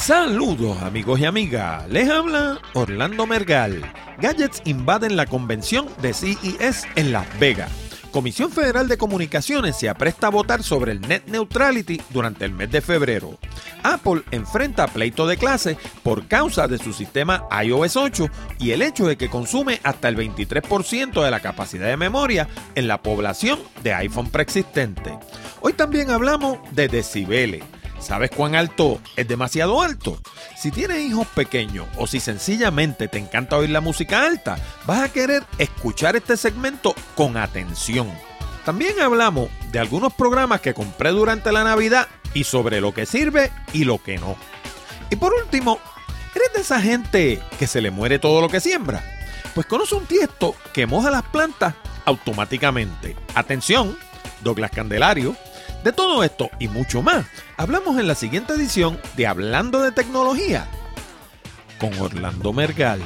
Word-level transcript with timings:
Saludos 0.00 0.80
amigos 0.80 1.20
y 1.20 1.26
amigas, 1.26 1.86
les 1.90 2.08
habla 2.08 2.58
Orlando 2.72 3.26
Mergal. 3.26 3.82
Gadgets 4.18 4.62
invaden 4.64 5.14
la 5.14 5.26
convención 5.26 5.86
de 6.00 6.14
CES 6.14 6.86
en 6.96 7.12
Las 7.12 7.38
Vegas. 7.38 7.70
Comisión 8.10 8.50
Federal 8.50 8.88
de 8.88 8.96
Comunicaciones 8.96 9.76
se 9.76 9.90
apresta 9.90 10.28
a 10.28 10.30
votar 10.30 10.62
sobre 10.62 10.92
el 10.92 11.02
Net 11.02 11.24
Neutrality 11.26 12.00
durante 12.08 12.46
el 12.46 12.52
mes 12.52 12.70
de 12.72 12.80
febrero. 12.80 13.38
Apple 13.82 14.22
enfrenta 14.30 14.88
pleito 14.88 15.26
de 15.26 15.36
clase 15.36 15.76
por 16.02 16.26
causa 16.26 16.66
de 16.66 16.78
su 16.78 16.94
sistema 16.94 17.46
iOS 17.62 17.96
8 17.96 18.26
y 18.58 18.70
el 18.70 18.80
hecho 18.80 19.06
de 19.06 19.18
que 19.18 19.28
consume 19.28 19.80
hasta 19.82 20.08
el 20.08 20.16
23% 20.16 21.22
de 21.22 21.30
la 21.30 21.40
capacidad 21.40 21.88
de 21.88 21.98
memoria 21.98 22.48
en 22.74 22.88
la 22.88 23.02
población 23.02 23.58
de 23.84 23.92
iPhone 23.92 24.30
preexistente. 24.30 25.18
Hoy 25.60 25.74
también 25.74 26.10
hablamos 26.10 26.58
de 26.72 26.88
decibeles 26.88 27.62
¿Sabes 28.00 28.30
cuán 28.30 28.54
alto 28.54 28.98
es 29.16 29.28
demasiado 29.28 29.82
alto? 29.82 30.18
Si 30.56 30.70
tienes 30.70 30.98
hijos 30.98 31.26
pequeños 31.28 31.86
o 31.96 32.06
si 32.06 32.18
sencillamente 32.18 33.08
te 33.08 33.18
encanta 33.18 33.56
oír 33.56 33.70
la 33.70 33.82
música 33.82 34.24
alta, 34.24 34.56
vas 34.86 35.02
a 35.02 35.12
querer 35.12 35.44
escuchar 35.58 36.16
este 36.16 36.36
segmento 36.36 36.94
con 37.14 37.36
atención. 37.36 38.10
También 38.64 39.00
hablamos 39.00 39.50
de 39.70 39.78
algunos 39.78 40.14
programas 40.14 40.60
que 40.60 40.74
compré 40.74 41.10
durante 41.10 41.52
la 41.52 41.62
Navidad 41.62 42.08
y 42.32 42.44
sobre 42.44 42.80
lo 42.80 42.94
que 42.94 43.06
sirve 43.06 43.52
y 43.72 43.84
lo 43.84 44.02
que 44.02 44.18
no. 44.18 44.36
Y 45.10 45.16
por 45.16 45.34
último, 45.34 45.78
¿eres 46.34 46.52
de 46.54 46.60
esa 46.60 46.80
gente 46.80 47.42
que 47.58 47.66
se 47.66 47.82
le 47.82 47.90
muere 47.90 48.18
todo 48.18 48.40
lo 48.40 48.48
que 48.48 48.60
siembra? 48.60 49.04
Pues 49.54 49.66
conoce 49.66 49.94
un 49.94 50.06
tiesto 50.06 50.54
que 50.72 50.86
moja 50.86 51.10
las 51.10 51.24
plantas 51.24 51.74
automáticamente. 52.06 53.16
Atención, 53.34 53.96
Douglas 54.42 54.70
Candelario 54.70 55.36
de 55.84 55.92
todo 55.92 56.22
esto 56.24 56.50
y 56.58 56.68
mucho 56.68 57.02
más, 57.02 57.26
hablamos 57.56 57.98
en 57.98 58.06
la 58.06 58.14
siguiente 58.14 58.52
edición 58.52 59.00
de 59.16 59.26
Hablando 59.26 59.80
de 59.80 59.92
Tecnología 59.92 60.68
con 61.78 61.98
Orlando 61.98 62.52
Mergal. 62.52 63.00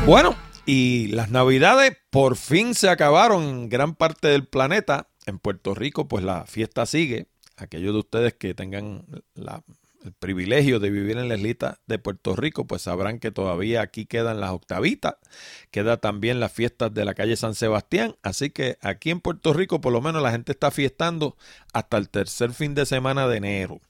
Bueno, 0.06 0.36
y 0.66 1.08
las 1.08 1.30
navidades 1.30 1.98
por 2.10 2.36
fin 2.36 2.74
se 2.74 2.90
acabaron 2.90 3.44
en 3.44 3.70
gran 3.70 3.96
parte 3.96 4.28
del 4.28 4.46
planeta. 4.46 5.10
En 5.26 5.40
Puerto 5.40 5.74
Rico, 5.74 6.08
pues 6.08 6.24
la 6.24 6.46
fiesta 6.46 6.86
sigue. 6.86 7.28
Aquellos 7.56 7.94
de 7.94 8.00
ustedes 8.00 8.34
que 8.34 8.54
tengan 8.54 9.06
la 9.34 9.64
el 10.04 10.14
privilegio 10.14 10.80
de 10.80 10.90
vivir 10.90 11.18
en 11.18 11.30
la 11.30 11.36
islita 11.36 11.80
de 11.88 11.98
Puerto 11.98 12.36
Rico, 12.36 12.68
pues 12.68 12.82
sabrán 12.84 13.20
que 13.20 13.32
todavía 13.32 13.82
aquí 13.82 14.06
quedan 14.06 14.40
las 14.40 14.52
octavitas, 14.52 15.16
queda 15.72 15.98
también 15.98 16.40
las 16.40 16.52
fiestas 16.52 16.94
de 16.94 17.06
la 17.06 17.14
calle 17.14 17.36
San 17.36 17.56
Sebastián, 17.56 18.16
así 18.22 18.50
que 18.50 18.78
aquí 18.82 19.12
en 19.12 19.22
Puerto 19.22 19.54
Rico 19.54 19.82
por 19.82 19.94
lo 19.94 20.02
menos 20.02 20.22
la 20.22 20.32
gente 20.32 20.52
está 20.52 20.72
fiestando 20.72 21.38
hasta 21.72 21.98
el 21.98 22.10
tercer 22.10 22.52
fin 22.52 22.76
de 22.76 22.86
semana 22.86 23.28
de 23.28 23.38
enero. 23.38 23.82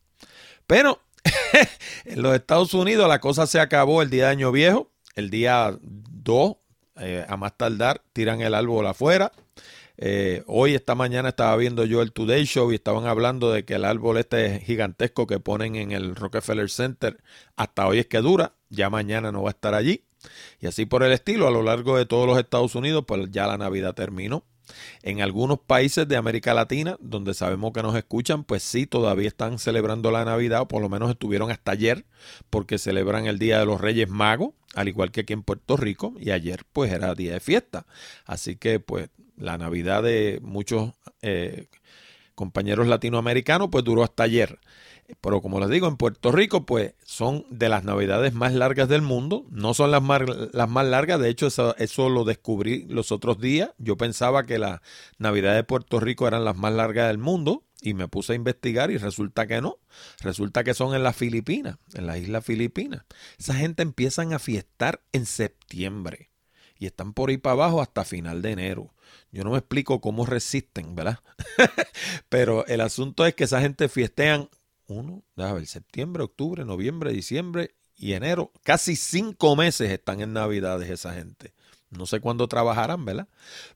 Pero 0.67 1.01
en 2.05 2.21
los 2.21 2.35
Estados 2.35 2.73
Unidos 2.73 3.07
la 3.07 3.19
cosa 3.19 3.47
se 3.47 3.59
acabó 3.59 4.01
el 4.01 4.09
día 4.09 4.25
de 4.25 4.31
Año 4.31 4.51
Viejo, 4.51 4.91
el 5.15 5.29
día 5.29 5.77
2, 5.81 6.55
eh, 6.97 7.25
a 7.27 7.37
más 7.37 7.57
tardar, 7.57 8.03
tiran 8.13 8.41
el 8.41 8.53
árbol 8.53 8.85
afuera. 8.87 9.31
Eh, 10.05 10.43
hoy, 10.47 10.75
esta 10.75 10.95
mañana, 10.95 11.29
estaba 11.29 11.55
viendo 11.55 11.85
yo 11.85 12.01
el 12.01 12.11
Today 12.11 12.43
Show 12.43 12.73
y 12.73 12.75
estaban 12.75 13.05
hablando 13.05 13.53
de 13.53 13.63
que 13.63 13.75
el 13.75 13.85
árbol 13.85 14.17
este 14.17 14.59
gigantesco 14.59 15.27
que 15.27 15.39
ponen 15.39 15.77
en 15.77 15.93
el 15.93 16.17
Rockefeller 16.17 16.69
Center 16.69 17.23
hasta 17.55 17.87
hoy 17.87 17.99
es 17.99 18.07
que 18.07 18.17
dura, 18.17 18.53
ya 18.67 18.89
mañana 18.89 19.31
no 19.31 19.43
va 19.43 19.51
a 19.51 19.53
estar 19.53 19.73
allí. 19.73 20.03
Y 20.59 20.67
así 20.67 20.85
por 20.85 21.03
el 21.03 21.13
estilo, 21.13 21.47
a 21.47 21.51
lo 21.51 21.63
largo 21.63 21.95
de 21.95 22.05
todos 22.05 22.27
los 22.27 22.37
Estados 22.37 22.75
Unidos, 22.75 23.05
pues 23.07 23.31
ya 23.31 23.47
la 23.47 23.57
Navidad 23.57 23.93
terminó. 23.93 24.43
En 25.03 25.21
algunos 25.21 25.59
países 25.59 26.05
de 26.05 26.17
América 26.17 26.53
Latina, 26.53 26.97
donde 26.99 27.33
sabemos 27.33 27.71
que 27.71 27.81
nos 27.81 27.95
escuchan, 27.95 28.43
pues 28.43 28.61
sí, 28.61 28.85
todavía 28.85 29.29
están 29.29 29.57
celebrando 29.57 30.11
la 30.11 30.25
Navidad, 30.25 30.63
o 30.63 30.67
por 30.67 30.81
lo 30.81 30.89
menos 30.89 31.11
estuvieron 31.11 31.49
hasta 31.49 31.71
ayer, 31.71 32.05
porque 32.49 32.77
celebran 32.77 33.25
el 33.25 33.39
Día 33.39 33.57
de 33.57 33.65
los 33.65 33.79
Reyes 33.79 34.09
Magos, 34.09 34.49
al 34.75 34.89
igual 34.89 35.11
que 35.11 35.21
aquí 35.21 35.31
en 35.31 35.43
Puerto 35.43 35.77
Rico, 35.77 36.13
y 36.19 36.31
ayer 36.31 36.65
pues 36.73 36.91
era 36.91 37.15
día 37.15 37.31
de 37.31 37.39
fiesta. 37.39 37.85
Así 38.25 38.57
que 38.57 38.81
pues 38.81 39.09
la 39.37 39.57
Navidad 39.57 40.03
de 40.03 40.39
muchos 40.41 40.93
eh, 41.21 41.67
compañeros 42.35 42.87
latinoamericanos 42.87 43.69
pues 43.71 43.83
duró 43.83 44.03
hasta 44.03 44.23
ayer. 44.23 44.59
Pero 45.21 45.41
como 45.41 45.59
les 45.59 45.69
digo, 45.69 45.87
en 45.87 45.97
Puerto 45.97 46.31
Rico 46.31 46.65
pues 46.65 46.93
son 47.03 47.45
de 47.49 47.69
las 47.69 47.83
navidades 47.83 48.33
más 48.33 48.53
largas 48.53 48.87
del 48.87 49.01
mundo. 49.01 49.45
No 49.49 49.73
son 49.73 49.91
las 49.91 50.01
más, 50.01 50.21
las 50.53 50.69
más 50.69 50.85
largas, 50.85 51.19
de 51.19 51.29
hecho 51.29 51.47
eso, 51.47 52.09
lo 52.09 52.23
descubrí 52.23 52.85
los 52.87 53.11
otros 53.11 53.39
días. 53.39 53.71
Yo 53.77 53.97
pensaba 53.97 54.45
que 54.45 54.57
las 54.57 54.81
navidades 55.17 55.57
de 55.57 55.63
Puerto 55.63 55.99
Rico 55.99 56.27
eran 56.27 56.45
las 56.45 56.55
más 56.55 56.73
largas 56.73 57.07
del 57.07 57.17
mundo 57.17 57.63
y 57.81 57.93
me 57.93 58.07
puse 58.07 58.33
a 58.33 58.35
investigar 58.35 58.91
y 58.91 58.97
resulta 58.97 59.45
que 59.45 59.61
no. 59.61 59.77
Resulta 60.21 60.63
que 60.63 60.73
son 60.73 60.95
en 60.95 61.03
las 61.03 61.15
Filipinas, 61.15 61.77
en 61.93 62.07
las 62.07 62.17
islas 62.17 62.45
Filipinas. 62.45 63.03
Esa 63.37 63.55
gente 63.55 63.83
empiezan 63.83 64.33
a 64.33 64.39
fiestar 64.39 65.01
en 65.11 65.25
septiembre 65.25 66.32
y 66.83 66.87
están 66.87 67.13
por 67.13 67.29
ahí 67.29 67.37
para 67.37 67.53
abajo 67.53 67.81
hasta 67.81 68.03
final 68.03 68.41
de 68.41 68.51
enero. 68.51 68.93
Yo 69.31 69.45
no 69.45 69.51
me 69.51 69.57
explico 69.57 70.01
cómo 70.01 70.25
resisten, 70.25 70.95
¿verdad? 70.95 71.19
Pero 72.29 72.65
el 72.67 72.81
asunto 72.81 73.25
es 73.25 73.33
que 73.35 73.45
esa 73.45 73.61
gente 73.61 73.87
fiestean 73.87 74.49
uno, 74.87 75.23
déjame 75.37 75.59
ver, 75.59 75.67
septiembre, 75.67 76.23
octubre, 76.23 76.65
noviembre, 76.65 77.13
diciembre 77.13 77.73
y 77.95 78.13
enero. 78.13 78.51
Casi 78.63 78.97
cinco 78.97 79.55
meses 79.55 79.91
están 79.91 80.19
en 80.19 80.33
Navidades 80.33 80.89
esa 80.89 81.13
gente. 81.13 81.53
No 81.89 82.05
sé 82.05 82.19
cuándo 82.19 82.49
trabajarán, 82.49 83.05
¿verdad? 83.05 83.29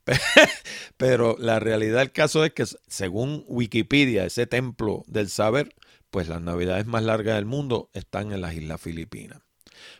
Pero 0.97 1.37
la 1.39 1.61
realidad 1.61 1.99
del 1.99 2.11
caso 2.11 2.43
es 2.43 2.51
que 2.51 2.65
según 2.87 3.45
Wikipedia, 3.47 4.25
ese 4.25 4.47
templo 4.47 5.05
del 5.07 5.29
saber, 5.29 5.73
pues 6.09 6.27
las 6.27 6.41
navidades 6.41 6.87
más 6.87 7.03
largas 7.03 7.35
del 7.35 7.45
mundo 7.45 7.89
están 7.93 8.33
en 8.33 8.41
las 8.41 8.53
Islas 8.53 8.81
Filipinas. 8.81 9.46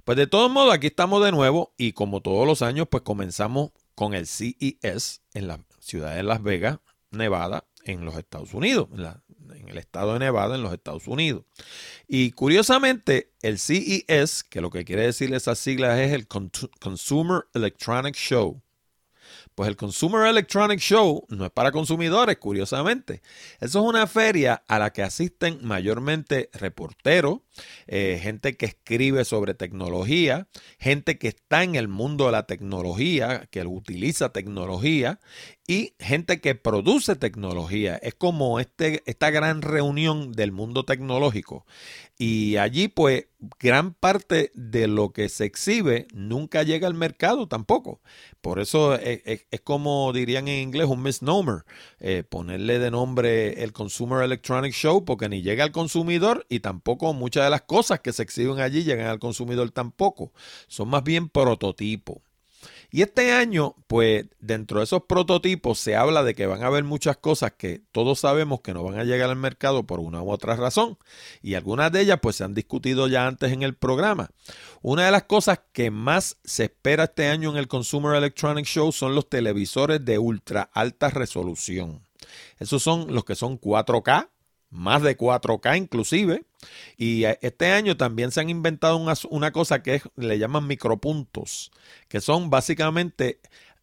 Pues 0.03 0.17
de 0.17 0.27
todos 0.27 0.51
modos, 0.51 0.73
aquí 0.73 0.87
estamos 0.87 1.23
de 1.23 1.31
nuevo 1.31 1.73
y 1.77 1.93
como 1.93 2.21
todos 2.21 2.45
los 2.47 2.61
años, 2.61 2.87
pues 2.89 3.03
comenzamos 3.03 3.71
con 3.95 4.13
el 4.13 4.27
CES 4.27 5.21
en 5.33 5.47
la 5.47 5.59
ciudad 5.79 6.15
de 6.15 6.23
Las 6.23 6.43
Vegas, 6.43 6.79
Nevada, 7.09 7.65
en 7.83 8.05
los 8.05 8.15
Estados 8.15 8.53
Unidos, 8.53 8.87
en, 8.93 9.69
el 9.69 9.77
estado 9.77 10.13
de 10.13 10.19
Nevada, 10.19 10.55
en 10.55 10.61
los 10.61 10.73
Estados 10.73 11.07
Unidos. 11.07 11.45
Y 12.07 12.31
curiosamente, 12.31 13.33
el 13.41 13.59
CES, 13.59 14.43
que 14.43 14.61
lo 14.61 14.69
que 14.69 14.85
quiere 14.85 15.03
decir 15.03 15.33
esas 15.33 15.57
siglas 15.57 15.99
es 15.99 16.13
el 16.13 16.27
Consumer 16.27 17.45
Electronics 17.53 18.19
Show, 18.19 18.61
Pues 19.55 19.67
el 19.67 19.75
Consumer 19.75 20.27
Electronic 20.27 20.79
Show 20.79 21.25
no 21.29 21.45
es 21.45 21.51
para 21.51 21.71
consumidores, 21.71 22.37
curiosamente. 22.37 23.21
Eso 23.59 23.79
es 23.79 23.85
una 23.85 24.05
feria 24.05 24.63
a 24.67 24.77
la 24.79 24.93
que 24.93 25.01
asisten 25.01 25.59
mayormente 25.63 26.49
reporteros, 26.53 27.39
eh, 27.87 28.19
gente 28.21 28.57
que 28.57 28.65
escribe 28.65 29.25
sobre 29.25 29.53
tecnología, 29.53 30.47
gente 30.79 31.17
que 31.17 31.29
está 31.29 31.63
en 31.63 31.75
el 31.75 31.87
mundo 31.87 32.25
de 32.27 32.31
la 32.31 32.45
tecnología, 32.47 33.47
que 33.51 33.65
utiliza 33.65 34.31
tecnología 34.33 35.19
y 35.67 35.93
gente 35.99 36.39
que 36.39 36.55
produce 36.55 37.15
tecnología. 37.15 37.97
Es 37.97 38.13
como 38.13 38.59
este, 38.59 39.03
esta 39.05 39.29
gran 39.31 39.61
reunión 39.61 40.31
del 40.31 40.51
mundo 40.51 40.85
tecnológico. 40.85 41.65
Y 42.17 42.57
allí 42.57 42.87
pues 42.87 43.27
gran 43.59 43.93
parte 43.93 44.51
de 44.55 44.87
lo 44.87 45.11
que 45.11 45.29
se 45.29 45.45
exhibe 45.45 46.07
nunca 46.13 46.63
llega 46.63 46.87
al 46.87 46.93
mercado 46.93 47.47
tampoco. 47.47 48.01
Por 48.41 48.59
eso 48.59 48.95
es, 48.95 49.45
como 49.63 50.11
dirían 50.13 50.47
en 50.47 50.61
inglés 50.61 50.87
un 50.87 51.03
misnomer, 51.03 51.65
eh, 51.99 52.23
ponerle 52.27 52.79
de 52.79 52.89
nombre 52.89 53.63
el 53.63 53.73
Consumer 53.73 54.23
Electronic 54.23 54.73
Show 54.73 55.05
porque 55.05 55.29
ni 55.29 55.41
llega 55.41 55.63
al 55.63 55.71
consumidor 55.71 56.45
y 56.49 56.61
tampoco 56.61 57.13
muchas 57.13 57.45
las 57.49 57.63
cosas 57.63 57.99
que 57.99 58.13
se 58.13 58.23
exhiben 58.23 58.59
allí 58.59 58.83
llegan 58.83 59.07
al 59.07 59.19
consumidor 59.19 59.71
tampoco. 59.71 60.31
Son 60.67 60.87
más 60.89 61.03
bien 61.03 61.29
prototipos. 61.29 62.17
Y 62.89 63.01
este 63.01 63.33
año, 63.33 63.75
pues 63.87 64.25
dentro 64.39 64.79
de 64.79 64.85
esos 64.85 65.03
prototipos 65.03 65.77
se 65.77 65.95
habla 65.95 66.23
de 66.23 66.33
que 66.33 66.47
van 66.47 66.63
a 66.63 66.67
haber 66.67 66.85
muchas 66.85 67.17
cosas 67.17 67.53
que 67.57 67.81
todos 67.91 68.21
sabemos 68.21 68.61
que 68.61 68.73
no 68.73 68.83
van 68.83 68.97
a 68.97 69.03
llegar 69.03 69.29
al 69.29 69.35
mercado 69.35 69.83
por 69.83 69.99
una 69.99 70.21
u 70.21 70.31
otra 70.31 70.55
razón. 70.55 70.97
Y 71.41 71.55
algunas 71.55 71.91
de 71.91 72.01
ellas 72.01 72.19
pues 72.21 72.37
se 72.37 72.45
han 72.45 72.53
discutido 72.53 73.07
ya 73.07 73.27
antes 73.27 73.51
en 73.51 73.63
el 73.63 73.75
programa. 73.75 74.29
Una 74.81 75.05
de 75.05 75.11
las 75.11 75.23
cosas 75.23 75.59
que 75.73 75.91
más 75.91 76.37
se 76.45 76.65
espera 76.65 77.05
este 77.05 77.27
año 77.27 77.51
en 77.51 77.57
el 77.57 77.67
Consumer 77.67 78.15
Electronic 78.15 78.65
Show 78.65 78.91
son 78.91 79.15
los 79.15 79.29
televisores 79.29 80.03
de 80.03 80.17
ultra 80.17 80.69
alta 80.73 81.09
resolución. 81.09 82.01
Esos 82.57 82.81
son 82.81 83.13
los 83.13 83.25
que 83.25 83.35
son 83.35 83.59
4K, 83.59 84.29
más 84.69 85.01
de 85.01 85.17
4K 85.17 85.77
inclusive. 85.77 86.45
Y 86.97 87.25
eh, 87.25 87.37
este 87.41 87.71
año 87.71 87.97
también 87.97 88.31
se 88.31 88.41
han 88.41 88.49
inventado 88.49 88.97
una, 89.29 89.51
cosa 89.51 89.83
que 89.83 90.01
le 90.15 90.39
llaman 90.39 90.67
micropuntos, 90.67 91.71
que 92.07 92.19
son 92.21 92.49
básicamente 92.49 93.39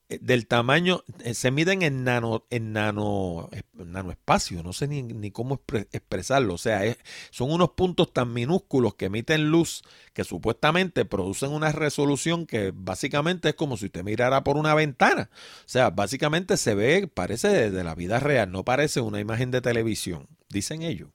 eh, 0.08 0.18
del 0.20 0.46
tamaño, 0.46 1.02
eh, 1.24 1.34
se 1.34 1.50
miden 1.50 1.82
en 1.82 2.04
nano, 2.04 2.44
en 2.50 2.72
nano, 2.72 3.48
nanoespacio, 3.72 4.62
no 4.62 4.72
sé 4.72 4.88
ni, 4.88 5.30
cómo 5.30 5.62
expresarlo, 5.92 6.54
o 6.54 6.58
sea, 6.58 6.82
son 7.30 7.52
unos 7.52 7.70
puntos 7.70 8.12
tan 8.12 8.32
minúsculos 8.32 8.96
que 8.96 9.06
emiten 9.06 9.50
luz 9.50 9.82
que 10.12 10.24
supuestamente 10.24 11.04
producen 11.04 11.52
una 11.52 11.72
resolución 11.72 12.46
que 12.46 12.72
básicamente 12.74 13.50
es 13.50 13.54
como 13.54 13.76
si 13.76 13.86
usted 13.86 14.04
mirara 14.04 14.44
por 14.44 14.56
una 14.56 14.74
ventana, 14.74 15.30
o 15.32 15.68
sea, 15.68 15.90
básicamente 15.90 16.56
se 16.56 16.74
ve, 16.74 17.06
parece 17.06 17.70
de 17.70 17.84
la 17.84 17.94
vida 17.94 18.20
real, 18.20 18.50
no 18.52 18.64
parece 18.64 19.00
una 19.00 19.20
imagen 19.20 19.50
de 19.52 19.62
televisión, 19.62 20.28
dicen 20.54 20.80
ellos. 20.80 21.10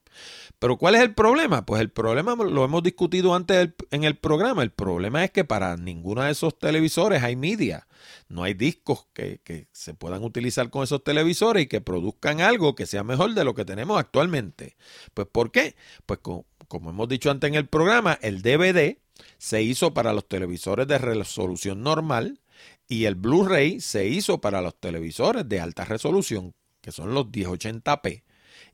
Pero 0.60 0.78
¿cuál 0.78 0.96
es 0.96 1.02
el 1.02 1.16
problema? 1.16 1.66
Pues 1.66 1.82
el 1.82 1.90
problema 1.90 2.36
lo 2.36 2.64
hemos 2.64 2.84
discutido 2.84 3.34
antes 3.34 3.70
en 3.90 4.04
el 4.04 4.18
programa. 4.18 4.62
El 4.62 4.72
problema 4.72 5.24
es 5.24 5.32
que 5.32 5.46
para 5.46 5.76
ninguno 5.78 6.22
de 6.22 6.32
esos 6.32 6.60
televisores 6.60 7.24
hay 7.24 7.36
media. 7.36 7.88
No 8.28 8.44
hay 8.44 8.54
discos 8.54 9.08
que, 9.14 9.40
se 9.72 9.94
puedan 9.94 10.24
utilizar 10.24 10.70
con 10.70 10.84
esos 10.84 11.04
televisores 11.04 11.64
y 11.64 11.68
que 11.68 11.82
produzcan 11.82 12.42
algo 12.42 12.76
que 12.76 12.86
sea 12.86 13.04
mejor 13.04 13.34
de 13.34 13.44
lo 13.44 13.56
que 13.56 13.66
tenemos 13.66 14.00
actualmente. 14.00 14.78
Pues 15.14 15.28
¿por 15.32 15.52
qué? 15.52 15.76
Pues 16.06 16.20
como, 16.20 16.46
como 16.68 16.92
hemos 16.92 17.10
dicho 17.10 17.32
antes 17.32 17.48
en 17.48 17.56
el 17.56 17.68
programa, 17.68 18.20
el 18.22 18.42
DVD 18.42 18.98
se 19.38 19.64
hizo 19.64 19.94
para 19.94 20.14
los 20.14 20.28
televisores 20.28 20.88
de 20.88 20.98
resolución 20.98 21.82
normal 21.82 22.40
y 22.88 23.06
el 23.06 23.16
Blu-ray 23.16 23.80
se 23.80 24.08
hizo 24.08 24.42
para 24.42 24.62
los 24.62 24.80
televisores 24.80 25.48
de 25.48 25.60
alta 25.60 25.86
resolución, 25.86 26.54
que 26.82 26.92
son 26.92 27.14
los 27.14 27.28
1080p. 27.28 28.24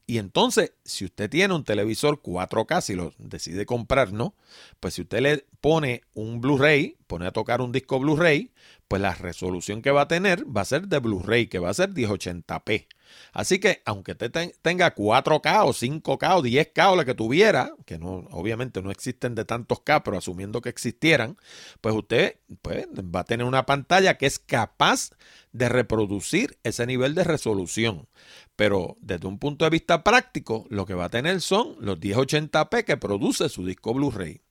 Y 0.07 0.19
entonces, 0.19 0.73
si 0.83 1.05
usted 1.05 1.29
tiene 1.29 1.53
un 1.53 1.63
televisor 1.63 2.21
4K, 2.21 2.81
si 2.81 2.93
lo 2.93 3.13
decide 3.17 3.65
comprar, 3.65 4.13
¿no? 4.13 4.35
Pues 4.79 4.93
si 4.93 5.01
usted 5.01 5.19
le 5.19 5.45
pone 5.61 6.03
un 6.13 6.41
Blu-ray, 6.41 6.97
pone 7.07 7.25
a 7.25 7.31
tocar 7.31 7.61
un 7.61 7.71
disco 7.71 7.99
Blu-ray, 7.99 8.51
pues 8.87 9.01
la 9.01 9.15
resolución 9.15 9.81
que 9.81 9.89
va 9.89 10.01
a 10.01 10.07
tener 10.07 10.45
va 10.45 10.61
a 10.61 10.65
ser 10.65 10.87
de 10.87 10.99
Blu-ray, 10.99 11.47
que 11.47 11.57
va 11.57 11.71
a 11.71 11.73
ser 11.73 11.89
1080p. 11.91 12.87
Así 13.33 13.59
que 13.59 13.81
aunque 13.85 14.13
usted 14.13 14.31
tenga 14.61 14.93
4K 14.95 15.65
o 15.65 15.73
5K 15.73 16.37
o 16.37 16.43
10K 16.43 16.91
o 16.91 16.95
la 16.95 17.05
que 17.05 17.13
tuviera, 17.13 17.73
que 17.85 17.97
no, 17.97 18.27
obviamente 18.31 18.81
no 18.81 18.91
existen 18.91 19.35
de 19.35 19.45
tantos 19.45 19.81
K, 19.81 20.03
pero 20.03 20.17
asumiendo 20.17 20.61
que 20.61 20.69
existieran, 20.69 21.37
pues 21.81 21.95
usted 21.95 22.37
pues, 22.61 22.87
va 22.87 23.21
a 23.21 23.25
tener 23.25 23.45
una 23.45 23.65
pantalla 23.65 24.17
que 24.17 24.25
es 24.25 24.39
capaz 24.39 25.11
de 25.51 25.69
reproducir 25.69 26.57
ese 26.63 26.85
nivel 26.85 27.15
de 27.15 27.23
resolución. 27.23 28.07
Pero 28.55 28.97
desde 29.01 29.27
un 29.27 29.39
punto 29.39 29.65
de 29.65 29.71
vista 29.71 30.03
práctico, 30.03 30.65
lo 30.69 30.85
que 30.85 30.93
va 30.93 31.05
a 31.05 31.09
tener 31.09 31.41
son 31.41 31.75
los 31.79 31.99
1080p 31.99 32.85
que 32.85 32.97
produce 32.97 33.49
su 33.49 33.65
disco 33.65 33.93
Blu-ray. 33.93 34.41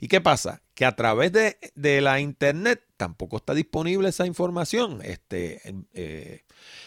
¿Y 0.00 0.08
qué 0.08 0.20
pasa? 0.20 0.62
Que 0.74 0.84
a 0.84 0.96
través 0.96 1.32
de, 1.32 2.00
la 2.00 2.20
internet 2.20 2.82
tampoco 2.96 3.36
está 3.36 3.54
disponible 3.54 4.08
esa 4.08 4.26
información. 4.26 5.00
Este, 5.02 5.60
eh, 5.94 6.44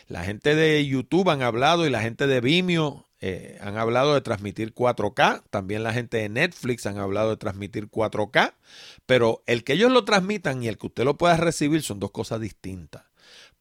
la 0.08 0.24
gente 0.24 0.56
de 0.56 0.86
YouTube 0.86 1.30
han 1.30 1.42
hablado 1.42 1.86
y 1.86 1.90
la 1.90 2.02
gente 2.02 2.28
de 2.28 2.42
Vimeo 2.42 3.08
eh, 3.20 3.58
han 3.62 3.78
hablado 3.78 4.14
de 4.14 4.22
transmitir 4.22 4.74
4K. 4.74 5.44
También 5.50 5.84
la 5.84 5.94
gente 5.94 6.18
de 6.18 6.30
Netflix 6.30 6.86
han 6.86 6.98
hablado 6.98 7.30
de 7.30 7.38
transmitir 7.38 7.90
4K. 7.90 8.56
Pero 9.06 9.44
el 9.46 9.64
que 9.64 9.74
ellos 9.74 9.92
lo 9.92 10.06
transmitan 10.06 10.64
y 10.64 10.68
el 10.68 10.78
que 10.78 10.88
usted 10.88 11.06
lo 11.06 11.18
pueda 11.18 11.38
recibir 11.38 11.84
son 11.84 12.00
dos 12.00 12.12
cosas 12.12 12.42
distintas. 12.42 13.04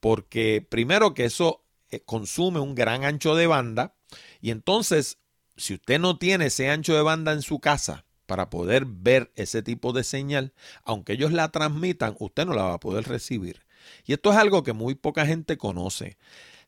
Porque 0.00 0.66
primero 0.68 1.14
que 1.14 1.24
eso 1.26 1.61
consume 2.00 2.60
un 2.60 2.74
gran 2.74 3.04
ancho 3.04 3.34
de 3.34 3.46
banda 3.46 3.94
y 4.40 4.50
entonces 4.50 5.18
si 5.56 5.74
usted 5.74 5.98
no 5.98 6.18
tiene 6.18 6.46
ese 6.46 6.70
ancho 6.70 6.94
de 6.94 7.02
banda 7.02 7.32
en 7.32 7.42
su 7.42 7.60
casa 7.60 8.04
para 8.26 8.50
poder 8.50 8.86
ver 8.86 9.30
ese 9.36 9.62
tipo 9.62 9.92
de 9.92 10.04
señal, 10.04 10.54
aunque 10.84 11.12
ellos 11.12 11.32
la 11.32 11.50
transmitan, 11.50 12.16
usted 12.18 12.46
no 12.46 12.54
la 12.54 12.64
va 12.64 12.74
a 12.74 12.80
poder 12.80 13.04
recibir. 13.04 13.66
Y 14.04 14.12
esto 14.12 14.32
es 14.32 14.38
algo 14.38 14.62
que 14.62 14.72
muy 14.72 14.94
poca 14.94 15.26
gente 15.26 15.58
conoce. 15.58 16.16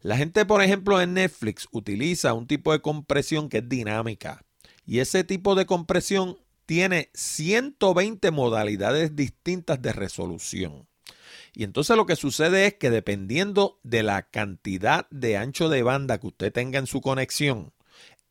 La 0.01 0.17
gente, 0.17 0.45
por 0.45 0.63
ejemplo, 0.63 1.01
en 1.01 1.15
Netflix 1.15 1.67
utiliza 1.71 2.35
un 2.35 2.47
tipo 2.47 2.73
de 2.73 2.81
compresión 2.81 3.49
que 3.49 3.59
es 3.59 3.69
dinámica. 3.69 4.45
Y 4.85 4.99
ese 4.99 5.25
tipo 5.25 5.55
de 5.55 5.65
compresión 5.65 6.37
tiene 6.67 7.11
120 7.15 8.31
modalidades 8.31 9.17
distintas 9.17 9.81
de 9.81 9.93
resolución. 9.93 10.87
Y 11.55 11.65
entonces 11.65 11.97
lo 11.97 12.07
que 12.07 12.17
sucede 12.17 12.67
es 12.67 12.75
que 12.75 12.91
dependiendo 12.91 13.79
de 13.85 14.03
la 14.03 14.23
cantidad 14.23 15.09
de 15.11 15.37
ancho 15.37 15.69
de 15.69 15.83
banda 15.83 16.19
que 16.19 16.27
usted 16.27 16.53
tenga 16.53 16.79
en 16.79 16.87
su 16.87 17.01
conexión, 17.01 17.73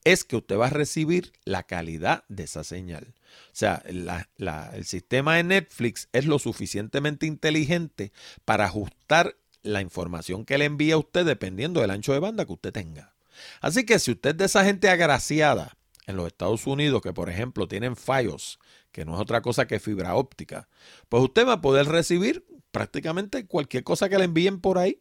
es 0.03 0.25
que 0.25 0.35
usted 0.35 0.57
va 0.57 0.67
a 0.67 0.71
recibir 0.71 1.31
la 1.45 1.63
calidad 1.63 2.25
de 2.27 2.43
esa 2.43 2.65
señal. 2.65 3.13
O 3.47 3.55
sea, 3.55 3.81
el 3.85 4.85
sistema 4.85 5.37
de 5.37 5.43
Netflix 5.43 6.09
es 6.11 6.25
lo 6.25 6.37
suficientemente 6.39 7.25
inteligente 7.25 8.11
para 8.43 8.65
ajustar 8.65 9.37
la 9.61 9.79
información 9.79 10.43
que 10.43 10.57
le 10.57 10.65
envía 10.65 10.95
a 10.95 10.97
usted 10.97 11.25
dependiendo 11.25 11.79
del 11.79 11.91
ancho 11.91 12.11
de 12.11 12.19
banda 12.19 12.45
que 12.45 12.51
usted 12.51 12.73
tenga. 12.73 13.13
Así 13.61 13.85
que 13.85 13.97
si 13.99 14.11
usted 14.11 14.31
es 14.31 14.37
de 14.37 14.45
esa 14.45 14.65
gente 14.65 14.89
agraciada 14.89 15.77
en 16.05 16.17
los 16.17 16.27
Estados 16.27 16.67
Unidos 16.67 17.01
que, 17.01 17.13
por 17.13 17.29
ejemplo, 17.29 17.69
tienen 17.69 17.95
fallos, 17.95 18.59
que 18.91 19.05
no 19.05 19.15
es 19.15 19.21
otra 19.21 19.41
cosa 19.41 19.65
que 19.65 19.79
fibra 19.79 20.15
óptica, 20.15 20.67
pues 21.07 21.23
usted 21.23 21.47
va 21.47 21.53
a 21.53 21.61
poder 21.61 21.87
recibir 21.87 22.45
prácticamente 22.73 23.45
cualquier 23.45 23.85
cosa 23.85 24.09
que 24.09 24.17
le 24.17 24.25
envíen 24.25 24.59
por 24.59 24.77
ahí. 24.77 24.99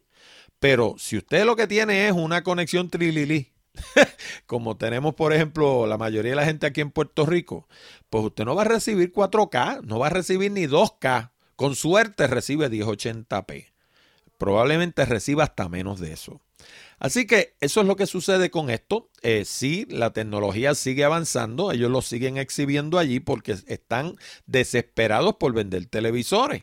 Pero 0.61 0.95
si 0.99 1.17
usted 1.17 1.45
lo 1.45 1.57
que 1.57 1.67
tiene 1.67 2.07
es 2.07 2.13
una 2.13 2.45
conexión 2.45 2.89
trililí, 2.89 3.51
como 4.47 4.77
tenemos 4.77 5.15
por 5.15 5.33
ejemplo 5.33 5.87
la 5.87 5.99
mayoría 5.99 6.33
de 6.33 6.37
la 6.37 6.45
gente 6.45 6.67
aquí 6.67 6.83
en 6.83 6.93
Puerto 6.93 7.27
Rico, 7.27 7.67
pues 8.11 8.25
usted 8.25 8.45
no 8.45 8.55
va 8.55 8.63
a 8.63 8.67
recibir 8.67 9.13
4K, 9.13 9.83
no 9.83 9.99
va 9.99 10.07
a 10.07 10.11
recibir 10.11 10.53
ni 10.53 10.67
2K. 10.67 11.31
Con 11.57 11.75
suerte 11.75 12.27
recibe 12.27 12.71
1080p. 12.71 13.73
Probablemente 14.39 15.05
reciba 15.05 15.45
hasta 15.45 15.69
menos 15.69 16.01
de 16.01 16.13
eso. 16.13 16.41
Así 17.03 17.27
que 17.27 17.57
eso 17.61 17.81
es 17.81 17.89
lo 17.89 17.97
que 17.97 18.07
sucede 18.07 18.49
con 18.49 18.71
esto. 18.71 19.11
Eh, 19.23 19.45
sí, 19.45 19.87
la 19.91 20.13
tecnología 20.13 20.77
sigue 20.77 21.03
avanzando, 21.03 21.73
ellos 21.73 21.91
lo 21.91 22.01
siguen 22.01 22.37
exhibiendo 22.37 22.97
allí 22.97 23.19
porque 23.19 23.57
están 23.67 24.15
desesperados 24.47 25.35
por 25.35 25.53
vender 25.53 25.85
televisores. 25.87 26.63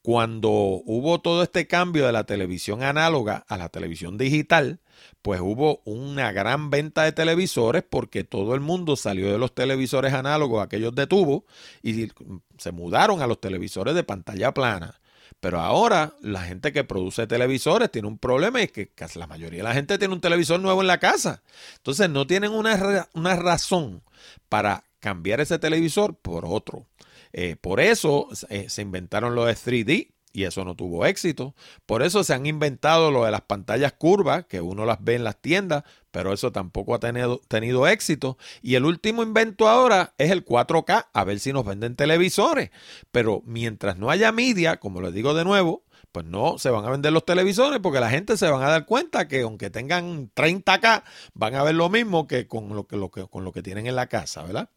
Cuando 0.00 0.48
hubo 0.52 1.20
todo 1.20 1.42
este 1.42 1.66
cambio 1.66 2.06
de 2.06 2.12
la 2.12 2.22
televisión 2.22 2.84
análoga 2.84 3.44
a 3.48 3.56
la 3.56 3.68
televisión 3.68 4.16
digital, 4.16 4.78
pues 5.22 5.40
hubo 5.40 5.82
una 5.84 6.30
gran 6.30 6.70
venta 6.70 7.02
de 7.02 7.10
televisores 7.10 7.82
porque 7.82 8.22
todo 8.22 8.54
el 8.54 8.60
mundo 8.60 8.94
salió 8.94 9.32
de 9.32 9.38
los 9.38 9.56
televisores 9.56 10.12
análogos, 10.14 10.62
aquellos 10.62 10.94
de 10.94 11.08
tubo, 11.08 11.46
y 11.82 12.12
se 12.58 12.70
mudaron 12.70 13.22
a 13.22 13.26
los 13.26 13.40
televisores 13.40 13.96
de 13.96 14.04
pantalla 14.04 14.54
plana. 14.54 14.99
Pero 15.40 15.60
ahora 15.60 16.14
la 16.20 16.42
gente 16.42 16.72
que 16.72 16.84
produce 16.84 17.26
televisores 17.26 17.90
tiene 17.90 18.08
un 18.08 18.18
problema 18.18 18.60
y 18.60 18.64
es 18.64 18.72
que 18.72 18.90
la 19.14 19.26
mayoría 19.26 19.60
de 19.60 19.64
la 19.64 19.74
gente 19.74 19.98
tiene 19.98 20.14
un 20.14 20.20
televisor 20.20 20.60
nuevo 20.60 20.82
en 20.82 20.86
la 20.86 20.98
casa. 20.98 21.42
Entonces 21.76 22.10
no 22.10 22.26
tienen 22.26 22.52
una, 22.52 23.08
una 23.14 23.36
razón 23.36 24.02
para 24.48 24.84
cambiar 25.00 25.40
ese 25.40 25.58
televisor 25.58 26.14
por 26.14 26.44
otro. 26.44 26.86
Eh, 27.32 27.56
por 27.60 27.80
eso 27.80 28.28
eh, 28.48 28.68
se 28.68 28.82
inventaron 28.82 29.34
los 29.34 29.48
3D 29.48 30.12
y 30.32 30.44
eso 30.44 30.64
no 30.64 30.74
tuvo 30.76 31.06
éxito. 31.06 31.54
Por 31.86 32.02
eso 32.02 32.22
se 32.22 32.34
han 32.34 32.46
inventado 32.46 33.10
lo 33.10 33.24
de 33.24 33.30
las 33.30 33.42
pantallas 33.42 33.92
curvas, 33.92 34.44
que 34.46 34.60
uno 34.60 34.84
las 34.84 35.02
ve 35.02 35.14
en 35.16 35.24
las 35.24 35.40
tiendas, 35.40 35.84
pero 36.10 36.32
eso 36.32 36.52
tampoco 36.52 36.94
ha 36.94 37.00
tenido, 37.00 37.40
tenido, 37.48 37.86
éxito. 37.86 38.38
Y 38.62 38.74
el 38.74 38.84
último 38.84 39.22
invento 39.22 39.68
ahora 39.68 40.14
es 40.18 40.30
el 40.30 40.44
4K, 40.44 41.08
a 41.12 41.24
ver 41.24 41.40
si 41.40 41.52
nos 41.52 41.64
venden 41.64 41.96
televisores. 41.96 42.70
Pero 43.10 43.42
mientras 43.46 43.96
no 43.96 44.10
haya 44.10 44.32
media, 44.32 44.78
como 44.78 45.00
les 45.00 45.14
digo 45.14 45.34
de 45.34 45.44
nuevo, 45.44 45.84
pues 46.12 46.26
no 46.26 46.58
se 46.58 46.70
van 46.70 46.84
a 46.84 46.90
vender 46.90 47.12
los 47.12 47.24
televisores 47.24 47.78
porque 47.80 48.00
la 48.00 48.10
gente 48.10 48.36
se 48.36 48.48
van 48.48 48.62
a 48.62 48.68
dar 48.68 48.86
cuenta 48.86 49.28
que 49.28 49.42
aunque 49.42 49.70
tengan 49.70 50.30
30K, 50.34 51.04
van 51.34 51.54
a 51.54 51.62
ver 51.62 51.74
lo 51.74 51.88
mismo 51.88 52.26
que 52.26 52.48
con 52.48 52.74
lo 52.74 52.86
que, 52.86 52.98
que, 53.14 53.28
con 53.28 53.44
lo 53.44 53.52
que 53.52 53.62
tienen 53.62 53.86
en 53.86 53.96
la 53.96 54.08
casa, 54.08 54.42
¿verdad? 54.42 54.70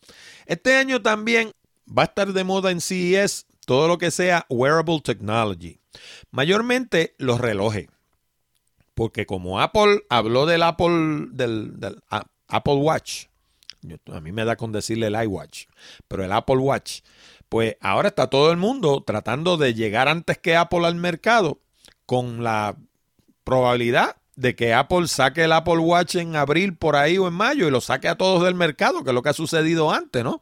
Este 0.46 0.76
año 0.76 1.02
también 1.02 1.52
va 1.86 2.04
a 2.04 2.06
estar 2.06 2.34
de 2.34 2.44
moda 2.44 2.72
en 2.72 2.82
CES 2.82 3.48
todo 3.66 3.88
lo 3.88 3.98
que 3.98 4.12
sea 4.12 4.46
wearable 4.50 5.02
technology. 5.02 5.80
Mayormente 6.32 7.16
los 7.18 7.40
relojes. 7.40 7.88
Porque 8.94 9.26
como 9.26 9.60
Apple 9.60 10.04
habló 10.10 10.46
del 10.46 10.64
Apple, 10.64 11.28
del, 11.32 11.74
Apple 12.48 12.76
Watch, 12.76 13.26
a 14.12 14.22
mí 14.22 14.32
me 14.32 14.46
da 14.46 14.56
con 14.56 14.72
decirle 14.72 15.08
el 15.08 15.22
iWatch, 15.24 15.66
pero 16.08 16.24
el 16.24 16.32
Apple 16.32 16.58
Watch, 16.58 17.02
pues 17.50 17.76
ahora 17.82 18.10
está 18.10 18.28
todo 18.28 18.52
el 18.52 18.58
mundo 18.58 19.04
tratando 19.06 19.58
de 19.58 19.74
llegar 19.74 20.08
antes 20.08 20.38
que 20.38 20.56
Apple 20.56 20.86
al 20.86 20.96
mercado 20.96 21.60
con 22.06 22.44
la 22.44 22.78
probabilidad 23.44 24.18
de 24.36 24.56
que 24.56 24.74
Apple 24.74 25.08
saque 25.08 25.44
el 25.44 25.52
Apple 25.52 25.78
Watch 25.78 26.16
en 26.16 26.36
abril 26.36 26.76
por 26.76 26.96
ahí 26.96 27.18
o 27.18 27.28
en 27.28 27.34
mayo 27.34 27.68
y 27.68 27.72
lo 27.72 27.82
saque 27.82 28.08
a 28.08 28.16
todos 28.16 28.44
del 28.44 28.56
mercado, 28.56 29.04
que 29.04 29.12
es 29.12 29.14
lo 29.14 29.22
que 29.22 29.30
ha 29.30 29.34
sucedido 29.34 29.92
antes, 29.92 30.24
¿no? 30.24 30.42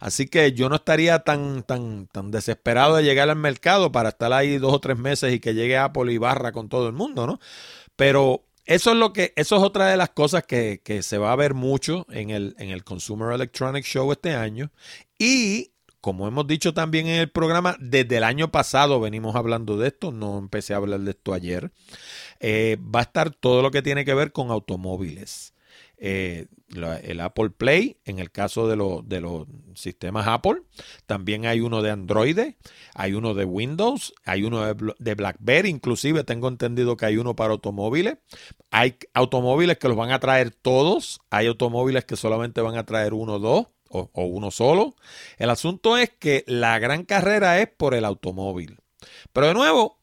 Así 0.00 0.26
que 0.26 0.52
yo 0.52 0.68
no 0.68 0.76
estaría 0.76 1.20
tan, 1.20 1.62
tan, 1.62 2.08
tan 2.08 2.30
desesperado 2.30 2.96
de 2.96 3.04
llegar 3.04 3.30
al 3.30 3.36
mercado 3.36 3.92
para 3.92 4.10
estar 4.10 4.32
ahí 4.32 4.58
dos 4.58 4.74
o 4.74 4.80
tres 4.80 4.98
meses 4.98 5.32
y 5.32 5.40
que 5.40 5.54
llegue 5.54 5.78
Apple 5.78 6.12
y 6.12 6.18
barra 6.18 6.52
con 6.52 6.68
todo 6.68 6.88
el 6.88 6.92
mundo, 6.92 7.26
¿no? 7.26 7.40
Pero 7.96 8.44
eso 8.64 8.92
es 8.92 8.96
lo 8.96 9.12
que, 9.12 9.32
eso 9.36 9.56
es 9.56 9.62
otra 9.62 9.86
de 9.88 9.96
las 9.96 10.10
cosas 10.10 10.44
que, 10.44 10.80
que 10.84 11.02
se 11.02 11.18
va 11.18 11.32
a 11.32 11.36
ver 11.36 11.54
mucho 11.54 12.06
en 12.10 12.30
el, 12.30 12.54
en 12.58 12.70
el 12.70 12.84
Consumer 12.84 13.32
Electronics 13.32 13.88
Show 13.88 14.10
este 14.12 14.34
año. 14.34 14.70
Y 15.18 15.72
como 16.02 16.26
hemos 16.26 16.48
dicho 16.48 16.74
también 16.74 17.06
en 17.06 17.20
el 17.20 17.30
programa, 17.30 17.76
desde 17.78 18.16
el 18.16 18.24
año 18.24 18.50
pasado 18.50 18.98
venimos 18.98 19.36
hablando 19.36 19.78
de 19.78 19.86
esto, 19.86 20.10
no 20.10 20.36
empecé 20.36 20.74
a 20.74 20.78
hablar 20.78 20.98
de 21.00 21.12
esto 21.12 21.32
ayer. 21.32 21.70
Eh, 22.40 22.76
va 22.82 22.98
a 22.98 23.04
estar 23.04 23.30
todo 23.30 23.62
lo 23.62 23.70
que 23.70 23.82
tiene 23.82 24.04
que 24.04 24.12
ver 24.12 24.32
con 24.32 24.50
automóviles. 24.50 25.54
Eh, 25.98 26.48
el 26.74 27.20
Apple 27.20 27.50
Play, 27.50 27.98
en 28.04 28.18
el 28.18 28.30
caso 28.30 28.66
de, 28.66 28.76
de, 29.04 29.20
los 29.20 29.46
sistemas 29.74 30.26
Apple. 30.26 30.62
También 31.06 31.46
hay 31.46 31.60
uno 31.60 31.82
de 31.82 31.90
Android, 31.90 32.38
hay 32.94 33.14
uno 33.14 33.34
de 33.34 33.44
Windows, 33.44 34.14
hay 34.24 34.44
uno 34.44 34.74
de, 34.74 35.14
BlackBerry, 35.14 35.68
inclusive 35.68 36.24
tengo 36.24 36.48
entendido 36.48 36.96
que 36.96 37.06
hay 37.06 37.16
uno 37.16 37.36
para 37.36 37.52
automóviles. 37.52 38.18
Hay 38.70 38.96
automóviles 39.14 39.78
que 39.78 39.88
los 39.88 39.96
van 39.96 40.10
a 40.10 40.20
traer 40.20 40.50
todos, 40.50 41.20
hay 41.30 41.46
automóviles 41.46 42.04
que 42.04 42.16
solamente 42.16 42.60
van 42.60 42.76
a 42.76 42.86
traer 42.86 43.14
uno 43.14 43.34
o 43.34 43.38
dos 43.38 43.66
o, 43.88 44.24
uno 44.24 44.50
solo. 44.50 44.94
El 45.38 45.50
asunto 45.50 45.96
es 45.96 46.10
que 46.10 46.44
la 46.46 46.78
gran 46.78 47.04
carrera 47.04 47.60
es 47.60 47.68
por 47.68 47.94
el 47.94 48.04
automóvil. 48.04 48.78
Pero 49.32 49.48
de 49.48 49.54
nuevo, 49.54 49.98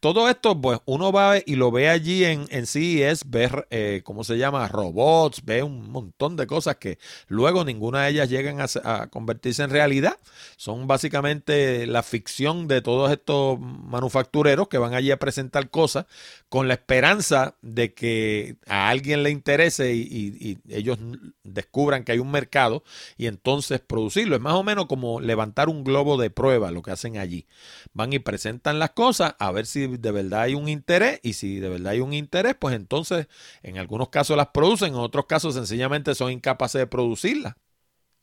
todo 0.00 0.28
esto, 0.28 0.60
pues 0.60 0.80
uno 0.84 1.12
va 1.12 1.38
y 1.44 1.56
lo 1.56 1.70
ve 1.70 1.88
allí 1.88 2.24
en, 2.24 2.46
en 2.50 2.66
CES, 2.66 3.22
ve, 3.26 3.50
eh, 3.70 4.02
¿cómo 4.04 4.22
se 4.22 4.38
llama? 4.38 4.68
Robots, 4.68 5.44
ve 5.44 5.62
un 5.62 5.90
montón 5.90 6.36
de 6.36 6.46
cosas 6.46 6.76
que 6.76 6.98
luego 7.26 7.64
ninguna 7.64 8.04
de 8.04 8.10
ellas 8.10 8.30
llegan 8.30 8.58
a, 8.60 9.08
convertirse 9.08 9.62
en 9.62 9.70
realidad. 9.70 10.16
Son 10.56 10.86
básicamente 10.86 11.86
la 11.86 12.02
ficción 12.02 12.68
de 12.68 12.80
todos 12.80 13.10
estos 13.10 13.58
manufactureros 13.58 14.68
que 14.68 14.78
van 14.78 14.94
allí 14.94 15.10
a 15.10 15.18
presentar 15.18 15.70
cosas 15.70 16.06
con 16.48 16.68
la 16.68 16.74
esperanza 16.74 17.56
de 17.62 17.92
que 17.94 18.56
a 18.66 18.88
alguien 18.88 19.22
le 19.22 19.30
interese 19.30 19.94
y, 19.94 20.00
y 20.40 20.58
ellos 20.68 20.98
descubran 21.42 22.04
que 22.04 22.12
hay 22.12 22.18
un 22.18 22.30
mercado 22.30 22.84
y 23.16 23.26
entonces 23.26 23.80
producirlo. 23.80 24.36
Es 24.36 24.42
más 24.42 24.54
o 24.54 24.62
menos 24.62 24.86
como 24.86 25.20
levantar 25.20 25.68
un 25.68 25.84
globo 25.84 26.16
de 26.16 26.30
prueba 26.30 26.70
lo 26.70 26.82
que 26.82 26.90
hacen 26.90 27.18
allí. 27.18 27.46
Van 27.92 28.12
y 28.12 28.18
presentan 28.18 28.78
las 28.78 28.90
cosas 28.90 29.34
a 29.38 29.50
ver 29.52 29.66
si 29.66 29.87
de 29.96 30.10
verdad 30.10 30.42
hay 30.42 30.54
un 30.54 30.68
interés 30.68 31.20
y 31.22 31.32
si 31.32 31.58
de 31.60 31.68
verdad 31.68 31.92
hay 31.92 32.00
un 32.00 32.12
interés, 32.12 32.54
pues 32.58 32.74
entonces 32.74 33.26
en 33.62 33.78
algunos 33.78 34.10
casos 34.10 34.36
las 34.36 34.48
producen, 34.48 34.88
en 34.88 34.96
otros 34.96 35.26
casos 35.26 35.54
sencillamente 35.54 36.14
son 36.14 36.30
incapaces 36.30 36.80
de 36.80 36.86
producirlas. 36.86 37.54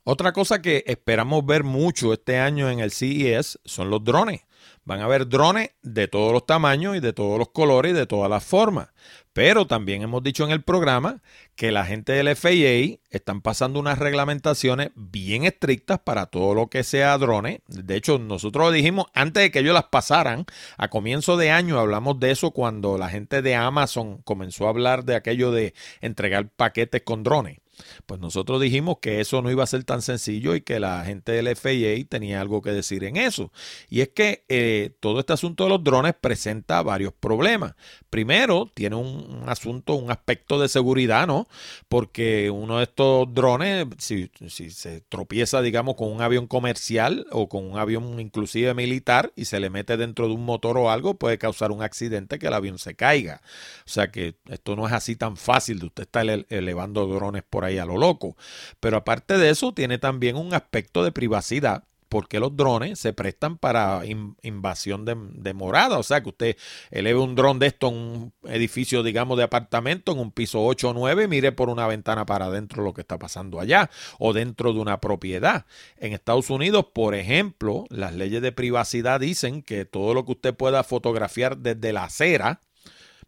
Otra 0.04 0.34
cosa 0.34 0.62
que 0.62 0.84
esperamos 0.86 1.46
ver 1.46 1.64
mucho 1.64 2.14
este 2.14 2.38
año 2.38 2.70
en 2.70 2.80
el 2.80 2.92
CES 2.92 3.60
son 3.66 3.90
los 3.90 4.04
drones. 4.04 4.45
Van 4.84 5.02
a 5.02 5.06
haber 5.06 5.28
drones 5.28 5.72
de 5.82 6.08
todos 6.08 6.32
los 6.32 6.46
tamaños 6.46 6.96
y 6.96 7.00
de 7.00 7.14
todos 7.14 7.40
los 7.40 7.50
colores 7.50 7.92
y 7.92 7.96
de 7.96 8.06
todas 8.06 8.30
las 8.30 8.44
formas. 8.44 8.90
Pero 9.34 9.68
también 9.68 10.02
hemos 10.02 10.24
dicho 10.24 10.46
en 10.46 10.52
el 10.52 10.64
programa 10.64 11.22
que 11.56 11.74
la 11.74 11.86
gente 11.86 12.14
del 12.14 12.34
FAA 12.36 13.02
están 13.10 13.42
pasando 13.42 13.82
unas 13.82 14.00
reglamentaciones 14.00 14.92
bien 14.96 15.44
estrictas 15.44 16.00
para 16.00 16.28
todo 16.28 16.54
lo 16.54 16.68
que 16.68 16.86
sea 16.86 17.18
drones. 17.18 17.60
De 17.68 17.98
hecho, 17.98 18.18
nosotros 18.18 18.72
dijimos 18.74 19.08
antes 19.14 19.44
de 19.44 19.52
que 19.52 19.60
ellos 19.60 19.74
las 19.74 19.86
pasaran. 19.86 20.46
A 20.78 20.88
comienzo 20.88 21.36
de 21.36 21.52
año 21.52 21.80
hablamos 21.80 22.18
de 22.22 22.32
eso 22.32 22.52
cuando 22.52 22.98
la 22.98 23.10
gente 23.10 23.42
de 23.42 23.56
Amazon 23.56 24.22
comenzó 24.24 24.68
a 24.68 24.70
hablar 24.70 25.04
de 25.04 25.16
aquello 25.16 25.52
de 25.52 25.74
entregar 26.00 26.48
paquetes 26.48 27.02
con 27.02 27.24
drones. 27.24 27.58
Pues 28.06 28.20
nosotros 28.20 28.62
dijimos 28.62 28.98
que 29.02 29.22
eso 29.22 29.42
no 29.42 29.52
iba 29.52 29.64
a 29.64 29.68
ser 29.68 29.84
tan 29.84 30.02
sencillo 30.02 30.56
y 30.56 30.62
que 30.62 30.80
la 30.80 31.04
gente 31.06 31.32
del 31.32 31.56
FAA 31.56 32.08
tenía 32.10 32.42
algo 32.42 32.62
que 32.62 32.72
decir 32.72 33.04
en 33.04 33.18
eso. 33.18 33.52
Y 33.90 34.02
es 34.02 34.10
que 34.10 34.46
eh, 34.50 34.92
todo 35.00 35.20
este 35.20 35.34
asunto 35.34 35.66
de 35.66 35.70
los 35.72 35.84
drones 35.84 36.14
presenta 36.20 36.82
varios 36.82 37.14
problemas. 37.14 37.76
Primero, 38.10 38.72
tiene 38.74 38.96
un, 38.96 39.44
asunto, 39.48 39.96
un 39.96 40.12
aspecto 40.12 40.60
de 40.60 40.70
seguridad, 40.70 41.28
¿no? 41.28 41.48
Porque 41.90 42.50
uno 42.50 42.78
de 42.78 42.84
estos 42.84 43.34
drones, 43.34 43.88
si, 43.98 44.32
si 44.48 44.70
se 44.70 45.02
tropieza, 45.02 45.62
digamos, 45.62 45.96
con 45.96 46.12
un 46.12 46.22
avión 46.22 46.48
comercial 46.48 47.26
o 47.32 47.50
con 47.50 47.70
un 47.70 47.78
avión 47.78 48.20
inclusive 48.20 48.74
militar 48.74 49.34
y 49.36 49.46
se 49.46 49.60
le 49.60 49.70
mete 49.70 49.98
dentro 49.98 50.28
de 50.28 50.34
un 50.34 50.46
motor 50.46 50.78
o 50.78 50.90
algo, 50.90 51.16
puede 51.16 51.38
causar 51.38 51.72
un 51.72 51.84
accidente 51.84 52.40
que 52.40 52.48
el 52.48 52.54
avión 52.54 52.80
se 52.80 52.96
caiga. 52.96 53.42
O 53.86 53.90
sea 53.90 54.12
que 54.12 54.36
esto 54.50 54.76
no 54.76 54.88
es 54.88 54.94
así 54.94 55.16
tan 55.16 55.38
fácil 55.38 55.80
de 55.80 55.88
usted 55.88 56.04
estar 56.04 56.26
elevando 56.50 57.08
drones 57.08 57.44
por 57.44 57.65
ahí 57.66 57.78
a 57.78 57.86
lo 57.86 57.98
loco. 57.98 58.36
Pero 58.80 58.98
aparte 58.98 59.38
de 59.38 59.50
eso, 59.50 59.74
tiene 59.74 59.98
también 59.98 60.38
un 60.38 60.54
aspecto 60.54 61.04
de 61.04 61.12
privacidad 61.12 61.84
porque 62.16 62.40
los 62.40 62.56
drones 62.56 63.00
se 63.00 63.14
prestan 63.14 63.58
para 63.58 64.04
invasión 64.42 65.04
de, 65.06 65.54
morada. 65.54 65.98
O 65.98 66.04
sea, 66.04 66.22
que 66.22 66.30
usted 66.30 66.58
eleve 66.92 67.20
un 67.20 67.36
dron 67.36 67.60
de 67.60 67.68
esto 67.68 67.90
en 67.90 67.96
un 67.96 68.34
edificio, 68.46 69.04
digamos, 69.04 69.38
de 69.38 69.44
apartamento, 69.44 70.12
en 70.12 70.20
un 70.20 70.32
piso 70.32 70.64
8 70.64 70.92
o 70.92 70.94
9, 70.94 71.28
mire 71.28 71.52
por 71.52 71.70
una 71.70 71.88
ventana 71.88 72.26
para 72.26 72.46
adentro 72.46 72.84
lo 72.84 72.94
que 72.94 73.02
está 73.02 73.18
pasando 73.20 73.60
allá, 73.60 73.90
o 74.18 74.32
dentro 74.32 74.72
de 74.72 74.80
una 74.80 75.02
propiedad. 75.02 75.66
En 75.98 76.14
Estados 76.14 76.50
Unidos, 76.50 76.86
por 76.94 77.16
ejemplo, 77.16 77.86
las 77.90 78.14
leyes 78.14 78.42
de 78.42 78.52
privacidad 78.52 79.20
dicen 79.20 79.62
que 79.62 79.86
todo 79.86 80.14
lo 80.14 80.26
que 80.26 80.32
usted 80.32 80.56
pueda 80.56 80.84
fotografiar 80.84 81.58
desde 81.58 81.92
la 81.92 82.06
acera, 82.06 82.62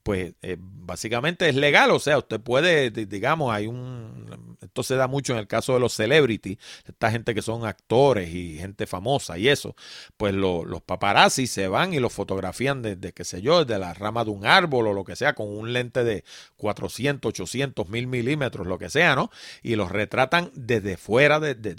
pues 0.08 0.36
eh, 0.42 0.56
básicamente 0.58 1.50
es 1.50 1.56
legal, 1.56 1.92
o 1.92 2.00
sea, 2.00 2.18
usted 2.18 2.40
puede, 2.40 2.92
digamos, 2.92 3.54
hay 3.54 3.68
un, 3.68 4.58
esto 4.62 4.82
se 4.82 4.96
da 4.96 5.06
mucho 5.06 5.34
en 5.34 5.40
el 5.40 5.48
caso 5.48 5.74
de 5.74 5.82
los 5.82 5.92
celebrities, 5.92 6.58
esta 6.86 7.12
gente 7.12 7.36
que 7.36 7.42
son 7.42 7.66
actores 7.66 8.34
y 8.34 8.58
gente 8.58 8.88
famosa 8.88 9.38
y 9.38 9.50
eso, 9.50 9.76
pues 10.16 10.34
los 10.34 10.82
paparazzi 10.84 11.46
se 11.46 11.68
van 11.68 11.94
y 11.94 12.00
los 12.00 12.14
fotografían 12.14 12.82
desde, 12.82 13.12
qué 13.12 13.26
sé 13.26 13.42
yo, 13.42 13.66
desde 13.66 13.82
la 13.82 13.94
rama 13.94 14.24
de 14.24 14.32
un 14.32 14.46
árbol 14.46 14.88
o 14.88 14.94
lo 14.94 15.04
que 15.04 15.18
sea, 15.18 15.36
con 15.36 15.50
un 15.50 15.74
lente 15.74 16.06
de 16.06 16.24
400, 16.56 17.28
800, 17.28 17.90
1000 17.90 18.08
milímetros, 18.08 18.66
lo 18.66 18.80
que 18.80 18.90
sea, 18.90 19.14
¿no? 19.14 19.30
Y 19.62 19.76
los 19.76 19.92
retratan 19.92 20.52
desde 20.56 20.96
fuera, 20.96 21.42
desde 21.42 21.76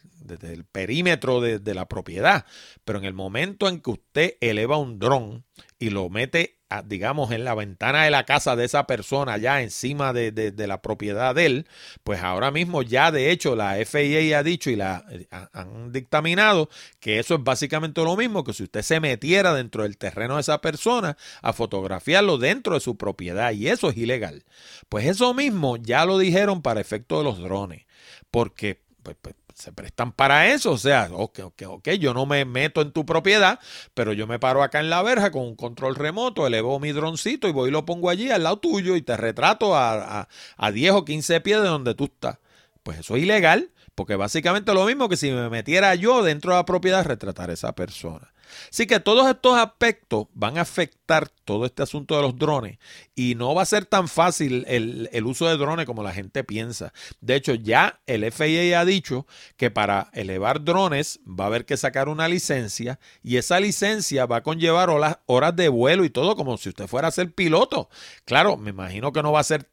el 0.53 0.67
perímetro 0.67 1.41
de, 1.41 1.61
de 1.61 1.75
la 1.75 1.89
propiedad, 1.89 2.45
pero 2.85 2.99
en 2.99 3.07
el 3.07 3.15
momento 3.15 3.71
en 3.71 3.81
que 3.81 3.91
usted 3.91 4.37
eleva 4.43 4.77
un 4.77 4.99
dron 4.99 5.47
y 5.79 5.89
lo 5.89 6.11
mete 6.11 6.58
digamos, 6.85 7.31
en 7.31 7.45
la 7.45 7.55
ventana 7.55 8.05
de 8.05 8.11
la 8.11 8.25
casa 8.25 8.55
de 8.55 8.65
esa 8.65 8.87
persona, 8.87 9.39
ya 9.39 9.63
encima 9.63 10.13
de, 10.13 10.53
la 10.67 10.83
propiedad 10.83 11.35
de 11.35 11.47
él, 11.47 11.67
pues 12.05 12.23
ahora 12.23 12.51
mismo 12.51 12.83
ya 12.83 13.11
de 13.11 13.31
hecho 13.31 13.57
la 13.57 13.77
FIA 13.85 14.39
ha 14.39 14.43
dicho 14.43 14.71
y 14.71 14.77
la 14.77 15.05
eh, 15.11 15.27
han 15.53 15.93
dictaminado 15.93 16.69
que 17.01 17.19
eso 17.19 17.37
es 17.37 17.45
básicamente 17.45 18.03
lo 18.03 18.17
mismo 18.17 18.45
que 18.45 18.53
si 18.53 18.65
usted 18.65 18.83
se 18.83 19.01
metiera 19.01 19.55
dentro 19.55 19.83
del 19.85 19.97
terreno 19.97 20.35
de 20.35 20.43
esa 20.43 20.61
persona 20.61 21.17
a 21.41 21.53
fotografiarlo 21.55 22.37
dentro 22.37 22.75
de 22.75 22.81
su 22.81 22.97
propiedad 22.97 23.53
y 23.53 23.69
eso 23.69 23.89
es 23.89 23.97
ilegal. 23.97 24.45
Pues 24.89 25.07
eso 25.07 25.33
mismo 25.33 25.79
ya 25.79 26.05
lo 26.05 26.19
dijeron 26.19 26.61
para 26.61 26.81
efecto 26.81 27.19
de 27.19 27.25
los 27.25 27.39
drones, 27.39 27.87
porque 28.31 28.83
pues, 29.03 29.17
pues 29.23 29.35
se 29.59 29.73
prestan 29.73 30.13
para 30.13 30.49
eso. 30.53 30.73
O 30.73 30.79
sea, 30.79 31.09
ok, 31.13 31.41
ok, 31.45 31.63
ok, 31.67 31.89
yo 31.93 32.15
no 32.15 32.27
me 32.27 32.45
meto 32.45 32.81
en 32.81 32.93
tu 32.93 33.05
propiedad, 33.05 33.59
pero 33.95 34.13
yo 34.13 34.27
me 34.27 34.39
paro 34.39 34.63
acá 34.63 34.81
en 34.81 34.91
la 34.91 35.03
verja 35.03 35.31
con 35.31 35.43
un 35.43 35.57
control 35.57 35.97
remoto, 35.97 36.47
elevo 36.47 36.79
mi 36.79 36.93
droncito 36.93 37.49
y 37.49 37.53
voy 37.53 37.69
y 37.69 37.73
lo 37.73 37.85
pongo 37.85 38.09
allí 38.09 38.31
al 38.31 38.45
lado 38.45 38.59
tuyo 38.59 38.97
y 38.97 39.03
te 39.03 39.17
retrato 39.17 39.77
a, 39.77 40.29
a, 40.57 40.71
10 40.71 40.93
o 40.93 41.05
15 41.05 41.41
pies 41.41 41.61
de 41.61 41.69
donde 41.69 41.95
tú 41.95 42.05
estás. 42.05 42.39
Pues 42.83 43.01
eso 43.01 43.17
es 43.17 43.23
ilegal, 43.25 43.71
porque 43.95 44.17
básicamente 44.17 44.73
lo 44.73 44.87
mismo 44.87 45.09
que 45.09 45.17
si 45.17 45.31
me 45.31 45.51
metiera 45.51 45.95
yo 45.97 46.23
dentro 46.23 46.53
de 46.53 46.59
la 46.59 46.65
propiedad 46.65 47.05
retratar 47.05 47.51
a 47.51 47.55
esa 47.55 47.75
persona. 47.75 48.33
Así 48.71 48.87
que 48.87 49.01
todos 49.01 49.29
estos 49.29 49.59
aspectos 49.59 50.27
van 50.35 50.59
a 50.59 50.63
afectar 50.63 51.29
todo 51.45 51.65
este 51.65 51.83
asunto 51.83 52.17
de 52.17 52.23
los 52.23 52.37
drones 52.37 52.79
y 53.15 53.35
no 53.35 53.55
va 53.55 53.63
a 53.63 53.67
ser 53.67 53.87
tan 53.87 54.09
fácil 54.09 54.65
el, 54.69 55.09
el, 55.13 55.27
uso 55.27 55.47
de 55.47 55.57
drones 55.57 55.87
como 55.87 56.03
la 56.03 56.13
gente 56.13 56.45
piensa. 56.45 56.93
De 57.21 57.35
hecho, 57.35 57.55
ya 57.55 58.01
el 58.07 58.31
FAA 58.31 58.79
ha 58.79 58.85
dicho 58.85 59.27
que 59.57 59.71
para 59.71 60.11
elevar 60.13 60.63
drones 60.63 61.21
va 61.27 61.45
a 61.45 61.47
haber 61.47 61.65
que 61.65 61.77
sacar 61.77 62.09
una 62.09 62.29
licencia 62.29 62.99
y 63.23 63.37
esa 63.37 63.61
licencia 63.61 64.27
va 64.27 64.37
a 64.37 64.43
conllevar 64.43 64.91
horas, 64.91 65.19
horas 65.27 65.57
de 65.57 65.69
vuelo 65.69 66.05
y 66.05 66.11
todo 66.11 66.37
como 66.37 66.57
si 66.59 66.69
usted 66.69 66.87
fuera 66.87 67.09
a 67.09 67.13
ser 67.13 67.33
piloto. 67.33 67.89
Claro, 68.25 68.57
me 68.57 68.71
imagino 68.71 69.13
que 69.13 69.23
no 69.23 69.33
va 69.33 69.41
a 69.41 69.45
ser 69.45 69.69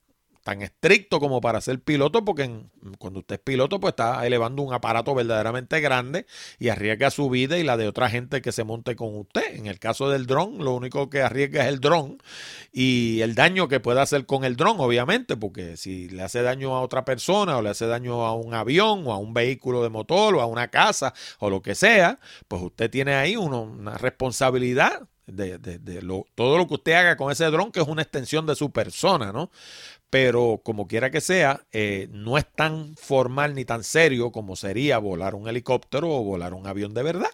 tan 0.46 0.62
estricto 0.62 1.20
como 1.20 1.42
para 1.42 1.60
ser 1.60 1.82
piloto, 1.82 2.24
porque 2.24 2.48
cuando 3.00 3.22
usted 3.22 3.38
es 3.38 3.42
piloto, 3.42 3.80
pues 3.80 3.94
está 3.94 4.28
elevando 4.28 4.62
un 4.62 4.76
aparato 4.76 5.16
verdaderamente 5.16 5.82
grande 5.82 6.28
y 6.60 6.70
arriesga 6.70 7.10
su 7.10 7.32
vida 7.32 7.58
y 7.58 7.64
la 7.64 7.78
de 7.78 7.88
otra 7.88 8.12
gente 8.12 8.44
que 8.44 8.52
se 8.52 8.64
monte 8.64 8.96
con 8.96 9.18
usted. 9.18 9.56
En 9.56 9.66
el 9.66 9.80
caso 9.80 10.08
del 10.08 10.28
dron, 10.28 10.64
lo 10.64 10.76
único 10.76 11.10
que 11.10 11.24
arriesga 11.24 11.64
es 11.64 11.70
el 11.70 11.80
dron 11.80 12.20
y 12.72 13.22
el 13.22 13.34
daño 13.34 13.68
que 13.68 13.80
puede 13.80 14.02
hacer 14.02 14.28
con 14.28 14.44
el 14.44 14.56
dron, 14.56 14.80
obviamente, 14.80 15.36
porque 15.36 15.78
si 15.78 16.10
le 16.10 16.22
hace 16.22 16.44
daño 16.44 16.76
a 16.76 16.82
otra 16.82 17.06
persona 17.06 17.58
o 17.58 17.64
le 17.64 17.72
hace 17.72 17.88
daño 17.88 18.24
a 18.24 18.36
un 18.36 18.54
avión 18.54 19.08
o 19.08 19.14
a 19.14 19.18
un 19.18 19.34
vehículo 19.34 19.82
de 19.82 19.90
motor 19.90 20.36
o 20.36 20.42
a 20.42 20.46
una 20.46 20.68
casa 20.68 21.16
o 21.40 21.50
lo 21.50 21.64
que 21.64 21.74
sea, 21.74 22.20
pues 22.48 22.62
usted 22.62 22.92
tiene 22.92 23.16
ahí 23.16 23.36
una 23.36 23.98
responsabilidad 23.98 25.08
de, 25.28 25.58
de, 25.58 26.02
lo, 26.02 26.26
todo 26.36 26.58
lo 26.58 26.68
que 26.68 26.76
usted 26.76 26.94
haga 26.94 27.18
con 27.18 27.32
ese 27.32 27.46
dron, 27.46 27.72
que 27.72 27.82
es 27.82 27.88
una 27.88 28.04
extensión 28.04 28.46
de 28.46 28.56
su 28.56 28.72
persona, 28.72 29.32
¿no? 29.32 29.50
Pero 30.16 30.62
como 30.64 30.88
quiera 30.88 31.12
que 31.12 31.20
sea, 31.20 31.66
eh, 31.74 32.08
no 32.10 32.38
es 32.38 32.46
tan 32.50 32.96
formal 32.96 33.54
ni 33.54 33.66
tan 33.66 33.84
serio 33.84 34.32
como 34.32 34.56
sería 34.56 34.98
volar 34.98 35.36
un 35.36 35.50
helicóptero 35.50 36.10
o 36.10 36.24
volar 36.24 36.54
un 36.54 36.68
avión 36.68 36.94
de 36.94 37.04
verdad. 37.04 37.32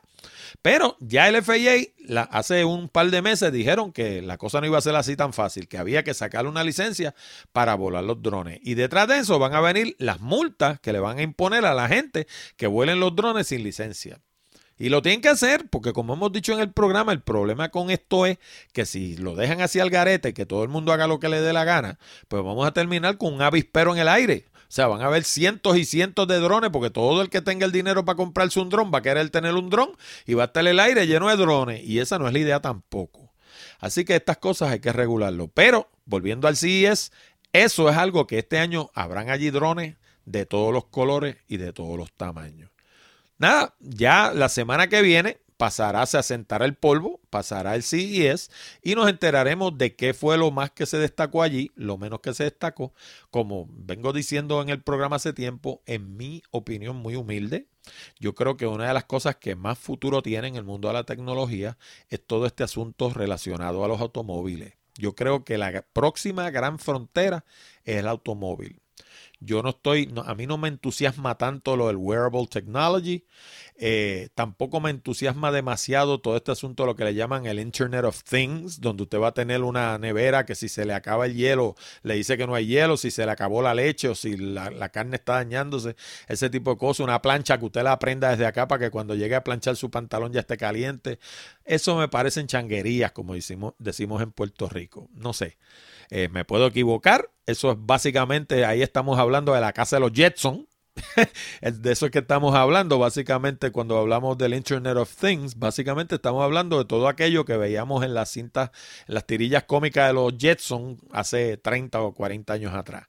Pero 0.63 0.97
ya 0.99 1.29
el 1.29 1.43
FAA 1.43 2.25
hace 2.31 2.65
un 2.65 2.89
par 2.89 3.11
de 3.11 3.21
meses 3.21 3.53
dijeron 3.53 3.91
que 3.91 4.23
la 4.23 4.39
cosa 4.39 4.61
no 4.61 4.65
iba 4.65 4.79
a 4.79 4.81
ser 4.81 4.95
así 4.95 5.15
tan 5.15 5.31
fácil, 5.31 5.67
que 5.67 5.77
había 5.77 6.03
que 6.03 6.15
sacarle 6.15 6.49
una 6.49 6.63
licencia 6.63 7.13
para 7.51 7.75
volar 7.75 8.03
los 8.03 8.19
drones. 8.23 8.59
Y 8.63 8.73
detrás 8.73 9.07
de 9.07 9.19
eso 9.19 9.37
van 9.37 9.53
a 9.53 9.61
venir 9.61 9.95
las 9.99 10.19
multas 10.19 10.79
que 10.79 10.91
le 10.91 10.99
van 10.99 11.19
a 11.19 11.21
imponer 11.21 11.65
a 11.65 11.75
la 11.75 11.87
gente 11.87 12.25
que 12.57 12.65
vuelen 12.65 12.99
los 12.99 13.15
drones 13.15 13.45
sin 13.45 13.61
licencia. 13.61 14.21
Y 14.81 14.89
lo 14.89 15.03
tienen 15.03 15.21
que 15.21 15.29
hacer 15.29 15.69
porque 15.69 15.93
como 15.93 16.15
hemos 16.15 16.31
dicho 16.31 16.53
en 16.53 16.59
el 16.59 16.71
programa, 16.71 17.11
el 17.11 17.21
problema 17.21 17.69
con 17.69 17.91
esto 17.91 18.25
es 18.25 18.39
que 18.73 18.87
si 18.87 19.15
lo 19.15 19.35
dejan 19.35 19.61
así 19.61 19.79
al 19.79 19.91
garete, 19.91 20.33
que 20.33 20.47
todo 20.47 20.63
el 20.63 20.69
mundo 20.69 20.91
haga 20.91 21.05
lo 21.05 21.19
que 21.19 21.29
le 21.29 21.39
dé 21.39 21.53
la 21.53 21.65
gana, 21.65 21.99
pues 22.27 22.43
vamos 22.43 22.65
a 22.65 22.71
terminar 22.71 23.19
con 23.19 23.31
un 23.31 23.43
avispero 23.43 23.93
en 23.93 23.99
el 23.99 24.07
aire. 24.07 24.45
O 24.55 24.73
sea, 24.73 24.87
van 24.87 25.03
a 25.03 25.05
haber 25.05 25.23
cientos 25.23 25.77
y 25.77 25.85
cientos 25.85 26.27
de 26.27 26.39
drones 26.39 26.71
porque 26.71 26.89
todo 26.89 27.21
el 27.21 27.29
que 27.29 27.43
tenga 27.43 27.67
el 27.67 27.71
dinero 27.71 28.05
para 28.05 28.15
comprarse 28.15 28.59
un 28.59 28.69
dron 28.69 28.91
va 28.91 28.99
a 28.99 29.01
querer 29.03 29.29
tener 29.29 29.53
un 29.53 29.69
dron 29.69 29.91
y 30.25 30.33
va 30.33 30.43
a 30.43 30.45
estar 30.47 30.65
el 30.65 30.79
aire 30.79 31.05
lleno 31.05 31.29
de 31.29 31.35
drones. 31.35 31.83
Y 31.83 31.99
esa 31.99 32.17
no 32.17 32.25
es 32.25 32.33
la 32.33 32.39
idea 32.39 32.59
tampoco. 32.59 33.31
Así 33.79 34.03
que 34.03 34.15
estas 34.15 34.37
cosas 34.37 34.71
hay 34.71 34.79
que 34.79 34.91
regularlo. 34.91 35.47
Pero, 35.49 35.91
volviendo 36.05 36.47
al 36.47 36.57
CES, 36.57 37.11
eso 37.53 37.87
es 37.87 37.97
algo 37.97 38.25
que 38.25 38.39
este 38.39 38.57
año 38.57 38.89
habrán 38.95 39.29
allí 39.29 39.51
drones 39.51 39.97
de 40.25 40.47
todos 40.47 40.73
los 40.73 40.85
colores 40.85 41.35
y 41.47 41.57
de 41.57 41.71
todos 41.71 41.99
los 41.99 42.11
tamaños. 42.13 42.70
Nada, 43.41 43.73
ya 43.79 44.33
la 44.35 44.49
semana 44.49 44.87
que 44.87 45.01
viene 45.01 45.39
pasará, 45.57 46.05
se 46.05 46.19
asentará 46.19 46.63
el 46.63 46.75
polvo, 46.75 47.19
pasará 47.31 47.73
el 47.73 47.81
CES 47.81 48.51
y 48.83 48.93
nos 48.93 49.09
enteraremos 49.09 49.75
de 49.79 49.95
qué 49.95 50.13
fue 50.13 50.37
lo 50.37 50.51
más 50.51 50.69
que 50.69 50.85
se 50.85 50.99
destacó 50.99 51.41
allí, 51.41 51.71
lo 51.73 51.97
menos 51.97 52.19
que 52.19 52.35
se 52.35 52.43
destacó. 52.43 52.93
Como 53.31 53.67
vengo 53.71 54.13
diciendo 54.13 54.61
en 54.61 54.69
el 54.69 54.83
programa 54.83 55.15
hace 55.15 55.33
tiempo, 55.33 55.81
en 55.87 56.17
mi 56.17 56.43
opinión 56.51 56.97
muy 56.97 57.15
humilde, 57.15 57.65
yo 58.19 58.35
creo 58.35 58.57
que 58.57 58.67
una 58.67 58.89
de 58.89 58.93
las 58.93 59.05
cosas 59.05 59.37
que 59.37 59.55
más 59.55 59.79
futuro 59.79 60.21
tiene 60.21 60.47
en 60.47 60.55
el 60.55 60.63
mundo 60.63 60.89
de 60.89 60.93
la 60.93 61.03
tecnología 61.05 61.79
es 62.09 62.23
todo 62.23 62.45
este 62.45 62.63
asunto 62.63 63.09
relacionado 63.09 63.83
a 63.83 63.87
los 63.87 64.01
automóviles. 64.01 64.75
Yo 64.97 65.15
creo 65.15 65.45
que 65.45 65.57
la 65.57 65.81
próxima 65.81 66.51
gran 66.51 66.77
frontera 66.77 67.43
es 67.85 67.95
el 67.97 68.07
automóvil. 68.07 68.81
Yo 69.43 69.63
no 69.63 69.69
estoy, 69.71 70.13
a 70.25 70.35
mí 70.35 70.45
no 70.45 70.57
me 70.59 70.67
entusiasma 70.67 71.35
tanto 71.35 71.75
lo 71.75 71.87
del 71.87 71.97
wearable 71.97 72.45
technology. 72.47 73.25
Eh, 73.83 74.29
tampoco 74.35 74.79
me 74.79 74.91
entusiasma 74.91 75.51
demasiado 75.51 76.21
todo 76.21 76.37
este 76.37 76.51
asunto, 76.51 76.85
lo 76.85 76.95
que 76.95 77.03
le 77.03 77.15
llaman 77.15 77.47
el 77.47 77.59
Internet 77.59 78.05
of 78.05 78.23
Things, 78.23 78.79
donde 78.79 79.01
usted 79.01 79.19
va 79.19 79.29
a 79.29 79.33
tener 79.33 79.63
una 79.63 79.97
nevera 79.97 80.45
que 80.45 80.53
si 80.53 80.69
se 80.69 80.85
le 80.85 80.93
acaba 80.93 81.25
el 81.25 81.33
hielo, 81.33 81.75
le 82.03 82.13
dice 82.13 82.37
que 82.37 82.45
no 82.45 82.53
hay 82.53 82.67
hielo, 82.67 82.95
si 82.95 83.09
se 83.09 83.25
le 83.25 83.31
acabó 83.31 83.63
la 83.63 83.73
leche 83.73 84.07
o 84.07 84.13
si 84.13 84.37
la, 84.37 84.69
la 84.69 84.89
carne 84.89 85.15
está 85.15 85.33
dañándose, 85.33 85.95
ese 86.27 86.51
tipo 86.51 86.69
de 86.69 86.77
cosas. 86.77 86.99
Una 86.99 87.23
plancha 87.23 87.57
que 87.57 87.65
usted 87.65 87.81
la 87.81 87.93
aprenda 87.93 88.29
desde 88.29 88.45
acá 88.45 88.67
para 88.67 88.85
que 88.85 88.91
cuando 88.91 89.15
llegue 89.15 89.33
a 89.33 89.43
planchar 89.43 89.75
su 89.75 89.89
pantalón 89.89 90.31
ya 90.31 90.41
esté 90.41 90.57
caliente. 90.57 91.17
Eso 91.65 91.97
me 91.97 92.07
parecen 92.07 92.45
changuerías, 92.45 93.11
como 93.13 93.33
decimos, 93.33 93.73
decimos 93.79 94.21
en 94.21 94.31
Puerto 94.31 94.69
Rico. 94.69 95.09
No 95.15 95.33
sé. 95.33 95.57
Eh, 96.11 96.29
me 96.29 96.45
puedo 96.45 96.67
equivocar. 96.67 97.31
Eso 97.47 97.71
es 97.71 97.77
básicamente, 97.79 98.63
ahí 98.63 98.83
estamos 98.83 99.17
hablando 99.17 99.53
de 99.55 99.61
la 99.61 99.73
casa 99.73 99.95
de 99.95 100.01
los 100.01 100.11
Jetson. 100.13 100.67
de 101.61 101.91
eso 101.91 102.05
es 102.05 102.11
que 102.11 102.19
estamos 102.19 102.55
hablando. 102.55 102.99
Básicamente, 102.99 103.71
cuando 103.71 103.97
hablamos 103.97 104.37
del 104.37 104.53
Internet 104.53 104.97
of 104.97 105.15
Things, 105.15 105.57
básicamente 105.57 106.15
estamos 106.15 106.43
hablando 106.43 106.77
de 106.77 106.85
todo 106.85 107.07
aquello 107.07 107.45
que 107.45 107.57
veíamos 107.57 108.03
en 108.03 108.13
las 108.13 108.29
cintas, 108.29 108.71
en 109.07 109.15
las 109.15 109.25
tirillas 109.25 109.63
cómicas 109.63 110.07
de 110.07 110.13
los 110.13 110.37
Jetson 110.37 110.97
hace 111.11 111.57
30 111.57 112.01
o 112.01 112.13
40 112.13 112.53
años 112.53 112.73
atrás. 112.73 113.07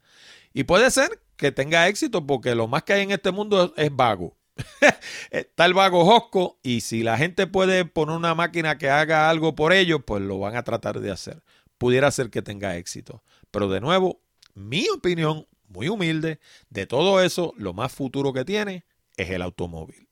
Y 0.52 0.64
puede 0.64 0.90
ser 0.90 1.20
que 1.36 1.52
tenga 1.52 1.88
éxito 1.88 2.26
porque 2.26 2.54
lo 2.54 2.68
más 2.68 2.82
que 2.82 2.92
hay 2.92 3.02
en 3.02 3.10
este 3.10 3.32
mundo 3.32 3.72
es, 3.76 3.94
vago. 3.94 4.36
Está 5.30 5.64
el 5.64 5.74
vago 5.74 6.04
Josco 6.04 6.58
y 6.62 6.82
si 6.82 7.02
la 7.02 7.16
gente 7.16 7.46
puede 7.46 7.86
poner 7.86 8.16
una 8.16 8.34
máquina 8.34 8.76
que 8.76 8.90
haga 8.90 9.30
algo 9.30 9.54
por 9.54 9.72
ellos, 9.72 10.02
pues 10.06 10.22
lo 10.22 10.38
van 10.38 10.56
a 10.56 10.62
tratar 10.62 11.00
de 11.00 11.10
hacer 11.10 11.42
pudiera 11.82 12.12
ser 12.12 12.30
que 12.30 12.42
tenga 12.42 12.76
éxito. 12.76 13.24
Pero 13.50 13.68
de 13.68 13.80
nuevo, 13.80 14.20
mi 14.54 14.88
opinión 14.88 15.48
muy 15.72 15.88
humilde, 15.88 16.38
de 16.70 16.86
todo 16.86 17.22
eso, 17.22 17.54
lo 17.56 17.72
más 17.72 17.92
futuro 17.92 18.32
que 18.32 18.44
tiene 18.44 18.84
es 19.16 19.30
el 19.30 19.42
automóvil. 19.42 20.08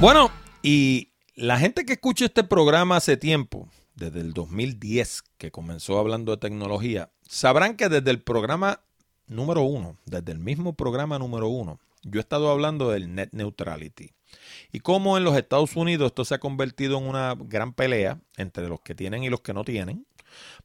Bueno, 0.00 0.30
y 0.62 1.12
la 1.34 1.58
gente 1.58 1.84
que 1.84 1.94
escucha 1.94 2.26
este 2.26 2.44
programa 2.44 2.96
hace 2.96 3.16
tiempo, 3.16 3.68
desde 3.94 4.20
el 4.20 4.32
2010 4.32 5.22
que 5.38 5.50
comenzó 5.50 5.98
hablando 5.98 6.32
de 6.32 6.38
tecnología, 6.38 7.10
sabrán 7.28 7.76
que 7.76 7.88
desde 7.88 8.10
el 8.10 8.20
programa 8.20 8.80
número 9.26 9.62
uno, 9.62 9.96
desde 10.04 10.32
el 10.32 10.38
mismo 10.38 10.74
programa 10.74 11.18
número 11.18 11.48
uno, 11.48 11.80
yo 12.02 12.20
he 12.20 12.22
estado 12.22 12.50
hablando 12.50 12.90
del 12.90 13.14
net 13.14 13.30
neutrality. 13.32 14.12
Y 14.72 14.80
cómo 14.80 15.16
en 15.16 15.24
los 15.24 15.36
Estados 15.36 15.76
Unidos 15.76 16.06
esto 16.08 16.24
se 16.24 16.34
ha 16.34 16.38
convertido 16.38 16.98
en 16.98 17.08
una 17.08 17.34
gran 17.38 17.72
pelea 17.72 18.20
entre 18.36 18.68
los 18.68 18.80
que 18.80 18.94
tienen 18.94 19.24
y 19.24 19.30
los 19.30 19.40
que 19.40 19.54
no 19.54 19.64
tienen. 19.64 20.06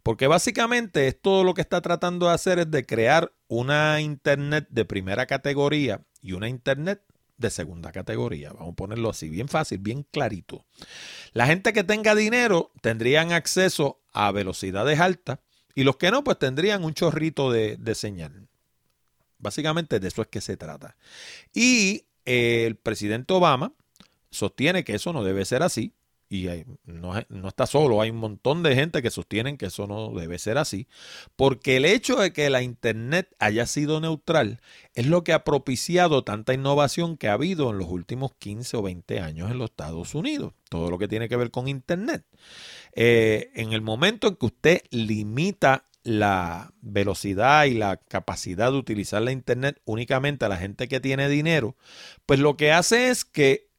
Porque 0.03 0.27
básicamente 0.27 1.07
esto 1.07 1.43
lo 1.43 1.53
que 1.53 1.61
está 1.61 1.81
tratando 1.81 2.27
de 2.27 2.33
hacer 2.33 2.59
es 2.59 2.71
de 2.71 2.85
crear 2.85 3.33
una 3.47 4.01
Internet 4.01 4.67
de 4.69 4.85
primera 4.85 5.25
categoría 5.25 6.01
y 6.21 6.33
una 6.33 6.49
Internet 6.49 7.03
de 7.37 7.49
segunda 7.49 7.91
categoría. 7.91 8.53
Vamos 8.53 8.73
a 8.73 8.75
ponerlo 8.75 9.09
así, 9.09 9.29
bien 9.29 9.47
fácil, 9.47 9.79
bien 9.79 10.03
clarito. 10.11 10.65
La 11.33 11.47
gente 11.47 11.73
que 11.73 11.83
tenga 11.83 12.15
dinero 12.15 12.71
tendrían 12.81 13.31
acceso 13.33 14.01
a 14.13 14.31
velocidades 14.31 14.99
altas 14.99 15.39
y 15.75 15.83
los 15.83 15.97
que 15.97 16.11
no, 16.11 16.23
pues 16.23 16.37
tendrían 16.37 16.83
un 16.83 16.93
chorrito 16.93 17.51
de, 17.51 17.77
de 17.77 17.95
señal. 17.95 18.47
Básicamente 19.37 19.99
de 19.99 20.07
eso 20.07 20.21
es 20.21 20.27
que 20.27 20.41
se 20.41 20.55
trata. 20.55 20.95
Y 21.53 22.05
el 22.25 22.75
presidente 22.75 23.33
Obama 23.33 23.73
sostiene 24.29 24.83
que 24.83 24.95
eso 24.95 25.13
no 25.13 25.23
debe 25.23 25.45
ser 25.45 25.63
así. 25.63 25.93
Y 26.33 26.47
no, 26.85 27.13
no, 27.27 27.47
está 27.49 27.65
solo, 27.65 28.01
hay 28.01 28.09
un 28.09 28.15
montón 28.15 28.63
de 28.63 28.73
gente 28.73 29.01
que 29.01 29.11
sostienen 29.11 29.57
que 29.57 29.65
eso 29.65 29.85
no 29.85 30.13
debe 30.13 30.39
ser 30.39 30.57
así, 30.57 30.87
porque 31.35 31.75
el 31.75 31.83
hecho 31.83 32.15
de 32.15 32.31
que 32.31 32.49
la 32.49 32.61
Internet 32.61 33.35
haya 33.37 33.65
sido 33.65 33.99
neutral 33.99 34.61
es 34.95 35.07
lo 35.07 35.25
que 35.25 35.33
ha 35.33 35.43
propiciado 35.43 36.23
tanta 36.23 36.53
innovación 36.53 37.17
que 37.17 37.27
ha 37.27 37.33
habido 37.33 37.69
en 37.69 37.79
los 37.79 37.89
últimos 37.89 38.31
15 38.39 38.77
o 38.77 38.81
20 38.81 39.19
años 39.19 39.51
en 39.51 39.57
los 39.57 39.71
Estados 39.71 40.15
Unidos, 40.15 40.53
todo 40.69 40.89
lo 40.89 40.97
que 40.97 41.09
tiene 41.09 41.27
que 41.27 41.35
ver 41.35 41.51
con 41.51 41.67
Internet. 41.67 42.23
Eh, 42.93 43.51
en 43.55 43.73
el 43.73 43.81
momento 43.81 44.29
en 44.29 44.37
que 44.37 44.45
usted 44.45 44.81
limita 44.89 45.83
la 46.03 46.73
velocidad 46.79 47.65
y 47.65 47.73
la 47.73 47.97
capacidad 47.97 48.71
de 48.71 48.77
utilizar 48.77 49.21
la 49.21 49.33
Internet 49.33 49.81
únicamente 49.83 50.45
a 50.45 50.49
la 50.49 50.55
gente 50.55 50.87
que 50.87 51.01
tiene 51.01 51.27
dinero, 51.27 51.75
pues 52.25 52.39
lo 52.39 52.55
que 52.55 52.71
hace 52.71 53.09
es 53.09 53.25
que 53.25 53.70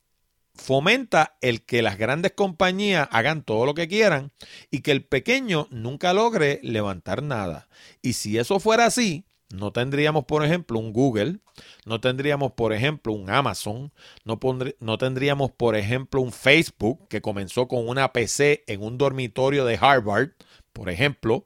fomenta 0.54 1.36
el 1.40 1.62
que 1.64 1.82
las 1.82 1.98
grandes 1.98 2.32
compañías 2.32 3.08
hagan 3.10 3.42
todo 3.42 3.66
lo 3.66 3.74
que 3.74 3.88
quieran 3.88 4.32
y 4.70 4.80
que 4.80 4.92
el 4.92 5.04
pequeño 5.04 5.66
nunca 5.70 6.12
logre 6.12 6.60
levantar 6.62 7.22
nada. 7.22 7.68
Y 8.02 8.14
si 8.14 8.38
eso 8.38 8.60
fuera 8.60 8.86
así, 8.86 9.24
no 9.52 9.72
tendríamos, 9.72 10.24
por 10.24 10.44
ejemplo, 10.44 10.78
un 10.78 10.92
Google, 10.92 11.40
no 11.84 12.00
tendríamos, 12.00 12.52
por 12.52 12.72
ejemplo, 12.72 13.12
un 13.12 13.28
Amazon, 13.28 13.92
no, 14.24 14.40
no, 14.80 14.98
tendríamos, 14.98 15.50
por 15.50 15.76
ejemplo, 15.76 16.20
un 16.20 16.32
Facebook 16.32 17.06
que 17.08 17.20
comenzó 17.20 17.68
con 17.68 17.86
una 17.86 18.12
PC 18.12 18.64
en 18.66 18.82
un 18.82 18.96
dormitorio 18.96 19.64
de 19.64 19.78
Harvard 19.80 20.30
Por 20.72 20.88
ejemplo, 20.90 21.44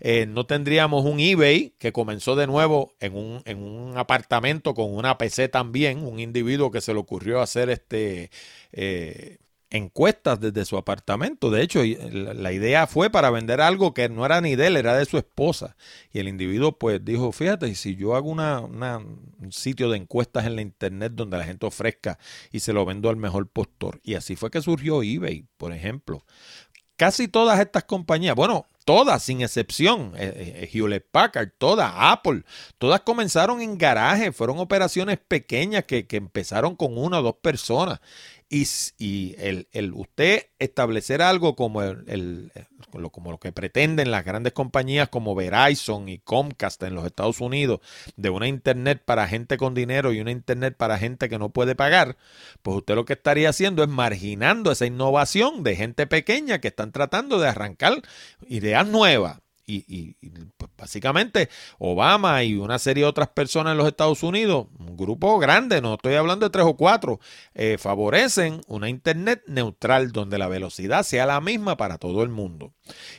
eh, 0.00 0.26
no 0.26 0.46
tendríamos 0.46 1.04
un 1.04 1.18
eBay 1.20 1.74
que 1.78 1.92
comenzó 1.92 2.36
de 2.36 2.46
nuevo 2.46 2.94
en 3.00 3.16
un, 3.16 3.42
en 3.44 3.58
un, 3.58 3.98
apartamento 3.98 4.74
con 4.74 4.94
una 4.94 5.18
PC 5.18 5.48
también, 5.48 6.04
un 6.04 6.20
individuo 6.20 6.70
que 6.70 6.80
se 6.80 6.92
le 6.92 7.00
ocurrió 7.00 7.40
hacer 7.40 7.70
este 7.70 8.30
eh, 8.72 9.38
encuestas 9.70 10.40
desde 10.40 10.64
su 10.64 10.76
apartamento. 10.76 11.50
De 11.50 11.62
hecho, 11.62 11.82
la 11.84 12.52
idea 12.52 12.86
fue 12.86 13.10
para 13.10 13.30
vender 13.30 13.60
algo 13.60 13.92
que 13.92 14.08
no 14.08 14.24
era 14.24 14.40
ni 14.40 14.56
de 14.56 14.68
él, 14.68 14.76
era 14.76 14.96
de 14.96 15.04
su 15.04 15.18
esposa. 15.18 15.76
Y 16.12 16.20
el 16.20 16.28
individuo 16.28 16.78
pues 16.78 17.04
dijo, 17.04 17.32
fíjate, 17.32 17.74
si 17.74 17.96
yo 17.96 18.14
hago 18.14 18.30
una, 18.30 18.60
un 18.60 19.52
sitio 19.52 19.90
de 19.90 19.98
encuestas 19.98 20.46
en 20.46 20.56
la 20.56 20.62
internet 20.62 21.12
donde 21.14 21.38
la 21.38 21.44
gente 21.44 21.66
ofrezca 21.66 22.18
y 22.50 22.60
se 22.60 22.72
lo 22.72 22.84
vendo 22.84 23.10
al 23.10 23.16
mejor 23.16 23.48
postor. 23.48 24.00
Y 24.02 24.14
así 24.14 24.36
fue 24.36 24.50
que 24.50 24.62
surgió 24.62 25.02
eBay, 25.02 25.46
por 25.56 25.72
ejemplo. 25.72 26.24
Casi 26.98 27.28
todas 27.28 27.60
estas 27.60 27.84
compañías, 27.84 28.34
bueno, 28.34 28.66
todas 28.84 29.22
sin 29.22 29.40
excepción, 29.40 30.14
eh, 30.16 30.32
eh, 30.34 30.52
eh, 30.64 30.70
Hewlett 30.72 31.06
Packard, 31.08 31.50
todas, 31.56 31.92
Apple, 31.94 32.42
todas 32.76 33.02
comenzaron 33.02 33.60
en 33.60 33.78
garaje, 33.78 34.32
fueron 34.32 34.58
operaciones 34.58 35.16
pequeñas 35.16 35.84
que, 35.84 36.08
que 36.08 36.16
empezaron 36.16 36.74
con 36.74 36.98
una 36.98 37.20
o 37.20 37.22
dos 37.22 37.36
personas 37.40 38.00
y, 38.50 39.34
el, 39.38 39.68
el, 39.72 39.92
usted 39.92 40.46
establecer 40.58 41.20
algo 41.20 41.54
como, 41.54 41.82
el, 41.82 42.50
como 43.12 43.30
lo 43.30 43.38
que 43.38 43.52
pretenden 43.52 44.10
las 44.10 44.24
grandes 44.24 44.54
compañías 44.54 45.08
como 45.08 45.34
Verizon 45.34 46.08
y 46.08 46.18
Comcast 46.18 46.82
en 46.82 46.94
los 46.94 47.04
Estados 47.04 47.40
Unidos, 47.40 47.80
de 48.16 48.30
una 48.30 48.48
Internet 48.48 49.02
para 49.04 49.28
gente 49.28 49.58
con 49.58 49.74
dinero 49.74 50.12
y 50.12 50.20
una 50.20 50.30
Internet 50.30 50.76
para 50.76 50.98
gente 50.98 51.28
que 51.28 51.38
no 51.38 51.50
puede 51.50 51.74
pagar, 51.74 52.16
pues 52.62 52.78
usted 52.78 52.94
lo 52.94 53.04
que 53.04 53.14
estaría 53.14 53.50
haciendo 53.50 53.82
es 53.82 53.88
marginando 53.88 54.72
esa 54.72 54.86
innovación 54.86 55.62
de 55.62 55.76
gente 55.76 56.06
pequeña 56.06 56.60
que 56.60 56.68
están 56.68 56.92
tratando 56.92 57.38
de 57.38 57.48
arrancar 57.48 58.02
ideas 58.48 58.86
nuevas 58.86 59.40
y, 59.68 60.16
pues, 60.56 60.70
básicamente 60.76 61.48
Obama 61.78 62.42
y 62.42 62.56
una 62.56 62.78
serie 62.78 63.04
de 63.04 63.10
otras 63.10 63.28
personas 63.28 63.72
en 63.72 63.78
los 63.78 63.86
Estados 63.86 64.22
Unidos, 64.22 64.66
un 64.78 64.96
grupo 64.96 65.38
grande, 65.38 65.80
no 65.80 65.94
estoy 65.94 66.14
hablando 66.14 66.46
de 66.46 66.50
tres 66.50 66.64
o 66.66 66.76
cuatro, 66.76 67.20
eh, 67.54 67.76
favorecen 67.78 68.60
una 68.66 68.88
Internet 68.88 69.42
neutral 69.46 70.12
donde 70.12 70.38
la 70.38 70.48
velocidad 70.48 71.02
sea 71.02 71.26
la 71.26 71.40
misma 71.40 71.76
para 71.76 71.98
todo 71.98 72.22
el 72.22 72.30
mundo. 72.30 72.72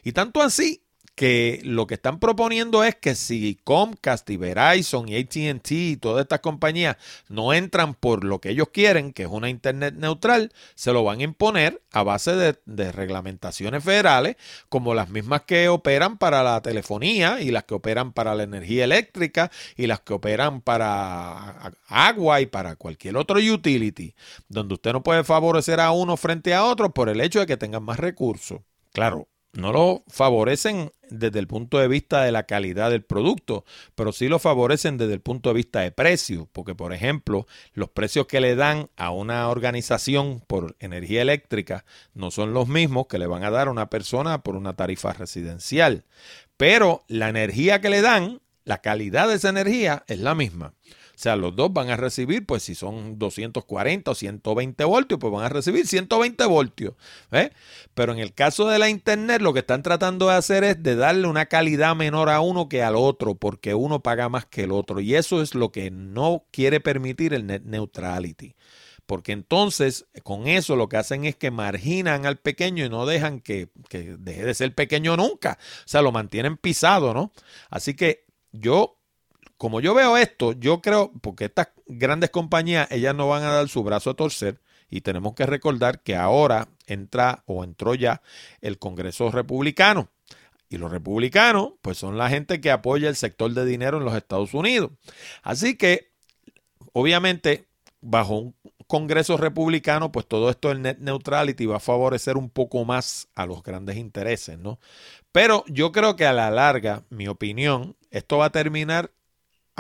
Y 0.04 0.14
tanto 0.14 0.42
así 0.42 0.84
que 1.20 1.60
lo 1.66 1.86
que 1.86 1.96
están 1.96 2.18
proponiendo 2.18 2.82
es 2.86 2.96
que 2.96 3.14
si 3.14 3.60
Comcast 3.66 4.30
y 4.30 4.38
Verizon 4.38 5.10
y 5.10 5.18
ATT 5.18 5.72
y 5.72 5.98
todas 5.98 6.22
estas 6.22 6.40
compañías 6.40 6.96
no 7.28 7.52
entran 7.52 7.94
por 7.94 8.24
lo 8.24 8.40
que 8.40 8.52
ellos 8.52 8.70
quieren, 8.70 9.12
que 9.12 9.24
es 9.24 9.30
una 9.30 9.50
Internet 9.50 9.96
neutral, 9.98 10.54
se 10.76 10.94
lo 10.94 11.04
van 11.04 11.20
a 11.20 11.24
imponer 11.24 11.82
a 11.92 12.04
base 12.04 12.32
de, 12.38 12.92
reglamentaciones 12.94 13.84
federales, 13.84 14.38
como 14.70 14.94
las 14.94 15.10
mismas 15.10 15.42
que 15.42 15.68
operan 15.68 16.18
para 16.18 16.42
la 16.42 16.62
telefonía 16.62 17.42
y 17.42 17.52
las 17.52 17.66
que 17.66 17.74
operan 17.74 18.14
para 18.14 18.34
la 18.34 18.44
energía 18.44 18.86
eléctrica 18.86 19.52
y 19.76 19.88
las 19.88 20.00
que 20.00 20.14
operan 20.14 20.62
para 20.62 21.74
agua 21.90 22.40
y 22.40 22.46
para 22.46 22.78
cualquier 22.78 23.18
otro 23.18 23.40
utility, 23.40 24.16
donde 24.48 24.76
usted 24.76 24.94
no 24.94 25.04
puede 25.04 25.26
favorecer 25.26 25.82
a 25.82 25.92
uno 25.92 26.16
frente 26.16 26.54
a 26.54 26.64
otro 26.64 26.94
por 26.94 27.10
el 27.10 27.20
hecho 27.20 27.42
de 27.42 27.46
que 27.46 27.58
tengan 27.58 27.84
más 27.84 28.00
recursos. 28.00 28.62
Claro, 28.94 29.28
no 29.54 29.74
lo 29.74 30.04
favorecen 30.08 30.92
desde 31.10 31.40
el 31.40 31.48
punto 31.48 31.80
de 31.80 31.88
vista 31.88 32.24
de 32.24 32.32
la 32.32 32.44
calidad 32.44 32.92
del 32.92 33.04
producto, 33.04 33.66
pero 33.96 34.12
sí 34.12 34.28
lo 34.28 34.40
favorecen 34.40 34.98
desde 34.98 35.14
el 35.14 35.22
punto 35.22 35.50
de 35.50 35.56
vista 35.56 35.80
de 35.82 35.92
precio, 35.92 36.48
porque 36.52 36.76
por 36.76 36.94
ejemplo, 36.94 37.48
los 37.74 37.90
precios 37.90 38.28
que 38.28 38.42
le 38.42 38.56
dan 38.56 38.90
a 38.96 39.12
una 39.12 39.50
organización 39.50 40.42
por 40.46 40.76
energía 40.80 41.22
eléctrica 41.22 41.86
no 42.14 42.32
son 42.32 42.54
los 42.54 42.68
mismos 42.68 43.08
que 43.08 43.18
le 43.18 43.28
van 43.28 43.44
a 43.44 43.50
dar 43.50 43.68
a 43.68 43.72
una 43.72 43.90
persona 43.90 44.44
por 44.44 44.56
una 44.56 44.76
tarifa 44.76 45.14
residencial, 45.14 46.06
pero 46.58 47.04
la 47.08 47.30
energía 47.30 47.82
que 47.82 47.90
le 47.90 48.02
dan, 48.02 48.42
la 48.66 48.80
calidad 48.80 49.28
de 49.28 49.36
esa 49.36 49.50
energía 49.50 50.04
es 50.08 50.20
la 50.20 50.36
misma. 50.36 50.74
O 51.20 51.22
sea, 51.22 51.36
los 51.36 51.54
dos 51.54 51.74
van 51.74 51.90
a 51.90 51.98
recibir, 51.98 52.46
pues 52.46 52.64
si 52.64 52.76
son 52.76 53.20
240 53.20 54.10
o 54.10 54.16
120 54.16 54.86
voltios, 54.86 55.20
pues 55.20 55.34
van 55.34 55.44
a 55.44 55.50
recibir 55.50 55.86
120 55.86 56.46
voltios. 56.46 56.94
¿eh? 57.34 57.52
Pero 57.94 58.14
en 58.14 58.20
el 58.20 58.34
caso 58.34 58.70
de 58.70 58.80
la 58.80 58.88
Internet, 58.88 59.42
lo 59.42 59.52
que 59.52 59.60
están 59.60 59.84
tratando 59.84 60.30
de 60.30 60.36
hacer 60.36 60.64
es 60.64 60.82
de 60.82 60.96
darle 60.96 61.28
una 61.28 61.48
calidad 61.48 61.94
menor 61.94 62.30
a 62.30 62.40
uno 62.40 62.70
que 62.70 62.84
al 62.84 62.96
otro, 62.96 63.36
porque 63.36 63.74
uno 63.74 64.02
paga 64.02 64.30
más 64.30 64.46
que 64.46 64.64
el 64.64 64.72
otro. 64.72 65.02
Y 65.02 65.16
eso 65.16 65.42
es 65.42 65.56
lo 65.56 65.74
que 65.74 65.92
no 65.92 66.46
quiere 66.52 66.80
permitir 66.80 67.34
el 67.34 67.46
net 67.46 67.64
neutrality 67.66 68.56
porque 69.06 69.32
entonces 69.32 70.06
con 70.22 70.48
eso 70.48 70.76
lo 70.76 70.88
que 70.88 70.98
hacen 70.98 71.26
es 71.26 71.36
que 71.36 71.50
marginan 71.50 72.28
al 72.28 72.38
pequeño 72.38 72.86
y 72.86 72.90
no 72.90 73.08
dejan 73.08 73.40
que, 73.40 73.70
que, 73.90 74.16
deje 74.20 74.46
de 74.46 74.54
ser 74.54 74.76
pequeño 74.76 75.18
nunca. 75.18 75.58
O 75.80 75.88
sea, 75.88 76.04
lo 76.04 76.12
mantienen 76.12 76.58
pisado, 76.58 77.12
¿no? 77.16 77.32
Así 77.72 77.96
que 77.96 78.26
yo 78.52 78.99
como 79.60 79.82
yo 79.82 79.94
veo 79.94 80.16
esto, 80.16 80.54
yo 80.54 80.82
creo, 80.82 81.12
porque 81.22 81.44
estas 81.46 81.68
grandes 81.86 82.30
compañías, 82.30 82.90
ellas 82.92 83.14
no 83.14 83.28
van 83.28 83.44
a 83.44 83.52
dar 83.52 83.68
su 83.68 83.84
brazo 83.84 84.12
a 84.12 84.14
torcer 84.14 84.62
y 84.90 85.02
tenemos 85.02 85.34
que 85.34 85.46
recordar 85.46 86.02
que 86.02 86.16
ahora 86.16 86.70
entra 86.88 87.44
o 87.46 87.66
entró 87.66 87.94
ya 87.94 88.22
el 88.62 88.80
Congreso 88.80 89.30
Republicano. 89.32 90.08
Y 90.70 90.78
los 90.78 90.90
republicanos, 90.90 91.74
pues 91.82 91.98
son 91.98 92.18
la 92.18 92.30
gente 92.30 92.62
que 92.62 92.72
apoya 92.72 93.10
el 93.10 93.18
sector 93.18 93.54
de 93.54 93.66
dinero 93.66 93.98
en 93.98 94.06
los 94.06 94.16
Estados 94.16 94.54
Unidos. 94.54 94.92
Así 95.44 95.76
que, 95.76 96.10
obviamente, 96.94 97.66
bajo 98.00 98.38
un 98.38 98.56
Congreso 98.88 99.36
republicano, 99.36 100.10
pues 100.14 100.26
todo 100.26 100.50
esto 100.50 100.70
del 100.70 100.84
net 100.84 101.00
neutrality 101.00 101.66
va 101.66 101.78
a 101.78 101.82
favorecer 101.82 102.38
un 102.38 102.50
poco 102.50 102.86
más 102.86 103.28
a 103.36 103.46
los 103.46 103.62
grandes 103.62 103.98
intereses, 103.98 104.58
¿no? 104.58 104.80
Pero 105.34 105.66
yo 105.68 105.92
creo 105.92 106.16
que 106.16 106.26
a 106.26 106.32
la 106.32 106.50
larga, 106.50 107.04
mi 107.10 107.28
opinión, 107.28 107.98
esto 108.10 108.38
va 108.38 108.46
a 108.46 108.52
terminar 108.52 109.12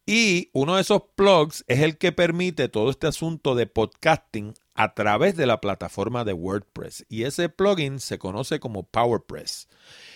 Y 0.04 0.50
uno 0.52 0.74
de 0.74 0.82
esos 0.82 1.02
plugs 1.14 1.64
es 1.68 1.80
el 1.80 1.96
que 1.96 2.10
permite 2.10 2.68
todo 2.68 2.90
este 2.90 3.06
asunto 3.06 3.54
de 3.54 3.66
podcasting 3.66 4.54
a 4.74 4.94
través 4.94 5.36
de 5.36 5.46
la 5.46 5.60
plataforma 5.60 6.24
de 6.24 6.32
WordPress. 6.32 7.06
Y 7.08 7.22
ese 7.22 7.48
plugin 7.48 8.00
se 8.00 8.18
conoce 8.18 8.58
como 8.58 8.82
PowerPress. 8.82 9.68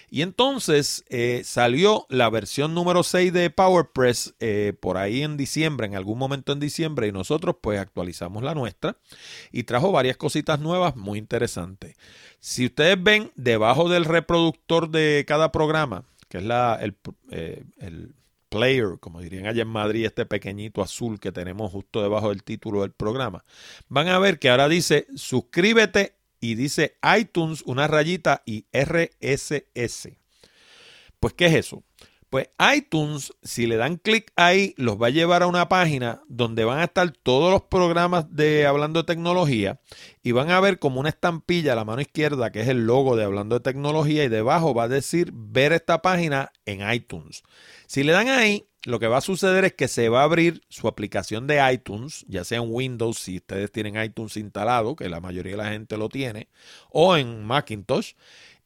Y 0.09 0.23
entonces 0.23 1.05
eh, 1.09 1.42
salió 1.45 2.07
la 2.09 2.31
versión 2.31 2.75
número 2.75 3.03
6 3.03 3.33
de 3.33 3.51
PowerPress 3.51 4.35
eh, 4.40 4.73
por 4.79 4.97
ahí 4.97 5.23
en 5.23 5.37
diciembre, 5.37 5.87
en 5.87 5.97
algún 5.97 6.19
momento 6.19 6.53
en 6.53 6.61
diciembre, 6.61 7.09
y 7.09 7.12
nosotros 7.12 7.57
pues 7.61 7.81
actualizamos 7.81 8.42
la 8.42 8.55
nuestra 8.55 8.99
y 9.51 9.64
trajo 9.64 9.90
varias 9.92 10.16
cositas 10.16 10.61
nuevas 10.61 10.97
muy 10.97 11.19
interesantes. 11.19 11.97
Si 12.38 12.66
ustedes 12.66 13.03
ven 13.03 13.33
debajo 13.35 13.88
del 13.88 14.05
reproductor 14.05 14.90
de 14.90 15.25
cada 15.27 15.51
programa, 15.51 16.05
que 16.29 16.38
es 16.38 16.45
la, 16.45 16.79
el, 16.81 16.97
eh, 17.31 17.64
el 17.79 18.14
player, 18.49 18.99
como 19.01 19.21
dirían 19.21 19.47
allá 19.47 19.62
en 19.62 19.69
Madrid, 19.69 20.07
este 20.07 20.27
pequeñito 20.27 20.83
azul 20.83 21.19
que 21.21 21.33
tenemos 21.33 21.73
justo 21.73 22.03
debajo 22.03 22.31
del 22.31 22.42
título 22.42 22.83
del 22.83 22.92
programa, 22.92 23.45
van 23.88 24.09
a 24.09 24.19
ver 24.19 24.38
que 24.38 24.49
ahora 24.49 24.69
dice 24.69 25.07
suscríbete 25.14 26.15
y 26.50 26.54
dice 26.54 26.96
iTunes, 27.18 27.62
una 27.66 27.87
rayita 27.87 28.42
y 28.46 28.66
RSS. 28.72 30.09
Pues, 31.18 31.35
¿qué 31.35 31.46
es 31.46 31.54
eso? 31.54 31.82
Pues 32.30 32.48
iTunes, 32.76 33.32
si 33.42 33.66
le 33.66 33.76
dan 33.76 33.96
clic 33.96 34.32
ahí, 34.35 34.74
los 34.76 35.00
va 35.00 35.06
a 35.06 35.11
llevar 35.11 35.42
a 35.42 35.46
una 35.46 35.68
página 35.68 36.22
donde 36.28 36.64
van 36.64 36.80
a 36.80 36.85
estar 36.85 37.11
todos 37.11 37.52
los 37.52 37.62
programas 37.62 38.26
de 38.35 38.66
Hablando 38.66 39.00
de 39.00 39.06
Tecnología 39.06 39.80
y 40.24 40.32
van 40.32 40.50
a 40.50 40.61
ver 40.61 40.80
como 40.80 40.98
una 40.98 41.09
estampilla 41.09 41.72
a 41.72 41.76
la 41.76 41.85
mano 41.85 42.00
izquierda 42.00 42.50
que 42.50 42.61
es 42.61 42.68
el 42.68 42.85
logo 42.85 43.16
de 43.16 43.24
Hablando 43.24 43.54
de 43.54 43.62
Tecnología 43.62 44.24
y 44.24 44.28
debajo 44.28 44.74
va 44.74 44.85
a 44.85 44.88
decir 44.88 45.30
ver 45.32 45.72
esta 45.72 46.02
página 46.02 46.52
en 46.64 46.88
iTunes. 46.92 47.44
Si 47.87 48.02
le 48.02 48.12
dan 48.12 48.28
ahí, 48.28 48.66
lo 48.87 49.01
que 49.01 49.09
va 49.09 49.18
a 49.18 49.20
suceder 49.20 49.64
es 49.64 49.75
que 49.75 49.88
se 49.88 50.09
va 50.09 50.20
a 50.20 50.25
abrir 50.25 50.62
su 50.68 50.87
aplicación 50.87 51.46
de 51.46 51.61
iTunes, 51.72 52.25
ya 52.29 52.44
sea 52.44 52.59
en 52.59 52.68
Windows, 52.68 53.18
si 53.18 53.38
ustedes 53.38 53.72
tienen 53.72 54.01
iTunes 54.03 54.37
instalado, 54.37 54.94
que 54.94 55.09
la 55.09 55.20
mayoría 55.20 55.53
de 55.53 55.59
la 55.59 55.70
gente 55.70 55.96
lo 55.96 56.09
tiene, 56.09 56.49
o 56.90 57.16
en 57.16 57.44
Macintosh. 57.44 58.14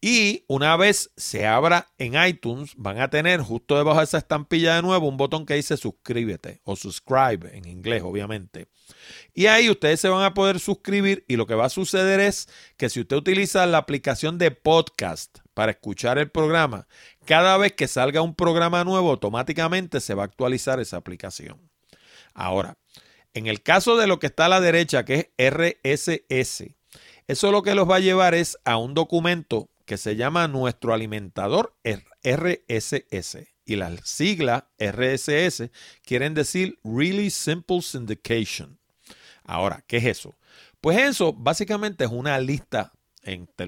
Y 0.02 0.44
una 0.46 0.78
vez 0.78 1.10
se 1.16 1.46
abra 1.46 1.88
en 1.98 2.14
iTunes, 2.26 2.72
van 2.76 3.00
a 3.00 3.10
tener 3.10 3.42
justo 3.42 3.76
debajo 3.76 3.98
de 3.98 4.04
esa 4.04 4.16
estampilla 4.16 4.76
de 4.76 4.82
nuevo 4.82 5.06
un 5.06 5.18
botón 5.18 5.44
que 5.44 5.54
dice 5.54 5.76
suscríbete 5.76 6.62
o 6.64 6.74
subscribe 6.74 7.54
en 7.54 7.66
inglés, 7.66 8.02
obviamente. 8.02 8.68
Y 9.34 9.46
ahí 9.46 9.68
ustedes 9.68 10.00
se 10.00 10.08
van 10.08 10.24
a 10.24 10.32
poder 10.32 10.58
suscribir 10.58 11.24
y 11.28 11.36
lo 11.36 11.46
que 11.46 11.54
va 11.54 11.66
a 11.66 11.70
suceder 11.70 12.18
es 12.18 12.48
que 12.78 12.88
si 12.88 13.00
usted 13.00 13.16
utiliza 13.16 13.66
la 13.66 13.76
aplicación 13.76 14.38
de 14.38 14.50
podcast 14.50 15.40
para 15.52 15.72
escuchar 15.72 16.16
el 16.16 16.30
programa, 16.30 16.86
cada 17.26 17.58
vez 17.58 17.72
que 17.72 17.86
salga 17.86 18.22
un 18.22 18.34
programa 18.34 18.82
nuevo, 18.84 19.10
automáticamente 19.10 20.00
se 20.00 20.14
va 20.14 20.22
a 20.22 20.26
actualizar 20.26 20.80
esa 20.80 20.96
aplicación. 20.96 21.60
Ahora, 22.32 22.78
en 23.34 23.46
el 23.48 23.62
caso 23.62 23.98
de 23.98 24.06
lo 24.06 24.18
que 24.18 24.28
está 24.28 24.46
a 24.46 24.48
la 24.48 24.60
derecha, 24.60 25.04
que 25.04 25.30
es 25.36 25.52
RSS, 25.52 26.74
eso 27.28 27.52
lo 27.52 27.62
que 27.62 27.74
los 27.74 27.88
va 27.88 27.96
a 27.96 28.00
llevar 28.00 28.34
es 28.34 28.58
a 28.64 28.78
un 28.78 28.94
documento 28.94 29.68
que 29.90 29.96
se 29.96 30.14
llama 30.14 30.46
nuestro 30.46 30.94
alimentador 30.94 31.74
RSS. 32.22 33.38
Y 33.64 33.74
las 33.74 34.08
siglas 34.08 34.62
RSS 34.78 35.72
quieren 36.04 36.32
decir 36.32 36.78
Really 36.84 37.28
Simple 37.28 37.82
Syndication. 37.82 38.78
Ahora, 39.42 39.82
¿qué 39.88 39.96
es 39.96 40.04
eso? 40.04 40.38
Pues 40.80 40.96
eso 40.96 41.32
básicamente 41.32 42.04
es 42.04 42.10
una 42.12 42.38
lista 42.38 42.92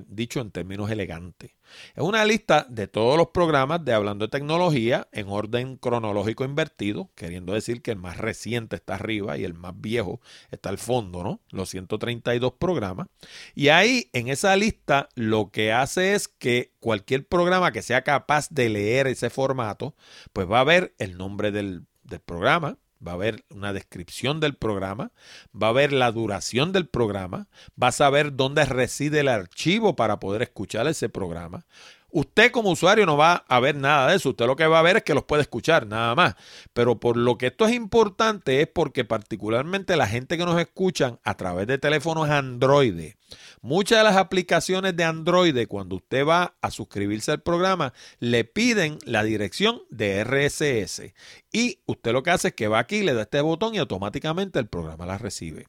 dicho 0.09 0.41
en 0.41 0.51
términos 0.51 0.91
elegantes. 0.91 1.53
Es 1.95 2.03
una 2.03 2.25
lista 2.25 2.67
de 2.69 2.89
todos 2.89 3.17
los 3.17 3.29
programas 3.29 3.85
de 3.85 3.93
Hablando 3.93 4.27
de 4.27 4.31
Tecnología 4.31 5.09
en 5.13 5.29
orden 5.29 5.77
cronológico 5.77 6.45
invertido, 6.45 7.11
queriendo 7.15 7.53
decir 7.53 7.83
que 7.83 7.93
el 7.93 7.99
más 7.99 8.19
reciente 8.19 8.77
está 8.77 8.95
arriba 8.95 9.39
y 9.39 9.45
el 9.45 9.55
más 9.55 9.73
viejo 9.77 10.21
está 10.51 10.69
al 10.69 10.79
fondo, 10.79 11.23
¿no? 11.23 11.41
Los 11.51 11.71
132 11.71 12.55
programas. 12.55 13.09
Y 13.55 13.69
ahí 13.69 14.11
en 14.13 14.29
esa 14.29 14.57
lista 14.57 15.09
lo 15.15 15.51
que 15.51 15.73
hace 15.73 16.15
es 16.15 16.29
que 16.29 16.73
cualquier 16.81 17.27
programa 17.27 17.73
que 17.73 17.83
sea 17.83 18.03
capaz 18.03 18.49
de 18.51 18.69
leer 18.69 19.07
ese 19.07 19.31
formato, 19.31 19.95
pues 20.33 20.51
va 20.51 20.61
a 20.61 20.65
ver 20.65 20.95
el 20.99 21.17
nombre 21.17 21.53
del, 21.53 21.87
del 22.03 22.21
programa, 22.21 22.79
va 23.07 23.13
a 23.13 23.15
haber 23.15 23.45
una 23.51 23.73
descripción 23.73 24.41
del 24.41 24.55
programa, 24.55 25.13
va 25.55 25.69
a 25.69 25.71
haber 25.71 25.93
la 25.93 26.13
duración 26.13 26.73
del 26.73 26.87
programa, 26.87 27.49
va 27.81 27.89
a 27.89 27.93
saber 27.93 28.37
dónde 28.37 28.65
reside 28.65 29.21
el 29.21 29.29
archivo 29.29 29.97
para 29.97 30.21
poder 30.21 30.43
escuchar 30.43 30.87
ese 30.87 31.09
programa. 31.09 31.67
Usted 32.15 32.51
como 32.53 32.71
usuario 32.71 33.07
no 33.07 33.17
va 33.17 33.45
a 33.49 33.59
ver 33.59 33.75
nada 33.75 34.11
de 34.11 34.17
eso. 34.17 34.31
Usted 34.31 34.47
lo 34.47 34.55
que 34.55 34.67
va 34.67 34.79
a 34.79 34.83
ver 34.83 34.99
es 34.99 35.03
que 35.03 35.15
los 35.15 35.25
puede 35.25 35.41
escuchar, 35.41 35.87
nada 35.87 36.15
más. 36.15 36.35
Pero 36.75 37.01
por 37.01 37.17
lo 37.17 37.39
que 37.39 37.47
esto 37.47 37.65
es 37.67 37.73
importante 37.73 38.61
es 38.61 38.69
porque 38.69 39.07
particularmente 39.07 39.97
la 39.97 40.07
gente 40.07 40.37
que 40.37 40.45
nos 40.45 40.61
escuchan 40.61 41.19
a 41.25 41.39
través 41.39 41.67
de 41.67 41.79
teléfonos 41.79 42.29
Android, 42.29 43.15
muchas 43.63 43.99
de 43.99 44.05
las 44.05 44.17
aplicaciones 44.17 44.95
de 44.95 45.05
Android, 45.05 45.67
cuando 45.67 45.97
usted 45.97 46.27
va 46.27 46.55
a 46.61 46.71
suscribirse 46.71 47.31
al 47.33 47.41
programa, 47.41 47.95
le 48.19 48.45
piden 48.45 48.99
la 49.07 49.25
dirección 49.25 49.81
de 49.89 50.23
RSS. 50.23 51.15
Y 51.51 51.81
usted 51.87 52.13
lo 52.13 52.23
que 52.23 52.31
hace 52.31 52.49
es 52.49 52.55
que 52.55 52.69
va 52.69 52.79
aquí, 52.79 53.03
le 53.03 53.15
da 53.15 53.23
este 53.23 53.41
botón 53.41 53.75
y 53.75 53.79
automáticamente 53.79 54.59
el 54.59 54.67
programa 54.67 55.07
la 55.07 55.17
recibe. 55.17 55.67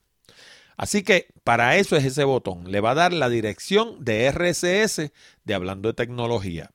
Así 0.76 1.02
que 1.02 1.28
para 1.44 1.76
eso 1.76 1.96
es 1.96 2.04
ese 2.04 2.24
botón. 2.24 2.70
Le 2.70 2.80
va 2.80 2.92
a 2.92 2.94
dar 2.94 3.12
la 3.12 3.28
dirección 3.28 4.04
de 4.04 4.30
RSS 4.30 5.12
de 5.44 5.54
Hablando 5.54 5.88
de 5.88 5.94
Tecnología. 5.94 6.70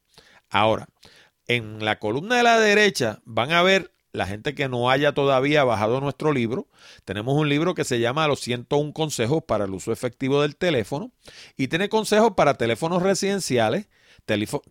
Ahora, 0.49 0.87
en 1.47 1.83
la 1.83 1.99
columna 1.99 2.37
de 2.37 2.43
la 2.43 2.59
derecha 2.59 3.21
van 3.25 3.51
a 3.51 3.63
ver 3.63 3.91
la 4.11 4.25
gente 4.25 4.55
que 4.55 4.69
no 4.69 4.89
haya 4.89 5.13
todavía 5.13 5.63
bajado 5.63 6.01
nuestro 6.01 6.31
libro. 6.31 6.67
Tenemos 7.05 7.35
un 7.35 7.49
libro 7.49 7.75
que 7.75 7.83
se 7.83 7.99
llama 7.99 8.27
Los 8.27 8.39
101 8.41 8.93
consejos 8.93 9.43
para 9.43 9.65
el 9.65 9.71
uso 9.71 9.91
efectivo 9.91 10.41
del 10.41 10.55
teléfono 10.55 11.11
y 11.57 11.67
tiene 11.67 11.89
consejos 11.89 12.33
para 12.35 12.55
teléfonos 12.55 13.03
residenciales, 13.03 13.87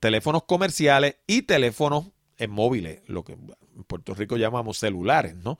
teléfonos 0.00 0.44
comerciales 0.44 1.16
y 1.26 1.42
teléfonos 1.42 2.10
móviles, 2.48 3.00
lo 3.06 3.24
que 3.24 3.32
en 3.32 3.84
Puerto 3.86 4.14
Rico 4.14 4.36
llamamos 4.36 4.78
celulares, 4.78 5.34
¿no? 5.34 5.58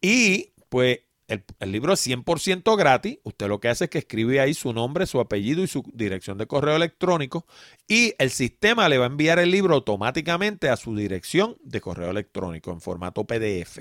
Y 0.00 0.52
pues 0.68 1.00
el, 1.28 1.72
libro 1.72 1.92
es 1.92 2.06
100% 2.06 2.76
gratis. 2.76 3.18
Usted 3.24 3.48
lo 3.48 3.60
que 3.60 3.68
hace 3.68 3.84
es 3.84 3.90
que 3.90 3.98
escribe 3.98 4.40
ahí 4.40 4.54
su 4.54 4.72
nombre, 4.72 5.06
su 5.06 5.20
apellido 5.20 5.62
y 5.62 5.66
su 5.66 5.82
dirección 5.92 6.38
de 6.38 6.46
correo 6.46 6.76
electrónico 6.76 7.46
y 7.88 8.14
el 8.18 8.30
sistema 8.30 8.88
le 8.88 8.98
va 8.98 9.04
a 9.04 9.08
enviar 9.08 9.38
el 9.38 9.50
libro 9.50 9.74
automáticamente 9.74 10.68
a 10.68 10.76
su 10.76 10.94
dirección 10.94 11.56
de 11.62 11.80
correo 11.80 12.10
electrónico 12.10 12.70
en 12.70 12.80
formato 12.80 13.24
PDF. 13.24 13.78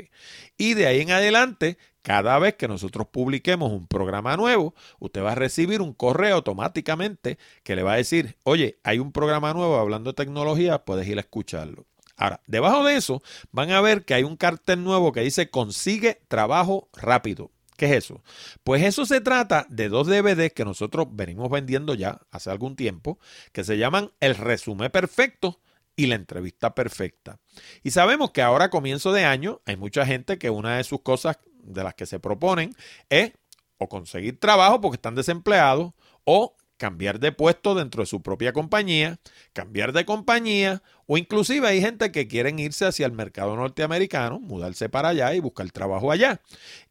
Y 0.58 0.74
de 0.74 0.88
ahí 0.88 1.02
en 1.02 1.12
adelante, 1.12 1.78
cada 2.02 2.38
vez 2.40 2.56
que 2.56 2.68
nosotros 2.68 3.08
publiquemos 3.12 3.72
un 3.72 3.88
programa 3.88 4.38
nuevo, 4.38 4.74
usted 5.00 5.24
va 5.24 5.34
a 5.34 5.36
recibir 5.36 5.82
un 5.82 5.94
correo 5.94 6.36
automáticamente 6.36 7.38
que 7.64 7.76
le 7.76 7.84
va 7.84 7.94
a 7.94 7.98
decir, 7.98 8.38
oye, 8.44 8.80
hay 8.84 9.00
un 9.00 9.12
programa 9.12 9.54
nuevo 9.54 9.78
hablando 9.78 10.12
de 10.12 10.16
tecnología, 10.16 10.86
puedes 10.86 11.08
ir 11.08 11.18
a 11.18 11.22
escucharlo. 11.22 11.86
Ahora, 12.18 12.42
debajo 12.48 12.84
de 12.84 12.96
eso 12.96 13.22
van 13.52 13.72
a 13.72 13.82
ver 13.82 14.06
que 14.06 14.14
hay 14.14 14.24
un 14.24 14.38
cartel 14.38 14.84
nuevo 14.84 15.12
que 15.12 15.22
dice 15.22 15.50
consigue 15.50 16.22
trabajo 16.28 16.90
rápido. 16.94 17.52
¿Qué 17.78 17.88
es 17.88 17.92
eso? 17.92 18.24
Pues 18.64 18.84
eso 18.84 19.06
se 19.06 19.20
trata 19.20 19.66
de 19.70 19.90
dos 19.90 20.08
DVDs 20.08 20.54
que 20.54 20.64
nosotros 20.64 21.08
venimos 21.12 21.50
vendiendo 21.50 21.94
ya 21.94 22.22
hace 22.32 22.50
algún 22.50 22.78
tiempo, 22.78 23.20
que 23.52 23.66
se 23.66 23.78
llaman 23.78 24.12
El 24.22 24.36
resumen 24.36 24.90
perfecto 24.92 25.60
y 25.98 26.06
la 26.06 26.16
entrevista 26.16 26.74
perfecta. 26.74 27.40
Y 27.84 27.92
sabemos 27.92 28.32
que 28.32 28.42
ahora 28.42 28.66
a 28.66 28.70
comienzo 28.70 29.12
de 29.12 29.26
año 29.26 29.62
hay 29.66 29.76
mucha 29.76 30.06
gente 30.06 30.38
que 30.38 30.50
una 30.50 30.78
de 30.78 30.84
sus 30.86 31.02
cosas 31.02 31.38
de 31.64 31.84
las 31.84 31.96
que 31.96 32.06
se 32.06 32.20
proponen 32.20 32.76
es 33.10 33.34
o 33.78 33.90
conseguir 33.90 34.40
trabajo 34.40 34.80
porque 34.80 34.96
están 34.96 35.16
desempleados 35.16 35.94
o 36.24 36.56
cambiar 36.78 37.20
de 37.20 37.32
puesto 37.32 37.76
dentro 37.76 38.04
de 38.04 38.08
su 38.08 38.22
propia 38.22 38.54
compañía, 38.54 39.20
cambiar 39.54 39.94
de 39.94 40.06
compañía 40.06 40.84
o 41.08 41.18
inclusive 41.18 41.68
hay 41.68 41.82
gente 41.82 42.12
que 42.12 42.28
quieren 42.28 42.60
irse 42.60 42.86
hacia 42.86 43.06
el 43.06 43.12
mercado 43.12 43.56
norteamericano, 43.56 44.40
mudarse 44.40 44.90
para 44.90 45.10
allá 45.10 45.34
y 45.36 45.40
buscar 45.40 45.70
trabajo 45.72 46.12
allá. 46.12 46.42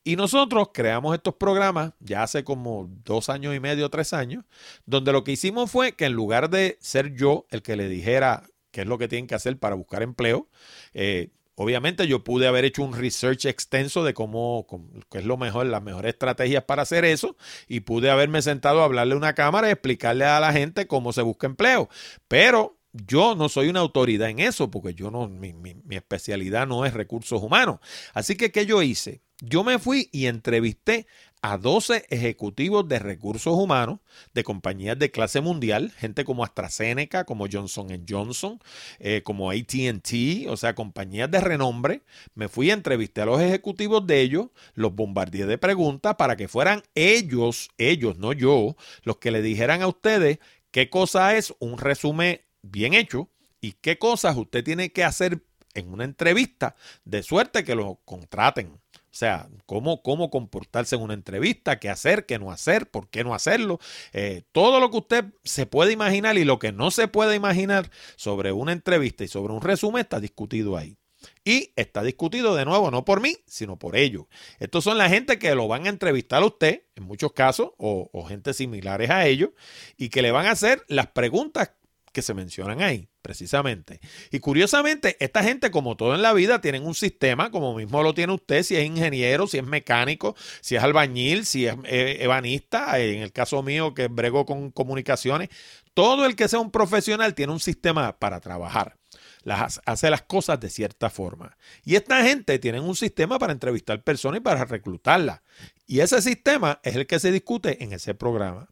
Y 0.04 0.16
nosotros 0.16 0.68
creamos 0.72 1.14
estos 1.14 1.34
programas 1.34 1.92
ya 2.00 2.22
hace 2.22 2.44
como 2.44 2.88
dos 3.04 3.28
años 3.28 3.54
y 3.54 3.60
medio, 3.60 3.90
tres 3.90 4.12
años, 4.12 4.44
donde 4.86 5.12
lo 5.12 5.24
que 5.24 5.32
hicimos 5.32 5.70
fue 5.70 5.92
que 5.92 6.06
en 6.06 6.12
lugar 6.12 6.50
de 6.50 6.78
ser 6.80 7.14
yo 7.14 7.46
el 7.50 7.62
que 7.62 7.76
le 7.76 7.88
dijera 7.88 8.44
qué 8.70 8.82
es 8.82 8.86
lo 8.86 8.98
que 8.98 9.08
tienen 9.08 9.26
que 9.26 9.34
hacer 9.34 9.58
para 9.58 9.74
buscar 9.74 10.02
empleo, 10.02 10.48
eh, 10.94 11.30
Obviamente 11.56 12.08
yo 12.08 12.24
pude 12.24 12.46
haber 12.48 12.64
hecho 12.64 12.82
un 12.82 12.94
research 12.94 13.46
extenso 13.46 14.02
de 14.04 14.12
cómo, 14.14 14.66
qué 15.10 15.18
es 15.18 15.24
lo 15.24 15.36
mejor, 15.36 15.66
las 15.66 15.82
mejores 15.82 16.14
estrategias 16.14 16.64
para 16.64 16.82
hacer 16.82 17.04
eso 17.04 17.36
y 17.68 17.80
pude 17.80 18.10
haberme 18.10 18.42
sentado 18.42 18.82
a 18.82 18.84
hablarle 18.84 19.14
a 19.14 19.18
una 19.18 19.34
cámara 19.34 19.68
y 19.68 19.72
explicarle 19.72 20.24
a 20.24 20.40
la 20.40 20.52
gente 20.52 20.86
cómo 20.86 21.12
se 21.12 21.22
busca 21.22 21.46
empleo. 21.46 21.88
Pero 22.26 22.76
yo 23.06 23.34
no 23.34 23.48
soy 23.48 23.68
una 23.68 23.80
autoridad 23.80 24.30
en 24.30 24.38
eso 24.38 24.70
porque 24.70 24.94
yo 24.94 25.10
no, 25.10 25.28
mi, 25.28 25.52
mi 25.52 25.96
especialidad 25.96 26.66
no 26.66 26.86
es 26.86 26.94
recursos 26.94 27.42
humanos. 27.42 27.80
Así 28.14 28.36
que, 28.36 28.50
¿qué 28.50 28.66
yo 28.66 28.82
hice? 28.82 29.20
yo 29.40 29.64
me 29.64 29.78
fui 29.78 30.08
y 30.12 30.26
entrevisté 30.26 31.06
a 31.42 31.58
12 31.58 32.06
ejecutivos 32.08 32.88
de 32.88 32.98
recursos 32.98 33.52
humanos 33.54 34.00
de 34.32 34.44
compañías 34.44 34.98
de 34.98 35.10
clase 35.10 35.42
mundial, 35.42 35.90
gente 35.90 36.24
como 36.24 36.42
AstraZeneca, 36.42 37.24
como 37.24 37.46
Johnson 37.50 37.88
Johnson, 38.08 38.58
eh, 38.98 39.20
como 39.22 39.50
ATT, 39.50 40.48
o 40.48 40.56
sea, 40.56 40.74
compañías 40.74 41.30
de 41.30 41.40
renombre. 41.40 42.02
Me 42.34 42.48
fui 42.48 42.68
y 42.68 42.70
entrevisté 42.70 43.20
a 43.20 43.26
los 43.26 43.42
ejecutivos 43.42 44.06
de 44.06 44.22
ellos, 44.22 44.46
los 44.74 44.94
bombardeé 44.94 45.44
de 45.44 45.58
preguntas 45.58 46.14
para 46.14 46.36
que 46.36 46.48
fueran 46.48 46.82
ellos, 46.94 47.68
ellos, 47.76 48.16
no 48.16 48.32
yo, 48.32 48.76
los 49.02 49.18
que 49.18 49.30
le 49.30 49.42
dijeran 49.42 49.82
a 49.82 49.88
ustedes 49.88 50.38
qué 50.70 50.88
cosa 50.88 51.36
es 51.36 51.54
un 51.58 51.76
resumen 51.76 52.40
bien 52.64 52.94
hecho 52.94 53.30
y 53.60 53.72
qué 53.72 53.98
cosas 53.98 54.36
usted 54.36 54.64
tiene 54.64 54.92
que 54.92 55.04
hacer 55.04 55.42
en 55.74 55.92
una 55.92 56.04
entrevista 56.04 56.76
de 57.04 57.22
suerte 57.22 57.64
que 57.64 57.74
lo 57.74 58.00
contraten. 58.04 58.68
O 58.68 59.16
sea, 59.16 59.48
cómo, 59.66 60.02
cómo 60.02 60.28
comportarse 60.28 60.96
en 60.96 61.02
una 61.02 61.14
entrevista, 61.14 61.78
qué 61.78 61.88
hacer, 61.88 62.26
qué 62.26 62.38
no 62.38 62.50
hacer, 62.50 62.90
por 62.90 63.08
qué 63.08 63.22
no 63.22 63.32
hacerlo. 63.34 63.78
Eh, 64.12 64.42
todo 64.50 64.80
lo 64.80 64.90
que 64.90 64.96
usted 64.96 65.24
se 65.44 65.66
puede 65.66 65.92
imaginar 65.92 66.36
y 66.36 66.44
lo 66.44 66.58
que 66.58 66.72
no 66.72 66.90
se 66.90 67.06
puede 67.06 67.36
imaginar 67.36 67.90
sobre 68.16 68.50
una 68.50 68.72
entrevista 68.72 69.22
y 69.22 69.28
sobre 69.28 69.52
un 69.52 69.60
resumen 69.60 70.00
está 70.00 70.18
discutido 70.18 70.76
ahí. 70.76 70.96
Y 71.44 71.72
está 71.76 72.02
discutido 72.02 72.54
de 72.54 72.64
nuevo, 72.64 72.90
no 72.90 73.04
por 73.04 73.20
mí, 73.20 73.36
sino 73.46 73.78
por 73.78 73.96
ellos. 73.96 74.26
Estos 74.58 74.84
son 74.84 74.98
la 74.98 75.08
gente 75.08 75.38
que 75.38 75.54
lo 75.54 75.68
van 75.68 75.86
a 75.86 75.90
entrevistar 75.90 76.42
a 76.42 76.46
usted, 76.46 76.82
en 76.96 77.04
muchos 77.04 77.32
casos, 77.32 77.70
o, 77.78 78.10
o 78.12 78.24
gente 78.24 78.52
similares 78.52 79.10
a 79.10 79.26
ellos, 79.26 79.50
y 79.96 80.08
que 80.08 80.22
le 80.22 80.32
van 80.32 80.46
a 80.46 80.50
hacer 80.50 80.84
las 80.88 81.06
preguntas 81.06 81.70
que 82.14 82.22
se 82.22 82.32
mencionan 82.32 82.80
ahí, 82.80 83.08
precisamente. 83.20 84.00
Y 84.30 84.38
curiosamente, 84.38 85.16
esta 85.20 85.42
gente, 85.42 85.70
como 85.70 85.96
todo 85.96 86.14
en 86.14 86.22
la 86.22 86.32
vida, 86.32 86.62
tienen 86.62 86.86
un 86.86 86.94
sistema, 86.94 87.50
como 87.50 87.74
mismo 87.74 88.02
lo 88.02 88.14
tiene 88.14 88.32
usted, 88.32 88.62
si 88.62 88.76
es 88.76 88.84
ingeniero, 88.86 89.46
si 89.46 89.58
es 89.58 89.64
mecánico, 89.64 90.34
si 90.62 90.76
es 90.76 90.82
albañil, 90.82 91.44
si 91.44 91.66
es 91.66 91.74
eh, 91.84 92.18
ebanista, 92.20 92.98
en 93.00 93.20
el 93.20 93.32
caso 93.32 93.62
mío 93.62 93.92
que 93.92 94.08
brego 94.08 94.46
con 94.46 94.70
comunicaciones, 94.70 95.50
todo 95.92 96.24
el 96.24 96.36
que 96.36 96.48
sea 96.48 96.60
un 96.60 96.70
profesional 96.70 97.34
tiene 97.34 97.52
un 97.52 97.60
sistema 97.60 98.18
para 98.18 98.40
trabajar. 98.40 98.96
Las, 99.42 99.82
hace 99.84 100.08
las 100.08 100.22
cosas 100.22 100.58
de 100.58 100.70
cierta 100.70 101.10
forma. 101.10 101.58
Y 101.84 101.96
esta 101.96 102.22
gente 102.24 102.58
tiene 102.58 102.80
un 102.80 102.96
sistema 102.96 103.38
para 103.38 103.52
entrevistar 103.52 104.02
personas 104.02 104.38
y 104.38 104.42
para 104.42 104.64
reclutarlas. 104.64 105.42
Y 105.86 106.00
ese 106.00 106.22
sistema 106.22 106.80
es 106.82 106.96
el 106.96 107.06
que 107.06 107.18
se 107.18 107.30
discute 107.30 107.84
en 107.84 107.92
ese 107.92 108.14
programa. 108.14 108.68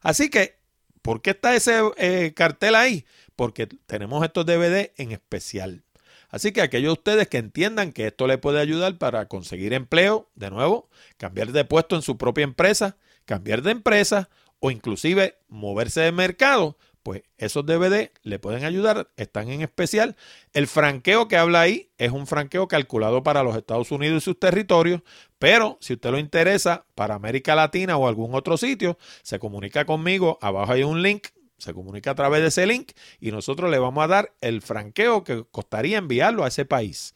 Así 0.00 0.30
que 0.30 0.63
¿Por 1.04 1.20
qué 1.20 1.32
está 1.32 1.54
ese 1.54 1.82
eh, 1.98 2.32
cartel 2.34 2.74
ahí? 2.74 3.04
Porque 3.36 3.66
tenemos 3.66 4.24
estos 4.24 4.46
DVD 4.46 4.90
en 4.96 5.12
especial. 5.12 5.82
Así 6.30 6.50
que 6.50 6.62
aquellos 6.62 6.94
de 6.94 6.98
ustedes 6.98 7.28
que 7.28 7.36
entiendan 7.36 7.92
que 7.92 8.06
esto 8.06 8.26
le 8.26 8.38
puede 8.38 8.58
ayudar 8.58 8.96
para 8.96 9.28
conseguir 9.28 9.74
empleo, 9.74 10.30
de 10.34 10.48
nuevo, 10.48 10.88
cambiar 11.18 11.52
de 11.52 11.66
puesto 11.66 11.94
en 11.94 12.00
su 12.00 12.16
propia 12.16 12.44
empresa, 12.44 12.96
cambiar 13.26 13.60
de 13.60 13.72
empresa 13.72 14.30
o 14.60 14.70
inclusive 14.70 15.36
moverse 15.48 16.00
de 16.00 16.10
mercado, 16.10 16.78
pues 17.04 17.22
esos 17.36 17.66
DVD 17.66 18.10
le 18.22 18.38
pueden 18.38 18.64
ayudar, 18.64 19.10
están 19.18 19.50
en 19.50 19.60
especial. 19.60 20.16
El 20.54 20.66
franqueo 20.66 21.28
que 21.28 21.36
habla 21.36 21.60
ahí 21.60 21.90
es 21.98 22.10
un 22.10 22.26
franqueo 22.26 22.66
calculado 22.66 23.22
para 23.22 23.42
los 23.42 23.54
Estados 23.56 23.92
Unidos 23.92 24.22
y 24.22 24.24
sus 24.24 24.40
territorios, 24.40 25.02
pero 25.38 25.76
si 25.82 25.92
usted 25.92 26.10
lo 26.10 26.18
interesa 26.18 26.86
para 26.94 27.14
América 27.14 27.54
Latina 27.54 27.98
o 27.98 28.08
algún 28.08 28.34
otro 28.34 28.56
sitio, 28.56 28.96
se 29.22 29.38
comunica 29.38 29.84
conmigo, 29.84 30.38
abajo 30.40 30.72
hay 30.72 30.82
un 30.82 31.02
link, 31.02 31.26
se 31.58 31.74
comunica 31.74 32.12
a 32.12 32.14
través 32.14 32.40
de 32.40 32.48
ese 32.48 32.66
link 32.66 32.92
y 33.20 33.32
nosotros 33.32 33.70
le 33.70 33.78
vamos 33.78 34.02
a 34.02 34.08
dar 34.08 34.32
el 34.40 34.62
franqueo 34.62 35.24
que 35.24 35.44
costaría 35.50 35.98
enviarlo 35.98 36.42
a 36.42 36.48
ese 36.48 36.64
país. 36.64 37.14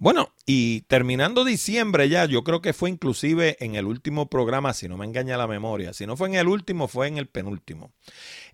Bueno, 0.00 0.32
y 0.46 0.80
terminando 0.88 1.44
diciembre 1.44 2.08
ya, 2.08 2.24
yo 2.24 2.42
creo 2.42 2.62
que 2.62 2.72
fue 2.72 2.88
inclusive 2.88 3.58
en 3.60 3.74
el 3.74 3.84
último 3.84 4.30
programa, 4.30 4.72
si 4.72 4.88
no 4.88 4.96
me 4.96 5.04
engaña 5.04 5.36
la 5.36 5.46
memoria, 5.46 5.92
si 5.92 6.06
no 6.06 6.16
fue 6.16 6.28
en 6.28 6.36
el 6.36 6.48
último, 6.48 6.88
fue 6.88 7.06
en 7.06 7.18
el 7.18 7.26
penúltimo. 7.26 7.92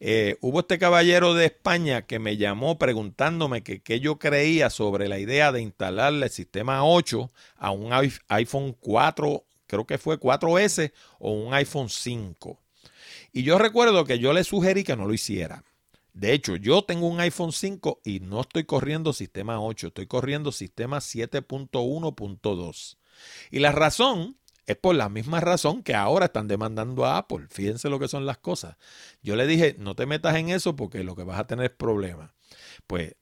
Eh, 0.00 0.38
hubo 0.40 0.59
este 0.59 0.80
caballero 0.80 1.35
de 1.35 1.44
España 1.44 2.02
que 2.02 2.18
me 2.18 2.37
llamó 2.37 2.78
preguntándome 2.78 3.62
qué 3.62 4.00
yo 4.00 4.18
creía 4.18 4.70
sobre 4.70 5.06
la 5.06 5.20
idea 5.20 5.52
de 5.52 5.62
instalarle 5.62 6.26
el 6.26 6.32
sistema 6.32 6.85
8 6.85 7.30
a 7.59 7.70
un 7.70 7.92
iPhone 8.26 8.76
4, 8.80 9.44
creo 9.68 9.87
que 9.87 9.98
fue 9.98 10.18
4S 10.18 10.90
o 11.20 11.30
un 11.30 11.54
iPhone 11.54 11.88
5. 11.88 12.59
Y 13.32 13.44
yo 13.44 13.56
recuerdo 13.59 14.04
que 14.04 14.18
yo 14.18 14.32
le 14.32 14.42
sugerí 14.42 14.82
que 14.82 14.96
no 14.96 15.06
lo 15.06 15.14
hiciera. 15.14 15.62
De 16.16 16.33
hecho, 16.33 16.57
yo 16.57 16.83
tengo 16.83 17.09
un 17.09 17.20
iPhone 17.20 17.52
5 17.52 18.00
y 18.02 18.20
no 18.20 18.40
estoy 18.40 18.64
corriendo 18.64 19.12
sistema 19.12 19.61
8, 19.61 19.88
estoy 19.88 20.07
corriendo 20.07 20.50
sistema 20.50 20.96
7.1.2. 20.96 22.96
Y 23.50 23.59
la 23.59 23.70
razón 23.70 24.38
es 24.64 24.76
por 24.76 24.94
la 24.94 25.11
misma 25.11 25.40
razón 25.40 25.83
que 25.83 25.94
ahora 25.94 26.24
están 26.26 26.48
demandando 26.48 27.05
a 27.05 27.18
Apple. 27.18 27.48
Fíjense 27.50 27.90
lo 27.90 27.98
que 27.98 28.09
son 28.09 28.24
las 28.24 28.38
cosas. 28.38 28.79
Yo 29.22 29.37
le 29.37 29.46
dije, 29.46 29.76
no 29.79 29.94
te 29.94 30.07
metas 30.07 30.37
en 30.37 30.48
eso 30.48 30.74
porque 30.74 31.05
lo 31.05 31.16
que 31.16 31.24
vas 31.24 31.38
a 31.38 31.46
tener 31.46 31.66
es 31.66 31.76
problemas. 31.76 32.31
Pues 32.87 33.14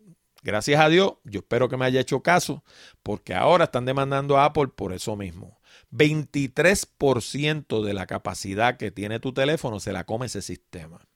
gracias 0.45 0.81
a 0.81 0.89
Dios, 0.89 1.15
yo 1.25 1.41
espero 1.41 1.69
que 1.69 1.77
me 1.77 1.87
haya 1.87 2.01
hecho 2.01 2.23
caso 2.23 2.63
porque 3.03 3.35
ahora 3.35 3.65
están 3.65 3.87
demandando 3.87 4.39
a 4.39 4.45
Apple 4.45 4.69
por 4.69 4.93
eso 4.93 5.17
mismo. 5.17 5.59
23% 5.91 7.83
de 7.83 7.93
la 7.93 8.07
capacidad 8.07 8.77
que 8.77 8.93
tiene 8.93 9.19
tu 9.19 9.33
teléfono 9.33 9.81
se 9.81 9.93
la 9.93 10.05
come 10.05 10.27
ese 10.27 10.43
sistema. 10.43 11.09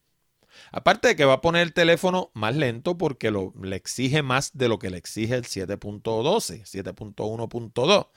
Aparte 0.72 1.08
de 1.08 1.16
que 1.16 1.24
va 1.24 1.34
a 1.34 1.40
poner 1.40 1.62
el 1.62 1.72
teléfono 1.72 2.30
más 2.34 2.54
lento 2.54 2.98
porque 2.98 3.30
lo, 3.30 3.52
le 3.62 3.76
exige 3.76 4.22
más 4.22 4.56
de 4.56 4.68
lo 4.68 4.78
que 4.78 4.90
le 4.90 4.98
exige 4.98 5.34
el 5.34 5.44
7.12, 5.44 6.02
7.1.2. 6.64 8.08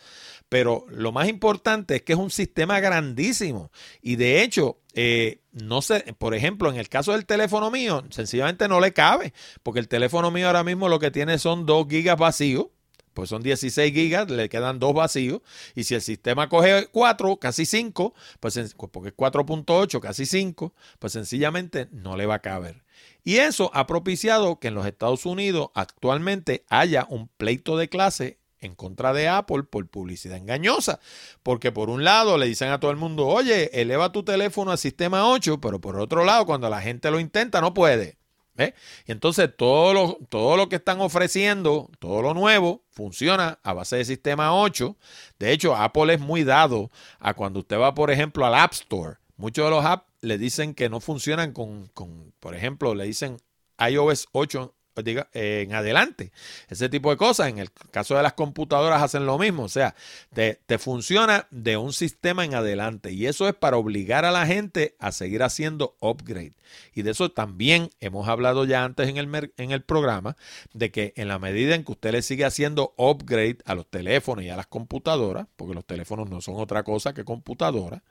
Pero 0.50 0.86
lo 0.90 1.12
más 1.12 1.30
importante 1.30 1.98
es 1.98 2.02
que 2.02 2.14
es 2.14 2.20
un 2.20 2.32
sistema 2.32 2.80
grandísimo. 2.80 3.72
Y 4.02 4.16
de 4.18 4.44
hecho, 4.44 4.80
eh, 4.94 5.42
no 5.52 5.82
sé, 5.82 6.16
por 6.18 6.36
ejemplo, 6.36 6.70
en 6.70 6.78
el 6.78 6.90
caso 6.90 7.14
del 7.14 7.26
teléfono 7.26 7.72
mío, 7.72 8.04
sencillamente 8.10 8.68
no 8.68 8.80
le 8.80 8.94
cabe. 8.94 9.34
Porque 9.64 9.80
el 9.80 9.88
teléfono 9.88 10.32
mío 10.32 10.48
ahora 10.48 10.64
mismo 10.64 10.90
lo 10.90 11.00
que 11.00 11.12
tiene 11.12 11.40
son 11.40 11.66
2 11.66 11.88
gigas 11.90 12.18
vacíos 12.18 12.68
pues 13.14 13.30
son 13.30 13.42
16 13.42 13.94
gigas, 13.94 14.30
le 14.30 14.50
quedan 14.50 14.80
dos 14.80 14.94
vacíos. 14.94 15.42
Y 15.76 15.84
si 15.84 15.96
el 15.96 16.02
sistema 16.02 16.50
coge 16.50 16.88
4, 16.92 17.38
casi 17.38 17.66
5, 17.66 18.14
pues 18.40 18.76
porque 18.92 19.10
es 19.10 19.16
4.8, 19.16 20.00
casi 20.00 20.26
5, 20.26 20.74
pues 21.00 21.14
sencillamente 21.14 21.88
no 21.92 22.16
le 22.16 22.26
va 22.26 22.36
a 22.36 22.40
caber. 22.40 22.84
Y 23.24 23.38
eso 23.38 23.72
ha 23.74 23.88
propiciado 23.88 24.60
que 24.60 24.70
en 24.70 24.76
los 24.76 24.86
Estados 24.86 25.26
Unidos 25.26 25.70
actualmente 25.74 26.66
haya 26.70 27.06
un 27.10 27.28
pleito 27.28 27.78
de 27.78 27.90
clase 27.90 28.40
en 28.62 28.76
contra 28.76 29.12
de 29.14 29.28
Apple 29.28 29.64
por 29.64 29.88
publicidad 29.88 30.38
engañosa. 30.38 31.00
Porque 31.44 31.72
por 31.72 31.90
un 31.90 32.04
lado 32.04 32.38
le 32.38 32.48
dicen 32.48 32.70
a 32.70 32.80
todo 32.80 32.92
el 32.92 32.98
mundo, 32.98 33.28
oye, 33.28 33.82
eleva 33.82 34.12
tu 34.12 34.24
teléfono 34.24 34.72
al 34.72 34.78
sistema 34.78 35.30
8, 35.30 35.60
pero 35.60 35.82
por 35.82 36.00
otro 36.00 36.24
lado, 36.24 36.46
cuando 36.46 36.70
la 36.70 36.82
gente 36.82 37.12
lo 37.12 37.20
intenta, 37.20 37.62
no 37.62 37.74
puede. 37.74 38.21
Y 38.58 39.12
entonces 39.12 39.50
todo 39.56 39.94
lo, 39.94 40.18
todo 40.30 40.58
lo 40.58 40.70
que 40.70 40.76
están 40.76 41.02
ofreciendo, 41.02 41.90
todo 42.00 42.22
lo 42.22 42.34
nuevo, 42.34 42.84
funciona 42.92 43.60
a 43.64 43.74
base 43.74 43.98
de 43.98 44.06
sistema 44.06 44.56
8. 44.56 44.96
De 45.40 45.52
hecho, 45.52 45.76
Apple 45.76 46.14
es 46.14 46.20
muy 46.20 46.44
dado 46.44 46.92
a 47.20 47.34
cuando 47.34 47.60
usted 47.60 47.80
va, 47.80 47.94
por 47.94 48.12
ejemplo, 48.12 48.46
al 48.46 48.56
App 48.56 48.74
Store. 48.74 49.18
Muchos 49.38 49.66
de 49.66 49.72
los 49.72 49.84
apps 49.84 50.06
le 50.22 50.38
dicen 50.38 50.76
que 50.76 50.90
no 50.90 51.00
funcionan 51.00 51.52
con, 51.52 51.88
con 51.94 52.32
por 52.40 52.56
ejemplo, 52.56 52.94
le 52.94 53.06
dicen 53.06 53.38
iOS 53.80 54.28
8 54.34 54.76
pues 55.04 55.26
en 55.34 55.74
adelante. 55.74 56.32
Ese 56.70 56.90
tipo 56.90 57.10
de 57.10 57.18
cosas. 57.18 57.50
En 57.50 57.58
el 57.58 57.72
caso 57.92 58.16
de 58.16 58.24
las 58.24 58.34
computadoras 58.34 59.02
hacen 59.02 59.26
lo 59.26 59.38
mismo. 59.38 59.64
O 59.64 59.70
sea, 59.70 59.96
te, 60.34 60.58
funciona 60.78 61.48
de 61.52 61.78
un 61.78 61.94
sistema 61.94 62.46
en 62.46 62.56
adelante. 62.56 63.12
Y 63.12 63.28
eso 63.28 63.48
es 63.48 63.54
para 63.54 63.78
obligar 63.78 64.26
a 64.26 64.32
la 64.32 64.46
gente 64.46 64.96
a 65.00 65.12
seguir 65.12 65.44
haciendo 65.44 65.96
upgrade. 66.00 66.54
Y 66.94 67.02
de 67.02 67.12
eso 67.12 67.32
también 67.32 67.90
hemos 68.00 68.28
hablado 68.28 68.66
ya 68.66 68.84
antes 68.84 69.10
en 69.10 69.18
el, 69.18 69.54
en 69.58 69.72
el 69.72 69.84
programa, 69.84 70.38
de 70.74 70.92
que 70.92 71.14
en 71.16 71.28
la 71.28 71.40
medida 71.40 71.76
en 71.76 71.84
que 71.84 71.92
usted 71.92 72.12
le 72.12 72.22
sigue 72.22 72.46
haciendo 72.46 72.94
upgrade 72.98 73.58
a 73.66 73.76
los 73.76 73.90
teléfonos 73.90 74.46
y 74.46 74.50
a 74.50 74.56
las 74.56 74.68
computadoras, 74.68 75.48
porque 75.56 75.74
los 75.74 75.86
teléfonos 75.86 76.30
no 76.30 76.42
son 76.42 76.56
otra 76.56 76.84
cosa 76.84 77.14
que 77.14 77.26
computadoras, 77.26 78.02